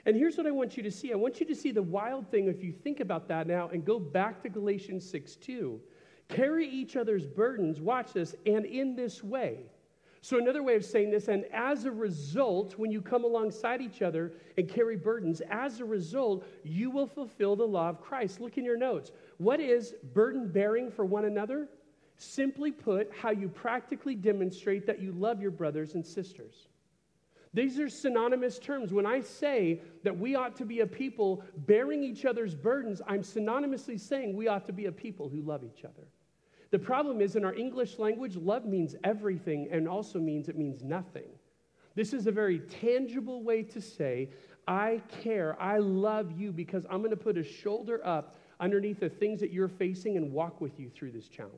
And 0.05 0.15
here's 0.15 0.37
what 0.37 0.45
I 0.45 0.51
want 0.51 0.77
you 0.77 0.83
to 0.83 0.91
see 0.91 1.11
I 1.11 1.15
want 1.15 1.39
you 1.39 1.47
to 1.47 1.55
see 1.55 1.71
the 1.71 1.81
wild 1.81 2.29
thing 2.29 2.47
if 2.47 2.63
you 2.63 2.71
think 2.71 2.99
about 2.99 3.27
that 3.29 3.47
now 3.47 3.69
and 3.69 3.83
go 3.83 3.97
back 3.97 4.43
to 4.43 4.49
Galatians 4.49 5.09
6 5.09 5.35
2. 5.37 5.79
Carry 6.29 6.69
each 6.69 6.95
other's 6.95 7.25
burdens, 7.25 7.81
watch 7.81 8.13
this, 8.13 8.35
and 8.45 8.65
in 8.65 8.95
this 8.95 9.23
way. 9.23 9.61
So, 10.27 10.37
another 10.37 10.61
way 10.61 10.75
of 10.75 10.83
saying 10.83 11.11
this, 11.11 11.29
and 11.29 11.45
as 11.53 11.85
a 11.85 11.91
result, 11.91 12.77
when 12.77 12.91
you 12.91 13.01
come 13.01 13.23
alongside 13.23 13.81
each 13.81 14.01
other 14.01 14.33
and 14.57 14.67
carry 14.67 14.97
burdens, 14.97 15.41
as 15.49 15.79
a 15.79 15.85
result, 15.85 16.45
you 16.65 16.91
will 16.91 17.07
fulfill 17.07 17.55
the 17.55 17.63
law 17.63 17.87
of 17.87 18.01
Christ. 18.01 18.41
Look 18.41 18.57
in 18.57 18.65
your 18.65 18.75
notes. 18.75 19.13
What 19.37 19.61
is 19.61 19.95
burden 20.13 20.49
bearing 20.49 20.91
for 20.91 21.05
one 21.05 21.23
another? 21.23 21.69
Simply 22.17 22.71
put, 22.71 23.09
how 23.15 23.31
you 23.31 23.47
practically 23.47 24.15
demonstrate 24.15 24.85
that 24.85 25.01
you 25.01 25.13
love 25.13 25.41
your 25.41 25.51
brothers 25.51 25.93
and 25.93 26.05
sisters. 26.05 26.67
These 27.53 27.79
are 27.79 27.87
synonymous 27.87 28.59
terms. 28.59 28.91
When 28.91 29.05
I 29.05 29.21
say 29.21 29.79
that 30.03 30.19
we 30.19 30.35
ought 30.35 30.57
to 30.57 30.65
be 30.65 30.81
a 30.81 30.87
people 30.87 31.41
bearing 31.55 32.03
each 32.03 32.25
other's 32.25 32.53
burdens, 32.53 33.01
I'm 33.07 33.21
synonymously 33.21 33.97
saying 33.97 34.35
we 34.35 34.49
ought 34.49 34.65
to 34.65 34.73
be 34.73 34.87
a 34.87 34.91
people 34.91 35.29
who 35.29 35.39
love 35.39 35.63
each 35.63 35.85
other. 35.85 36.05
The 36.69 36.79
problem 36.79 37.21
is 37.21 37.35
in 37.35 37.45
our 37.45 37.53
English 37.53 37.97
language, 37.97 38.35
love 38.35 38.65
means 38.65 38.95
everything 39.03 39.69
and 39.71 39.87
also 39.87 40.19
means 40.19 40.49
it 40.49 40.57
means 40.57 40.83
nothing. 40.83 41.29
This 41.95 42.13
is 42.13 42.27
a 42.27 42.31
very 42.31 42.59
tangible 42.59 43.41
way 43.43 43.63
to 43.63 43.81
say, 43.81 44.29
I 44.67 45.01
care, 45.21 45.59
I 45.61 45.77
love 45.77 46.31
you 46.37 46.51
because 46.51 46.85
I'm 46.89 46.99
going 46.99 47.11
to 47.11 47.17
put 47.17 47.37
a 47.37 47.43
shoulder 47.43 48.05
up 48.05 48.35
underneath 48.59 48.99
the 48.99 49.09
things 49.09 49.39
that 49.39 49.51
you're 49.51 49.69
facing 49.69 50.17
and 50.17 50.31
walk 50.33 50.59
with 50.59 50.79
you 50.79 50.89
through 50.89 51.11
this 51.11 51.27
challenge. 51.27 51.55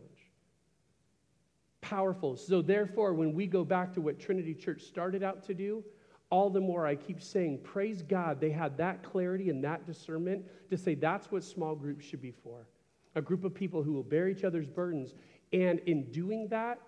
Powerful. 1.81 2.35
So, 2.35 2.61
therefore, 2.61 3.13
when 3.13 3.33
we 3.33 3.47
go 3.47 3.63
back 3.63 3.93
to 3.93 4.01
what 4.01 4.19
Trinity 4.19 4.53
Church 4.53 4.83
started 4.83 5.23
out 5.23 5.43
to 5.47 5.53
do, 5.53 5.83
all 6.29 6.49
the 6.49 6.59
more 6.59 6.85
I 6.85 6.95
keep 6.95 7.21
saying, 7.21 7.61
praise 7.63 8.03
God, 8.03 8.39
they 8.39 8.51
had 8.51 8.77
that 8.77 9.01
clarity 9.01 9.49
and 9.49 9.63
that 9.63 9.87
discernment 9.87 10.45
to 10.69 10.77
say 10.77 10.93
that's 10.93 11.31
what 11.31 11.43
small 11.43 11.75
groups 11.75 12.05
should 12.05 12.21
be 12.21 12.31
for 12.31 12.67
a 13.19 13.21
group 13.21 13.43
of 13.43 13.53
people 13.53 13.83
who 13.83 13.91
will 13.91 14.03
bear 14.03 14.29
each 14.29 14.43
other's 14.43 14.67
burdens. 14.67 15.13
And 15.53 15.79
in 15.79 16.09
doing 16.11 16.47
that, 16.47 16.79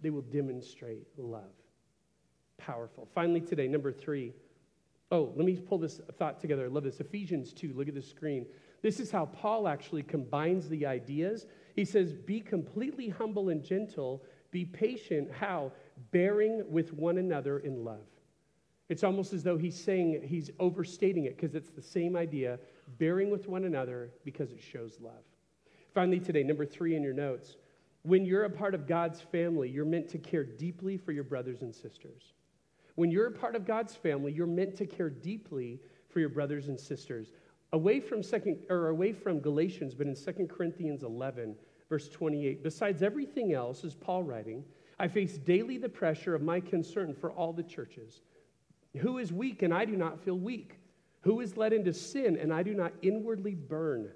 they 0.00 0.10
will 0.10 0.22
demonstrate 0.22 1.06
love. 1.18 1.52
Powerful. 2.56 3.08
Finally, 3.14 3.42
today, 3.42 3.68
number 3.68 3.92
three. 3.92 4.32
Oh, 5.10 5.32
let 5.34 5.44
me 5.44 5.56
pull 5.56 5.78
this 5.78 6.00
thought 6.18 6.40
together. 6.40 6.64
I 6.64 6.68
love 6.68 6.84
this. 6.84 7.00
Ephesians 7.00 7.52
2, 7.52 7.72
look 7.74 7.88
at 7.88 7.94
the 7.94 8.02
screen. 8.02 8.46
This 8.82 9.00
is 9.00 9.10
how 9.10 9.26
Paul 9.26 9.66
actually 9.66 10.04
combines 10.04 10.68
the 10.68 10.86
ideas. 10.86 11.46
He 11.74 11.84
says, 11.84 12.12
Be 12.12 12.40
completely 12.40 13.08
humble 13.08 13.48
and 13.48 13.62
gentle, 13.62 14.22
be 14.52 14.64
patient. 14.64 15.30
How? 15.32 15.72
Bearing 16.12 16.64
with 16.70 16.92
one 16.92 17.18
another 17.18 17.58
in 17.58 17.84
love. 17.84 18.06
It's 18.88 19.02
almost 19.02 19.32
as 19.32 19.42
though 19.42 19.58
he's 19.58 19.78
saying, 19.78 20.22
he's 20.24 20.50
overstating 20.60 21.24
it 21.24 21.36
because 21.36 21.54
it's 21.54 21.70
the 21.70 21.82
same 21.82 22.16
idea 22.16 22.58
bearing 22.98 23.30
with 23.30 23.48
one 23.48 23.64
another 23.64 24.10
because 24.24 24.52
it 24.52 24.60
shows 24.60 24.98
love. 25.00 25.24
Finally, 25.94 26.20
today, 26.20 26.42
number 26.42 26.64
three 26.64 26.94
in 26.94 27.02
your 27.02 27.12
notes. 27.12 27.56
When 28.02 28.24
you're 28.24 28.44
a 28.44 28.50
part 28.50 28.74
of 28.74 28.86
God's 28.86 29.20
family, 29.20 29.68
you're 29.68 29.84
meant 29.84 30.08
to 30.10 30.18
care 30.18 30.44
deeply 30.44 30.96
for 30.96 31.12
your 31.12 31.24
brothers 31.24 31.62
and 31.62 31.74
sisters. 31.74 32.32
When 32.94 33.10
you're 33.10 33.26
a 33.26 33.32
part 33.32 33.56
of 33.56 33.66
God's 33.66 33.94
family, 33.94 34.32
you're 34.32 34.46
meant 34.46 34.76
to 34.76 34.86
care 34.86 35.10
deeply 35.10 35.80
for 36.08 36.20
your 36.20 36.28
brothers 36.28 36.68
and 36.68 36.78
sisters. 36.78 37.32
Away 37.72 38.00
from 38.00 38.22
second 38.22 38.58
or 38.68 38.88
away 38.88 39.12
from 39.12 39.40
Galatians, 39.40 39.94
but 39.94 40.06
in 40.06 40.14
2 40.14 40.46
Corinthians 40.46 41.02
11, 41.02 41.56
verse 41.88 42.08
28. 42.08 42.62
Besides 42.62 43.02
everything 43.02 43.52
else, 43.52 43.84
is 43.84 43.94
Paul 43.94 44.22
writing, 44.22 44.64
I 44.98 45.08
face 45.08 45.38
daily 45.38 45.78
the 45.78 45.88
pressure 45.88 46.34
of 46.34 46.42
my 46.42 46.60
concern 46.60 47.14
for 47.14 47.30
all 47.32 47.52
the 47.52 47.62
churches. 47.62 48.22
Who 48.98 49.18
is 49.18 49.32
weak 49.32 49.62
and 49.62 49.72
I 49.72 49.84
do 49.84 49.96
not 49.96 50.20
feel 50.20 50.38
weak? 50.38 50.78
Who 51.22 51.40
is 51.40 51.56
led 51.56 51.72
into 51.72 51.92
sin 51.92 52.36
and 52.36 52.52
I 52.52 52.62
do 52.62 52.74
not 52.74 52.92
inwardly 53.02 53.54
burn? 53.54 54.10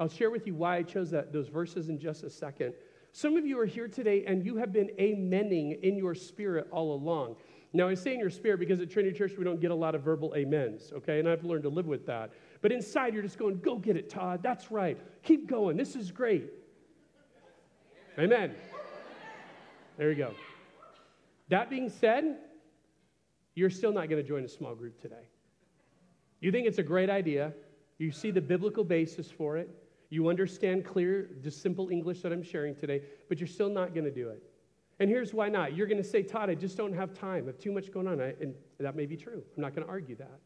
I'll 0.00 0.08
share 0.08 0.30
with 0.30 0.46
you 0.46 0.54
why 0.54 0.76
I 0.76 0.82
chose 0.82 1.10
that, 1.10 1.32
those 1.32 1.48
verses 1.48 1.88
in 1.88 1.98
just 1.98 2.22
a 2.22 2.30
second. 2.30 2.74
Some 3.12 3.36
of 3.36 3.46
you 3.46 3.58
are 3.58 3.66
here 3.66 3.88
today 3.88 4.24
and 4.26 4.44
you 4.44 4.56
have 4.56 4.72
been 4.72 4.90
amening 4.98 5.80
in 5.82 5.96
your 5.96 6.14
spirit 6.14 6.68
all 6.70 6.94
along. 6.94 7.36
Now, 7.72 7.88
I 7.88 7.94
say 7.94 8.14
in 8.14 8.20
your 8.20 8.30
spirit 8.30 8.60
because 8.60 8.80
at 8.80 8.90
Trinity 8.90 9.16
Church 9.16 9.32
we 9.36 9.44
don't 9.44 9.60
get 9.60 9.70
a 9.70 9.74
lot 9.74 9.94
of 9.94 10.02
verbal 10.02 10.34
amens, 10.36 10.92
okay? 10.94 11.18
And 11.18 11.28
I've 11.28 11.44
learned 11.44 11.64
to 11.64 11.68
live 11.68 11.86
with 11.86 12.06
that. 12.06 12.30
But 12.62 12.72
inside 12.72 13.12
you're 13.12 13.22
just 13.22 13.38
going, 13.38 13.58
go 13.58 13.76
get 13.76 13.96
it, 13.96 14.08
Todd. 14.08 14.40
That's 14.42 14.70
right. 14.70 14.98
Keep 15.22 15.48
going. 15.48 15.76
This 15.76 15.96
is 15.96 16.10
great. 16.10 16.50
Amen. 18.18 18.34
Amen. 18.34 18.54
There 19.96 20.10
you 20.10 20.16
go. 20.16 20.32
That 21.48 21.68
being 21.68 21.88
said, 21.88 22.38
you're 23.54 23.70
still 23.70 23.92
not 23.92 24.08
going 24.08 24.22
to 24.22 24.28
join 24.28 24.44
a 24.44 24.48
small 24.48 24.74
group 24.74 25.00
today. 25.00 25.26
You 26.40 26.52
think 26.52 26.68
it's 26.68 26.78
a 26.78 26.82
great 26.84 27.10
idea, 27.10 27.52
you 27.98 28.12
see 28.12 28.30
the 28.30 28.40
biblical 28.40 28.84
basis 28.84 29.28
for 29.28 29.56
it, 29.56 29.68
you 30.10 30.28
understand 30.28 30.84
clear, 30.84 31.30
just 31.42 31.62
simple 31.62 31.90
English 31.90 32.22
that 32.22 32.32
I'm 32.32 32.42
sharing 32.42 32.74
today, 32.74 33.02
but 33.28 33.38
you're 33.38 33.46
still 33.46 33.68
not 33.68 33.94
going 33.94 34.04
to 34.04 34.10
do 34.10 34.30
it. 34.30 34.42
And 35.00 35.08
here's 35.08 35.32
why 35.32 35.48
not. 35.48 35.76
You're 35.76 35.86
going 35.86 36.02
to 36.02 36.08
say, 36.08 36.22
Todd, 36.22 36.50
I 36.50 36.54
just 36.54 36.76
don't 36.76 36.94
have 36.94 37.14
time. 37.14 37.44
I 37.44 37.46
have 37.48 37.58
too 37.58 37.72
much 37.72 37.92
going 37.92 38.08
on. 38.08 38.20
And 38.20 38.54
that 38.80 38.96
may 38.96 39.06
be 39.06 39.16
true. 39.16 39.42
I'm 39.56 39.62
not 39.62 39.74
going 39.74 39.86
to 39.86 39.90
argue 39.90 40.16
that. 40.16 40.40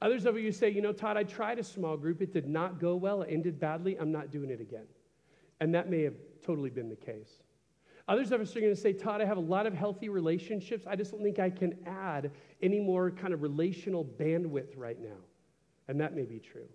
Others 0.00 0.26
of 0.26 0.38
you 0.38 0.52
say, 0.52 0.70
you 0.70 0.80
know, 0.80 0.92
Todd, 0.92 1.16
I 1.16 1.24
tried 1.24 1.58
a 1.58 1.64
small 1.64 1.96
group. 1.96 2.22
It 2.22 2.32
did 2.32 2.48
not 2.48 2.80
go 2.80 2.96
well. 2.96 3.22
It 3.22 3.30
ended 3.30 3.60
badly. 3.60 3.96
I'm 3.98 4.12
not 4.12 4.30
doing 4.30 4.50
it 4.50 4.60
again. 4.60 4.86
And 5.60 5.74
that 5.74 5.90
may 5.90 6.02
have 6.02 6.14
totally 6.44 6.70
been 6.70 6.88
the 6.88 6.96
case. 6.96 7.42
Others 8.06 8.32
of 8.32 8.40
us 8.40 8.54
are 8.54 8.60
going 8.60 8.74
to 8.74 8.80
say, 8.80 8.92
Todd, 8.92 9.20
I 9.22 9.24
have 9.24 9.38
a 9.38 9.40
lot 9.40 9.66
of 9.66 9.74
healthy 9.74 10.08
relationships. 10.08 10.86
I 10.86 10.94
just 10.94 11.10
don't 11.10 11.22
think 11.22 11.38
I 11.38 11.48
can 11.50 11.78
add 11.86 12.30
any 12.62 12.80
more 12.80 13.10
kind 13.10 13.32
of 13.32 13.42
relational 13.42 14.04
bandwidth 14.04 14.76
right 14.76 15.00
now. 15.00 15.16
And 15.88 16.00
that 16.00 16.14
may 16.14 16.24
be 16.24 16.38
true. 16.38 16.68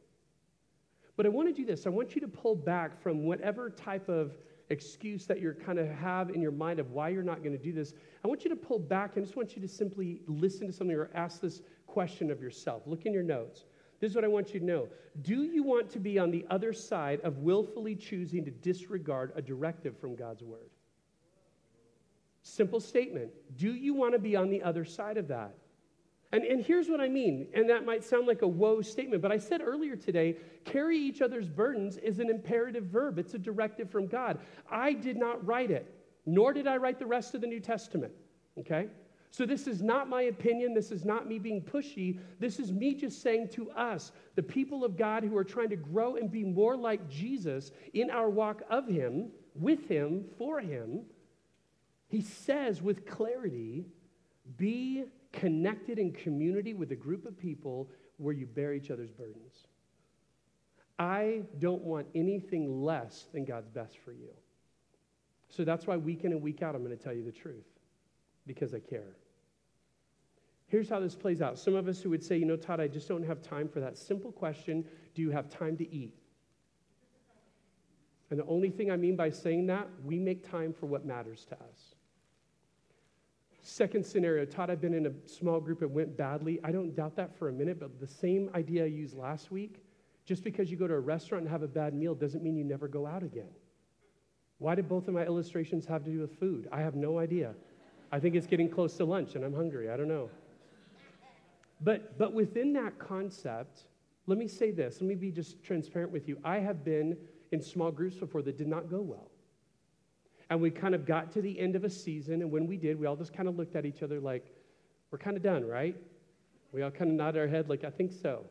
But 1.20 1.26
I 1.26 1.30
want 1.32 1.50
to 1.50 1.54
do 1.54 1.66
this. 1.66 1.86
I 1.86 1.90
want 1.90 2.16
you 2.16 2.22
to 2.22 2.30
pull 2.30 2.56
back 2.56 2.98
from 3.04 3.26
whatever 3.26 3.70
type 3.70 4.08
of 4.08 4.38
excuse 4.70 5.26
that 5.26 5.42
you're 5.42 5.54
kind 5.54 5.78
of 5.78 5.90
have 5.90 6.30
in 6.30 6.42
your 6.42 6.54
mind 6.54 6.80
of 6.80 6.92
why 6.92 7.10
you're 7.10 7.24
not 7.24 7.44
going 7.44 7.52
to 7.52 7.62
do 7.62 7.74
this. 7.74 7.94
I 8.24 8.30
want 8.30 8.46
you 8.46 8.50
to 8.52 8.56
pull 8.56 8.80
back 8.80 9.18
and 9.18 9.26
just 9.26 9.36
want 9.36 9.54
you 9.54 9.62
to 9.62 9.68
simply 9.68 10.22
listen 10.28 10.68
to 10.68 10.72
something 10.72 10.96
or 10.96 11.12
ask 11.14 11.42
this 11.42 11.62
question 11.88 12.32
of 12.32 12.42
yourself. 12.42 12.84
Look 12.86 13.06
in 13.06 13.12
your 13.12 13.24
notes. 13.24 13.66
This 14.00 14.12
is 14.12 14.16
what 14.16 14.24
I 14.24 14.30
want 14.30 14.54
you 14.54 14.62
to 14.62 14.66
know. 14.66 14.88
Do 15.22 15.44
you 15.44 15.62
want 15.62 15.90
to 15.90 16.00
be 16.00 16.18
on 16.20 16.32
the 16.32 16.46
other 16.50 16.72
side 16.72 17.20
of 17.26 17.40
willfully 17.40 17.98
choosing 17.98 18.46
to 18.46 18.52
disregard 18.52 19.34
a 19.36 19.42
directive 19.42 19.98
from 19.98 20.16
God's 20.16 20.42
word? 20.42 20.70
Simple 22.44 22.80
statement. 22.80 23.30
Do 23.58 23.74
you 23.74 23.94
want 23.94 24.14
to 24.14 24.20
be 24.20 24.38
on 24.38 24.50
the 24.50 24.64
other 24.64 24.86
side 24.86 25.18
of 25.18 25.28
that? 25.28 25.54
And, 26.32 26.44
and 26.44 26.64
here's 26.64 26.90
what 26.90 27.02
I 27.02 27.10
mean, 27.10 27.48
and 27.56 27.68
that 27.70 27.86
might 27.86 28.04
sound 28.04 28.28
like 28.28 28.44
a 28.44 28.48
woe 28.48 28.82
statement, 28.82 29.22
but 29.22 29.32
I 29.32 29.38
said 29.38 29.62
earlier 29.62 29.96
today 29.96 30.38
carry 30.64 30.98
each 30.98 31.22
other's 31.22 31.50
burdens 31.50 31.98
is 31.98 32.20
an 32.20 32.30
imperative 32.30 32.86
verb, 32.86 33.18
it's 33.18 33.34
a 33.34 33.40
directive 33.40 33.90
from 33.90 34.06
God. 34.06 34.38
I 34.70 34.94
did 34.94 35.18
not 35.18 35.44
write 35.46 35.72
it, 35.72 35.92
nor 36.28 36.54
did 36.54 36.68
I 36.68 36.78
write 36.78 37.00
the 37.00 37.08
rest 37.08 37.34
of 37.34 37.42
the 37.42 37.48
New 37.48 37.60
Testament, 37.60 38.14
okay? 38.60 38.90
So 39.32 39.46
this 39.46 39.66
is 39.66 39.82
not 39.82 40.08
my 40.08 40.24
opinion, 40.24 40.76
this 40.76 40.92
is 40.92 41.04
not 41.04 41.28
me 41.28 41.40
being 41.40 41.62
pushy, 41.62 42.20
this 42.40 42.60
is 42.60 42.72
me 42.72 42.94
just 42.94 43.24
saying 43.24 43.50
to 43.54 43.72
us, 43.72 44.12
the 44.36 44.44
people 44.44 44.84
of 44.84 44.98
God 44.98 45.24
who 45.24 45.36
are 45.36 45.44
trying 45.44 45.70
to 45.70 45.76
grow 45.76 46.16
and 46.16 46.32
be 46.32 46.44
more 46.44 46.78
like 46.78 47.10
Jesus 47.10 47.72
in 47.94 48.12
our 48.12 48.30
walk 48.30 48.62
of 48.70 48.88
Him, 48.88 49.30
with 49.56 49.88
Him, 49.88 50.26
for 50.38 50.60
Him. 50.60 51.02
He 52.08 52.22
says 52.22 52.82
with 52.82 53.08
clarity, 53.08 53.86
be 54.58 55.06
connected 55.32 56.00
in 56.00 56.12
community 56.12 56.74
with 56.74 56.92
a 56.92 56.96
group 56.96 57.26
of 57.26 57.38
people 57.38 57.90
where 58.18 58.34
you 58.34 58.46
bear 58.46 58.74
each 58.74 58.92
other's 58.92 59.12
burdens. 59.12 59.68
I 60.98 61.44
don't 61.60 61.82
want 61.82 62.08
anything 62.14 62.84
less 62.84 63.28
than 63.34 63.46
God's 63.46 63.70
best 63.70 63.98
for 64.00 64.12
you. 64.12 64.32
So 65.48 65.64
that's 65.64 65.88
why 65.88 65.98
week 65.98 66.26
in 66.26 66.32
and 66.32 66.42
week 66.42 66.62
out, 66.62 66.76
I'm 66.76 66.84
going 66.84 66.96
to 66.96 67.02
tell 67.02 67.14
you 67.14 67.24
the 67.24 67.32
truth 67.32 67.66
because 68.46 68.74
I 68.74 68.80
care. 68.80 69.16
Here's 70.68 70.90
how 70.90 71.00
this 71.00 71.16
plays 71.16 71.42
out. 71.42 71.58
Some 71.58 71.76
of 71.76 71.88
us 71.88 72.02
who 72.02 72.10
would 72.12 72.24
say, 72.24 72.38
you 72.38 72.46
know, 72.46 72.56
Todd, 72.56 72.80
I 72.80 72.88
just 72.88 73.08
don't 73.08 73.26
have 73.26 73.42
time 73.42 73.68
for 73.68 73.80
that 73.80 73.98
simple 73.98 74.32
question 74.32 74.86
do 75.16 75.22
you 75.22 75.32
have 75.32 75.50
time 75.50 75.76
to 75.78 75.92
eat? 75.92 76.14
And 78.30 78.40
the 78.40 78.46
only 78.46 78.70
thing 78.70 78.92
I 78.92 78.96
mean 78.96 79.16
by 79.16 79.32
saying 79.32 79.66
that, 79.68 79.88
we 80.04 80.20
make 80.20 80.48
time 80.48 80.74
for 80.74 80.86
what 80.86 81.06
matters 81.06 81.46
to 81.46 81.56
us. 81.56 81.96
Second 83.70 84.04
scenario, 84.04 84.46
Todd, 84.46 84.72
I've 84.72 84.82
been 84.82 84.96
in 84.96 85.06
a 85.06 85.12
small 85.28 85.60
group, 85.60 85.84
it 85.84 85.92
went 85.92 86.18
badly. 86.18 86.60
I 86.64 86.72
don't 86.72 86.96
doubt 86.96 87.16
that 87.18 87.38
for 87.38 87.50
a 87.50 87.52
minute, 87.52 87.80
but 87.80 88.00
the 88.00 88.08
same 88.08 88.50
idea 88.56 88.84
I 88.84 88.88
used 88.88 89.16
last 89.16 89.52
week 89.52 89.84
just 90.26 90.44
because 90.44 90.72
you 90.72 90.76
go 90.76 90.88
to 90.88 90.96
a 90.96 91.00
restaurant 91.00 91.44
and 91.44 91.52
have 91.52 91.62
a 91.62 91.68
bad 91.68 91.94
meal 91.94 92.16
doesn't 92.16 92.44
mean 92.44 92.58
you 92.58 92.64
never 92.64 92.88
go 92.88 93.06
out 93.06 93.22
again. 93.22 93.52
Why 94.58 94.74
did 94.74 94.90
both 94.90 95.08
of 95.08 95.14
my 95.14 95.24
illustrations 95.24 95.86
have 95.86 96.04
to 96.06 96.10
do 96.10 96.20
with 96.20 96.40
food? 96.40 96.68
I 96.72 96.82
have 96.82 96.96
no 96.96 97.20
idea. 97.20 97.54
I 98.12 98.20
think 98.20 98.34
it's 98.34 98.48
getting 98.48 98.70
close 98.70 98.98
to 98.98 99.06
lunch 99.06 99.36
and 99.36 99.46
I'm 99.46 99.54
hungry. 99.54 99.92
I 99.92 99.98
don't 99.98 100.08
know. 100.08 100.32
But, 101.80 102.18
but 102.18 102.34
within 102.34 102.74
that 102.74 102.98
concept, 102.98 103.84
let 104.26 104.40
me 104.40 104.48
say 104.48 104.72
this. 104.72 105.00
Let 105.00 105.08
me 105.08 105.16
be 105.16 105.30
just 105.32 105.64
transparent 105.64 106.12
with 106.12 106.28
you. 106.28 106.40
I 106.44 106.58
have 106.58 106.84
been 106.84 107.16
in 107.52 107.62
small 107.62 107.92
groups 107.92 108.16
before 108.16 108.42
that 108.42 108.58
did 108.58 108.68
not 108.68 108.90
go 108.90 109.00
well. 109.00 109.29
And 110.50 110.62
we 110.62 110.72
kind 110.72 110.96
of 110.96 111.06
got 111.06 111.32
to 111.34 111.42
the 111.42 111.60
end 111.60 111.76
of 111.76 111.84
a 111.84 111.90
season, 111.90 112.42
and 112.42 112.52
when 112.52 112.66
we 112.66 112.76
did, 112.78 113.00
we 113.00 113.06
all 113.06 113.16
just 113.16 113.34
kind 113.34 113.48
of 113.48 113.56
looked 113.56 113.76
at 113.76 113.86
each 113.86 114.02
other 114.02 114.20
like, 114.20 114.48
we're 115.12 115.20
kind 115.20 115.38
of 115.38 115.44
done, 115.44 115.66
right? 115.66 115.96
We 116.72 116.82
all 116.82 116.92
kind 116.92 117.12
of 117.12 117.18
nodded 117.18 117.40
our 117.40 117.48
head 117.48 117.70
like, 117.70 117.84
I 117.84 117.90
think 117.90 118.12
so. 118.12 118.46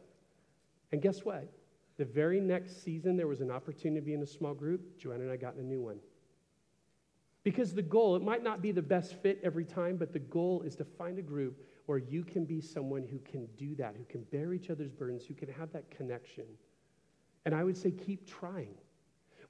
And 0.92 1.02
guess 1.02 1.24
what? 1.24 1.52
The 1.96 2.04
very 2.04 2.40
next 2.40 2.84
season, 2.84 3.16
there 3.16 3.26
was 3.26 3.40
an 3.40 3.50
opportunity 3.50 4.00
to 4.00 4.06
be 4.06 4.14
in 4.14 4.22
a 4.22 4.26
small 4.26 4.54
group. 4.54 4.98
Joanna 4.98 5.24
and 5.24 5.32
I 5.32 5.36
got 5.36 5.54
in 5.54 5.60
a 5.60 5.64
new 5.64 5.82
one. 5.82 5.98
Because 7.42 7.72
the 7.72 7.82
goal, 7.82 8.14
it 8.14 8.22
might 8.22 8.42
not 8.42 8.62
be 8.62 8.72
the 8.72 8.82
best 8.82 9.14
fit 9.14 9.40
every 9.42 9.64
time, 9.64 9.96
but 9.96 10.12
the 10.12 10.18
goal 10.18 10.62
is 10.62 10.76
to 10.76 10.84
find 10.84 11.18
a 11.18 11.22
group 11.22 11.64
where 11.86 11.98
you 11.98 12.22
can 12.22 12.44
be 12.44 12.60
someone 12.60 13.02
who 13.02 13.18
can 13.20 13.46
do 13.56 13.74
that, 13.76 13.94
who 13.96 14.04
can 14.04 14.22
bear 14.24 14.52
each 14.52 14.70
other's 14.70 14.92
burdens, 14.92 15.24
who 15.24 15.34
can 15.34 15.48
have 15.48 15.72
that 15.72 15.90
connection. 15.90 16.44
And 17.44 17.54
I 17.54 17.64
would 17.64 17.76
say 17.76 17.90
keep 17.90 18.28
trying. 18.28 18.74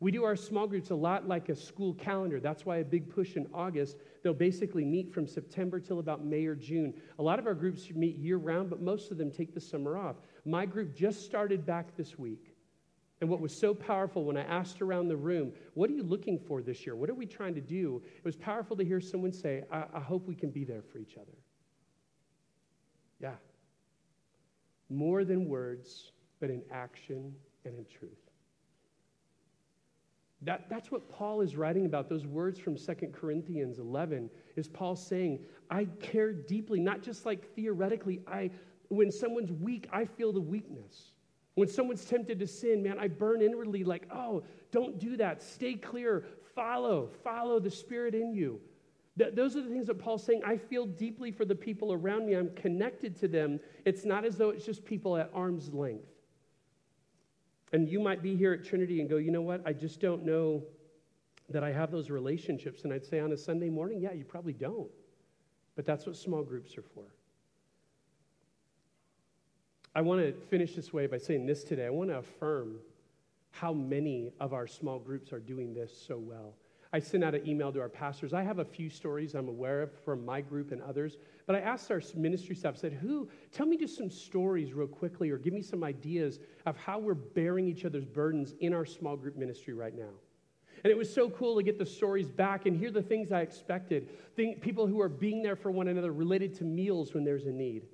We 0.00 0.12
do 0.12 0.22
our 0.22 0.36
small 0.36 0.68
groups 0.68 0.90
a 0.90 0.94
lot 0.94 1.26
like 1.26 1.48
a 1.48 1.56
school 1.56 1.92
calendar. 1.94 2.38
That's 2.38 2.64
why 2.64 2.76
a 2.76 2.84
big 2.84 3.12
push 3.12 3.34
in 3.36 3.48
August. 3.52 3.96
They'll 4.22 4.32
basically 4.32 4.84
meet 4.84 5.12
from 5.12 5.26
September 5.26 5.80
till 5.80 5.98
about 5.98 6.24
May 6.24 6.46
or 6.46 6.54
June. 6.54 6.94
A 7.18 7.22
lot 7.22 7.40
of 7.40 7.46
our 7.46 7.54
groups 7.54 7.90
meet 7.90 8.16
year 8.16 8.36
round, 8.36 8.70
but 8.70 8.80
most 8.80 9.10
of 9.10 9.18
them 9.18 9.32
take 9.32 9.54
the 9.54 9.60
summer 9.60 9.98
off. 9.98 10.16
My 10.44 10.66
group 10.66 10.94
just 10.94 11.24
started 11.24 11.66
back 11.66 11.96
this 11.96 12.16
week. 12.16 12.54
And 13.20 13.28
what 13.28 13.40
was 13.40 13.52
so 13.52 13.74
powerful 13.74 14.24
when 14.24 14.36
I 14.36 14.42
asked 14.42 14.80
around 14.80 15.08
the 15.08 15.16
room, 15.16 15.52
what 15.74 15.90
are 15.90 15.94
you 15.94 16.04
looking 16.04 16.38
for 16.38 16.62
this 16.62 16.86
year? 16.86 16.94
What 16.94 17.10
are 17.10 17.14
we 17.14 17.26
trying 17.26 17.56
to 17.56 17.60
do? 17.60 18.00
It 18.16 18.24
was 18.24 18.36
powerful 18.36 18.76
to 18.76 18.84
hear 18.84 19.00
someone 19.00 19.32
say, 19.32 19.64
I, 19.72 19.84
I 19.94 20.00
hope 20.00 20.28
we 20.28 20.36
can 20.36 20.50
be 20.50 20.62
there 20.62 20.82
for 20.82 20.98
each 20.98 21.16
other. 21.16 21.36
Yeah. 23.20 23.34
More 24.88 25.24
than 25.24 25.48
words, 25.48 26.12
but 26.38 26.50
in 26.50 26.62
action 26.70 27.34
and 27.64 27.74
in 27.76 27.84
truth. 27.86 28.27
That, 30.42 30.68
that's 30.70 30.90
what 30.90 31.08
Paul 31.10 31.40
is 31.40 31.56
writing 31.56 31.86
about. 31.86 32.08
Those 32.08 32.26
words 32.26 32.58
from 32.58 32.76
2 32.76 32.94
Corinthians 33.12 33.78
11 33.78 34.30
is 34.56 34.68
Paul 34.68 34.94
saying, 34.94 35.40
I 35.70 35.86
care 36.00 36.32
deeply, 36.32 36.80
not 36.80 37.02
just 37.02 37.26
like 37.26 37.54
theoretically. 37.54 38.20
I, 38.26 38.50
when 38.88 39.10
someone's 39.10 39.50
weak, 39.50 39.88
I 39.92 40.04
feel 40.04 40.32
the 40.32 40.40
weakness. 40.40 41.12
When 41.54 41.68
someone's 41.68 42.04
tempted 42.04 42.38
to 42.38 42.46
sin, 42.46 42.84
man, 42.84 42.98
I 43.00 43.08
burn 43.08 43.42
inwardly 43.42 43.82
like, 43.82 44.08
oh, 44.12 44.44
don't 44.70 45.00
do 45.00 45.16
that. 45.16 45.42
Stay 45.42 45.74
clear. 45.74 46.24
Follow. 46.54 47.10
Follow 47.24 47.58
the 47.58 47.70
Spirit 47.70 48.14
in 48.14 48.32
you. 48.32 48.60
Th- 49.18 49.34
those 49.34 49.56
are 49.56 49.62
the 49.62 49.68
things 49.68 49.88
that 49.88 49.98
Paul's 49.98 50.22
saying. 50.22 50.42
I 50.46 50.56
feel 50.56 50.86
deeply 50.86 51.32
for 51.32 51.44
the 51.44 51.56
people 51.56 51.92
around 51.92 52.26
me. 52.26 52.34
I'm 52.34 52.54
connected 52.54 53.16
to 53.16 53.28
them. 53.28 53.58
It's 53.84 54.04
not 54.04 54.24
as 54.24 54.36
though 54.36 54.50
it's 54.50 54.64
just 54.64 54.84
people 54.84 55.16
at 55.16 55.30
arm's 55.34 55.72
length. 55.74 56.06
And 57.72 57.88
you 57.88 58.00
might 58.00 58.22
be 58.22 58.36
here 58.36 58.52
at 58.52 58.64
Trinity 58.64 59.00
and 59.00 59.08
go, 59.08 59.16
you 59.16 59.30
know 59.30 59.42
what? 59.42 59.62
I 59.66 59.72
just 59.72 60.00
don't 60.00 60.24
know 60.24 60.62
that 61.50 61.62
I 61.62 61.72
have 61.72 61.90
those 61.90 62.10
relationships. 62.10 62.84
And 62.84 62.92
I'd 62.92 63.04
say 63.04 63.20
on 63.20 63.32
a 63.32 63.36
Sunday 63.36 63.68
morning, 63.70 64.00
yeah, 64.00 64.12
you 64.12 64.24
probably 64.24 64.52
don't. 64.52 64.90
But 65.76 65.86
that's 65.86 66.06
what 66.06 66.16
small 66.16 66.42
groups 66.42 66.76
are 66.76 66.82
for. 66.82 67.04
I 69.94 70.00
want 70.00 70.20
to 70.20 70.32
finish 70.48 70.74
this 70.74 70.92
way 70.92 71.06
by 71.06 71.18
saying 71.18 71.46
this 71.46 71.64
today. 71.64 71.86
I 71.86 71.90
want 71.90 72.10
to 72.10 72.18
affirm 72.18 72.76
how 73.50 73.72
many 73.72 74.32
of 74.40 74.52
our 74.52 74.66
small 74.66 74.98
groups 74.98 75.32
are 75.32 75.40
doing 75.40 75.74
this 75.74 75.92
so 76.06 76.18
well. 76.18 76.54
I 76.92 76.98
sent 77.00 77.22
out 77.22 77.34
an 77.34 77.46
email 77.46 77.70
to 77.72 77.80
our 77.80 77.88
pastors. 77.88 78.32
I 78.32 78.42
have 78.42 78.60
a 78.60 78.64
few 78.64 78.88
stories 78.88 79.34
I'm 79.34 79.48
aware 79.48 79.82
of 79.82 79.90
from 80.04 80.24
my 80.24 80.40
group 80.40 80.72
and 80.72 80.80
others, 80.80 81.18
but 81.46 81.54
I 81.54 81.60
asked 81.60 81.90
our 81.90 82.00
ministry 82.16 82.56
staff, 82.56 82.78
said, 82.78 82.94
Who, 82.94 83.28
tell 83.52 83.66
me 83.66 83.76
just 83.76 83.96
some 83.96 84.10
stories 84.10 84.72
real 84.72 84.86
quickly 84.86 85.30
or 85.30 85.36
give 85.36 85.52
me 85.52 85.60
some 85.60 85.84
ideas 85.84 86.40
of 86.64 86.78
how 86.78 86.98
we're 86.98 87.14
bearing 87.14 87.68
each 87.68 87.84
other's 87.84 88.06
burdens 88.06 88.54
in 88.60 88.72
our 88.72 88.86
small 88.86 89.16
group 89.16 89.36
ministry 89.36 89.74
right 89.74 89.94
now. 89.94 90.12
And 90.84 90.90
it 90.90 90.96
was 90.96 91.12
so 91.12 91.28
cool 91.28 91.56
to 91.56 91.62
get 91.62 91.78
the 91.78 91.84
stories 91.84 92.28
back 92.28 92.64
and 92.64 92.76
hear 92.76 92.90
the 92.90 93.02
things 93.02 93.32
I 93.32 93.40
expected. 93.40 94.08
Think, 94.36 94.62
people 94.62 94.86
who 94.86 95.00
are 95.00 95.08
being 95.08 95.42
there 95.42 95.56
for 95.56 95.70
one 95.70 95.88
another 95.88 96.12
related 96.12 96.54
to 96.58 96.64
meals 96.64 97.12
when 97.12 97.24
there's 97.24 97.46
a 97.46 97.52
need. 97.52 97.86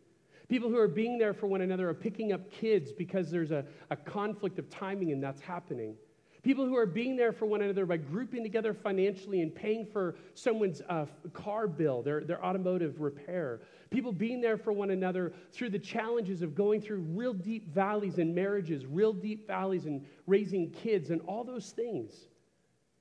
People 0.49 0.69
who 0.69 0.79
are 0.79 0.89
being 0.89 1.19
there 1.19 1.33
for 1.33 1.47
one 1.47 1.63
another 1.63 1.89
are 1.89 1.95
picking 1.95 2.33
up 2.33 2.51
kids 2.51 2.93
because 2.93 3.31
there's 3.31 3.51
a, 3.51 3.65
a 3.91 3.97
conflict 3.97 4.59
of 4.59 4.69
timing 4.69 5.11
and 5.11 5.23
that's 5.23 5.41
happening. 5.41 5.97
People 6.45 6.67
who 6.67 6.77
are 6.77 6.85
being 6.85 7.17
there 7.17 7.33
for 7.33 7.47
one 7.47 7.63
another 7.63 7.87
by 7.87 7.97
grouping 7.97 8.43
together 8.43 8.75
financially 8.75 9.41
and 9.41 9.53
paying 9.53 9.87
for 9.87 10.15
someone's 10.35 10.83
uh, 10.91 11.07
car 11.33 11.67
bill, 11.67 12.03
their, 12.03 12.21
their 12.21 12.45
automotive 12.45 13.01
repair. 13.01 13.63
People 13.89 14.13
being 14.13 14.43
there 14.43 14.59
for 14.59 14.71
one 14.71 14.91
another 14.91 15.33
through 15.53 15.71
the 15.71 15.79
challenges 15.79 16.43
of 16.43 16.55
going 16.55 16.83
through 16.83 17.01
real 17.15 17.33
deep 17.33 17.73
valleys 17.73 18.19
in 18.19 18.35
marriages, 18.35 18.85
real 18.85 19.15
deep 19.15 19.47
valleys 19.47 19.87
in 19.87 20.05
raising 20.27 20.71
kids, 20.71 21.09
and 21.09 21.23
all 21.23 21.45
those 21.45 21.71
things. 21.71 22.29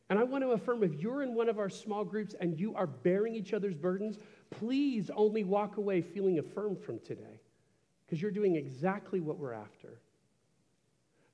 And 0.10 0.18
I 0.18 0.24
want 0.24 0.46
to 0.46 0.52
affirm 0.52 0.82
if 0.82 0.94
you're 0.96 1.22
in 1.22 1.36
one 1.36 1.50
of 1.50 1.60
our 1.60 1.70
small 1.70 2.06
groups 2.06 2.36
and 2.40 2.58
you 2.58 2.74
are 2.76 2.88
bearing 2.88 3.36
each 3.36 3.52
other's 3.52 3.76
burdens, 3.76 4.20
please 4.52 5.12
only 5.14 5.44
walk 5.44 5.76
away 5.76 6.02
feeling 6.02 6.40
affirmed 6.40 6.80
from 6.80 7.00
today 7.00 7.42
because 8.06 8.22
you're 8.22 8.32
doing 8.32 8.56
exactly 8.56 9.20
what 9.20 9.38
we're 9.38 9.54
after. 9.54 10.00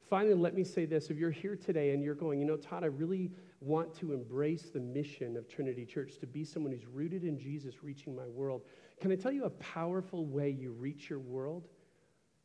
Finally, 0.09 0.33
let 0.33 0.55
me 0.55 0.63
say 0.63 0.85
this. 0.85 1.11
If 1.11 1.17
you're 1.17 1.29
here 1.29 1.55
today 1.55 1.91
and 1.91 2.03
you're 2.03 2.15
going, 2.15 2.39
you 2.39 2.45
know, 2.45 2.57
Todd, 2.57 2.83
I 2.83 2.87
really 2.87 3.31
want 3.61 3.93
to 3.99 4.11
embrace 4.13 4.71
the 4.73 4.79
mission 4.79 5.37
of 5.37 5.47
Trinity 5.47 5.85
Church 5.85 6.17
to 6.19 6.25
be 6.25 6.43
someone 6.43 6.71
who's 6.71 6.87
rooted 6.87 7.23
in 7.23 7.37
Jesus, 7.37 7.83
reaching 7.83 8.15
my 8.15 8.27
world, 8.27 8.63
can 8.99 9.11
I 9.11 9.15
tell 9.15 9.31
you 9.31 9.45
a 9.45 9.51
powerful 9.51 10.25
way 10.25 10.49
you 10.49 10.71
reach 10.71 11.09
your 11.09 11.19
world 11.19 11.67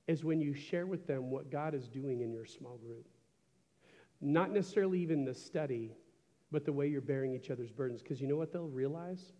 is 0.06 0.24
when 0.24 0.40
you 0.40 0.52
share 0.52 0.86
with 0.86 1.06
them 1.06 1.30
what 1.30 1.50
God 1.50 1.74
is 1.74 1.88
doing 1.88 2.20
in 2.20 2.32
your 2.32 2.44
small 2.44 2.76
group? 2.76 3.08
Not 4.20 4.52
necessarily 4.52 5.00
even 5.00 5.24
the 5.24 5.34
study, 5.34 5.96
but 6.52 6.66
the 6.66 6.72
way 6.72 6.86
you're 6.88 7.00
bearing 7.00 7.34
each 7.34 7.50
other's 7.50 7.70
burdens. 7.70 8.02
Because 8.02 8.20
you 8.20 8.28
know 8.28 8.36
what 8.36 8.52
they'll 8.52 8.68
realize? 8.68 9.32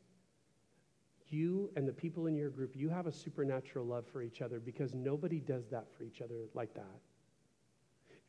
You 1.29 1.71
and 1.77 1.87
the 1.87 1.93
people 1.93 2.27
in 2.27 2.37
your 2.37 2.51
group, 2.51 2.75
you 2.75 2.89
have 2.89 3.07
a 3.07 3.13
supernatural 3.13 3.85
love 3.85 4.07
for 4.07 4.23
each 4.23 4.41
other 4.41 4.61
because 4.61 4.95
nobody 4.95 5.41
does 5.41 5.69
that 5.69 5.93
for 5.95 6.05
each 6.05 6.23
other 6.23 6.47
like 6.55 6.73
that. 6.75 7.01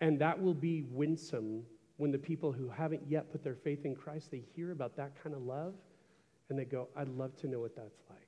And 0.02 0.20
that 0.20 0.42
will 0.42 0.54
be 0.54 0.84
winsome 0.90 1.64
when 1.98 2.12
the 2.12 2.18
people 2.18 2.52
who 2.52 2.70
haven't 2.70 3.04
yet 3.08 3.32
put 3.32 3.44
their 3.44 3.56
faith 3.56 3.86
in 3.86 3.96
Christ, 3.96 4.32
they 4.32 4.44
hear 4.56 4.72
about 4.72 4.98
that 4.98 5.22
kind 5.22 5.34
of 5.36 5.42
love 5.42 5.74
and 6.50 6.60
they 6.60 6.66
go, 6.66 6.90
I'd 6.96 7.08
love 7.10 7.36
to 7.38 7.48
know 7.48 7.60
what 7.60 7.76
that's 7.76 8.04
like. 8.10 8.20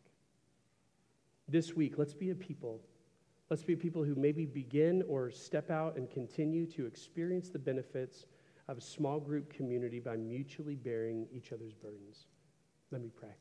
This 1.47 1.75
week, 1.75 1.97
let's 1.97 2.13
be 2.13 2.29
a 2.31 2.35
people. 2.35 2.81
Let's 3.49 3.63
be 3.63 3.73
a 3.73 3.77
people 3.77 4.03
who 4.03 4.15
maybe 4.15 4.45
begin 4.45 5.03
or 5.07 5.31
step 5.31 5.69
out 5.69 5.97
and 5.97 6.09
continue 6.09 6.65
to 6.67 6.85
experience 6.85 7.49
the 7.49 7.59
benefits 7.59 8.25
of 8.67 8.77
a 8.77 8.81
small 8.81 9.19
group 9.19 9.53
community 9.53 9.99
by 9.99 10.17
mutually 10.17 10.75
bearing 10.75 11.27
each 11.31 11.53
other's 11.53 11.73
burdens. 11.73 12.25
Let 12.91 13.01
me 13.01 13.11
pray. 13.15 13.35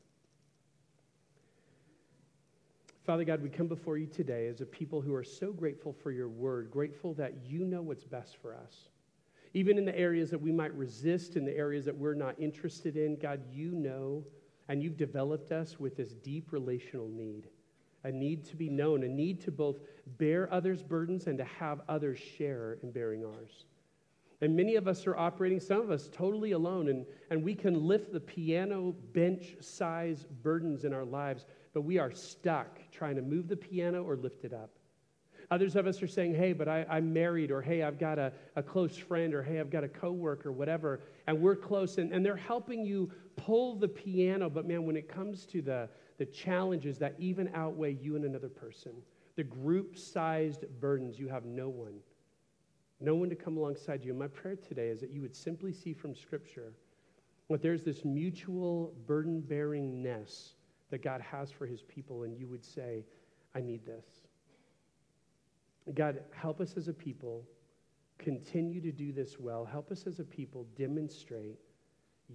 Father 3.07 3.23
God, 3.23 3.41
we 3.41 3.47
come 3.47 3.67
before 3.67 3.97
you 3.97 4.05
today 4.05 4.47
as 4.47 4.59
a 4.59 4.65
people 4.65 4.99
who 4.99 5.13
are 5.13 5.23
so 5.23 5.53
grateful 5.53 5.93
for 5.93 6.11
your 6.11 6.27
word, 6.27 6.69
grateful 6.69 7.13
that 7.13 7.35
you 7.45 7.63
know 7.63 7.81
what's 7.81 8.03
best 8.03 8.35
for 8.41 8.53
us. 8.53 8.89
Even 9.53 9.77
in 9.77 9.85
the 9.85 9.97
areas 9.97 10.29
that 10.29 10.41
we 10.41 10.51
might 10.51 10.73
resist, 10.73 11.37
in 11.37 11.45
the 11.45 11.55
areas 11.55 11.85
that 11.85 11.95
we're 11.95 12.13
not 12.13 12.35
interested 12.37 12.97
in, 12.97 13.15
God, 13.15 13.39
you 13.49 13.71
know, 13.71 14.25
and 14.67 14.83
you've 14.83 14.97
developed 14.97 15.53
us 15.53 15.79
with 15.79 15.95
this 15.95 16.15
deep 16.15 16.51
relational 16.51 17.07
need 17.07 17.47
a 18.03 18.11
need 18.11 18.45
to 18.45 18.57
be 18.57 18.69
known, 18.69 19.03
a 19.03 19.07
need 19.07 19.39
to 19.41 19.51
both 19.51 19.77
bear 20.17 20.53
others' 20.53 20.83
burdens 20.83 21.27
and 21.27 21.37
to 21.37 21.45
have 21.45 21.79
others 21.87 22.19
share 22.19 22.77
in 22.83 22.91
bearing 22.91 23.25
ours. 23.25 23.65
And 24.41 24.55
many 24.55 24.75
of 24.75 24.87
us 24.87 25.07
are 25.07 25.17
operating, 25.17 25.59
some 25.59 25.81
of 25.81 25.91
us 25.91 26.09
totally 26.13 26.51
alone, 26.51 26.89
and, 26.89 27.05
and 27.31 27.43
we 27.43 27.55
can 27.55 27.87
lift 27.87 28.13
the 28.13 28.19
piano 28.19 28.93
bench 29.13 29.55
size 29.61 30.25
burdens 30.43 30.83
in 30.83 30.93
our 30.93 31.05
lives 31.05 31.45
but 31.77 31.83
we 31.83 31.99
are 31.99 32.11
stuck 32.11 32.79
trying 32.91 33.15
to 33.15 33.21
move 33.21 33.47
the 33.47 33.55
piano 33.55 34.01
or 34.01 34.17
lift 34.17 34.43
it 34.43 34.51
up. 34.51 34.71
Others 35.51 35.75
of 35.75 35.85
us 35.85 36.01
are 36.01 36.07
saying, 36.07 36.33
hey, 36.33 36.51
but 36.51 36.67
I, 36.67 36.87
am 36.89 37.13
married, 37.13 37.51
or 37.51 37.61
hey, 37.61 37.83
I've 37.83 37.99
got 37.99 38.17
a, 38.17 38.33
a 38.55 38.63
close 38.63 38.97
friend, 38.97 39.31
or 39.35 39.43
hey, 39.43 39.59
I've 39.59 39.69
got 39.69 39.83
a 39.83 39.87
coworker, 39.87 40.51
whatever, 40.51 41.01
and 41.27 41.39
we're 41.39 41.55
close, 41.55 41.99
and, 41.99 42.11
and 42.11 42.25
they're 42.25 42.35
helping 42.35 42.83
you 42.83 43.11
pull 43.35 43.75
the 43.75 43.87
piano. 43.87 44.49
But 44.49 44.67
man, 44.67 44.87
when 44.87 44.97
it 44.97 45.07
comes 45.07 45.45
to 45.45 45.61
the, 45.61 45.87
the 46.17 46.25
challenges 46.25 46.97
that 46.97 47.13
even 47.19 47.47
outweigh 47.53 47.93
you 47.93 48.15
and 48.15 48.25
another 48.25 48.49
person, 48.49 48.93
the 49.35 49.43
group 49.43 49.99
sized 49.99 50.65
burdens, 50.79 51.19
you 51.19 51.27
have 51.27 51.45
no 51.45 51.69
one, 51.69 51.99
no 52.99 53.13
one 53.13 53.29
to 53.29 53.35
come 53.35 53.55
alongside 53.55 54.03
you. 54.03 54.09
And 54.09 54.19
my 54.19 54.29
prayer 54.29 54.55
today 54.55 54.87
is 54.87 54.99
that 55.01 55.11
you 55.11 55.21
would 55.21 55.35
simply 55.35 55.73
see 55.73 55.93
from 55.93 56.15
Scripture 56.15 56.73
that 57.51 57.61
there's 57.61 57.83
this 57.83 58.03
mutual 58.03 58.95
burden 59.05 59.43
bearingness 59.47 60.53
that 60.89 61.03
God 61.03 61.21
has 61.21 61.51
for 61.51 61.65
his 61.65 61.81
people, 61.81 62.23
and 62.23 62.37
you 62.37 62.47
would 62.47 62.63
say, 62.63 63.05
I 63.55 63.61
need 63.61 63.85
this. 63.85 64.05
God, 65.93 66.19
help 66.31 66.59
us 66.59 66.75
as 66.77 66.87
a 66.87 66.93
people 66.93 67.45
continue 68.17 68.81
to 68.81 68.91
do 68.91 69.11
this 69.11 69.39
well. 69.39 69.65
Help 69.65 69.91
us 69.91 70.05
as 70.07 70.19
a 70.19 70.23
people 70.23 70.65
demonstrate 70.77 71.57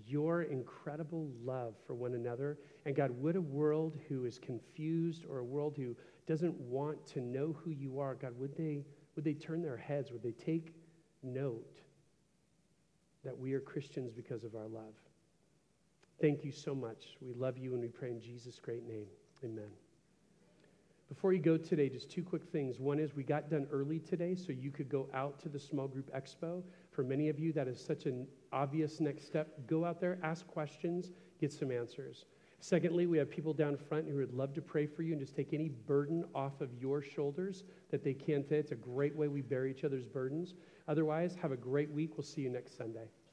your 0.07 0.43
incredible 0.45 1.31
love 1.45 1.75
for 1.87 1.95
one 1.95 2.15
another. 2.15 2.59
And 2.87 2.97
God, 2.97 3.11
would 3.21 3.37
a 3.37 3.41
world 3.41 3.97
who 4.09 4.25
is 4.25 4.39
confused 4.39 5.27
or 5.29 5.39
a 5.39 5.45
world 5.45 5.75
who 5.77 5.95
doesn't 6.27 6.59
want 6.61 7.05
to 7.09 7.21
know 7.21 7.55
who 7.63 7.71
you 7.71 7.99
are, 7.99 8.15
God, 8.15 8.33
would 8.39 8.57
they, 8.57 8.85
would 9.17 9.25
they 9.25 9.35
turn 9.35 9.61
their 9.61 9.77
heads? 9.77 10.11
Would 10.13 10.23
they 10.23 10.33
take 10.33 10.75
note 11.23 11.81
that 13.25 13.37
we 13.37 13.53
are 13.53 13.61
Christians 13.61 14.13
because 14.13 14.45
of 14.45 14.55
our 14.55 14.69
love? 14.69 14.95
Thank 16.21 16.45
you 16.45 16.53
so 16.53 16.75
much. 16.75 17.17
We 17.21 17.33
love 17.33 17.59
you 17.59 17.73
and 17.73 17.81
we 17.81 17.89
pray 17.89 18.11
in 18.11 18.21
Jesus' 18.21 18.61
great 18.61 18.87
name. 18.87 19.07
Amen. 19.45 19.71
Before 21.09 21.35
you 21.35 21.41
go 21.41 21.59
today, 21.59 21.91
just 21.91 22.11
two 22.11 22.23
quick 22.23 22.43
things. 22.45 22.79
One 22.79 22.99
is 22.99 23.15
we 23.15 23.23
got 23.23 23.51
done 23.51 23.67
early 23.71 23.99
today, 23.99 24.35
so 24.35 24.51
you 24.51 24.71
could 24.71 24.89
go 24.89 25.11
out 25.13 25.39
to 25.41 25.51
the 25.51 25.59
small 25.61 25.87
group 25.87 26.11
expo. 26.15 26.63
For 26.91 27.03
many 27.03 27.29
of 27.29 27.39
you, 27.39 27.53
that 27.53 27.69
is 27.69 27.79
such 27.79 28.07
an 28.07 28.27
obvious 28.51 28.99
next 28.99 29.27
step. 29.27 29.49
Go 29.67 29.85
out 29.85 30.01
there, 30.01 30.19
ask 30.23 30.47
questions, 30.47 31.11
get 31.39 31.53
some 31.53 31.71
answers. 31.71 32.25
Secondly, 32.61 33.07
we 33.07 33.19
have 33.19 33.29
people 33.29 33.53
down 33.53 33.77
front 33.77 34.09
who 34.09 34.17
would 34.17 34.33
love 34.33 34.55
to 34.55 34.63
pray 34.63 34.87
for 34.87 35.03
you 35.03 35.13
and 35.13 35.21
just 35.21 35.37
take 35.37 35.53
any 35.53 35.69
burden 35.69 36.25
off 36.35 36.61
of 36.61 36.71
your 36.81 37.03
shoulders 37.03 37.65
that 37.91 38.03
they 38.03 38.15
can 38.15 38.43
today. 38.43 38.57
It's 38.57 38.73
a 38.73 38.77
great 38.77 39.15
way 39.15 39.29
we 39.29 39.43
bear 39.43 39.67
each 39.67 39.85
other's 39.85 40.07
burdens. 40.07 40.55
Otherwise, 40.89 41.37
have 41.43 41.53
a 41.53 41.57
great 41.57 41.91
week. 41.91 42.17
We'll 42.17 42.25
see 42.25 42.41
you 42.41 42.51
next 42.51 42.79
Sunday. 42.79 43.09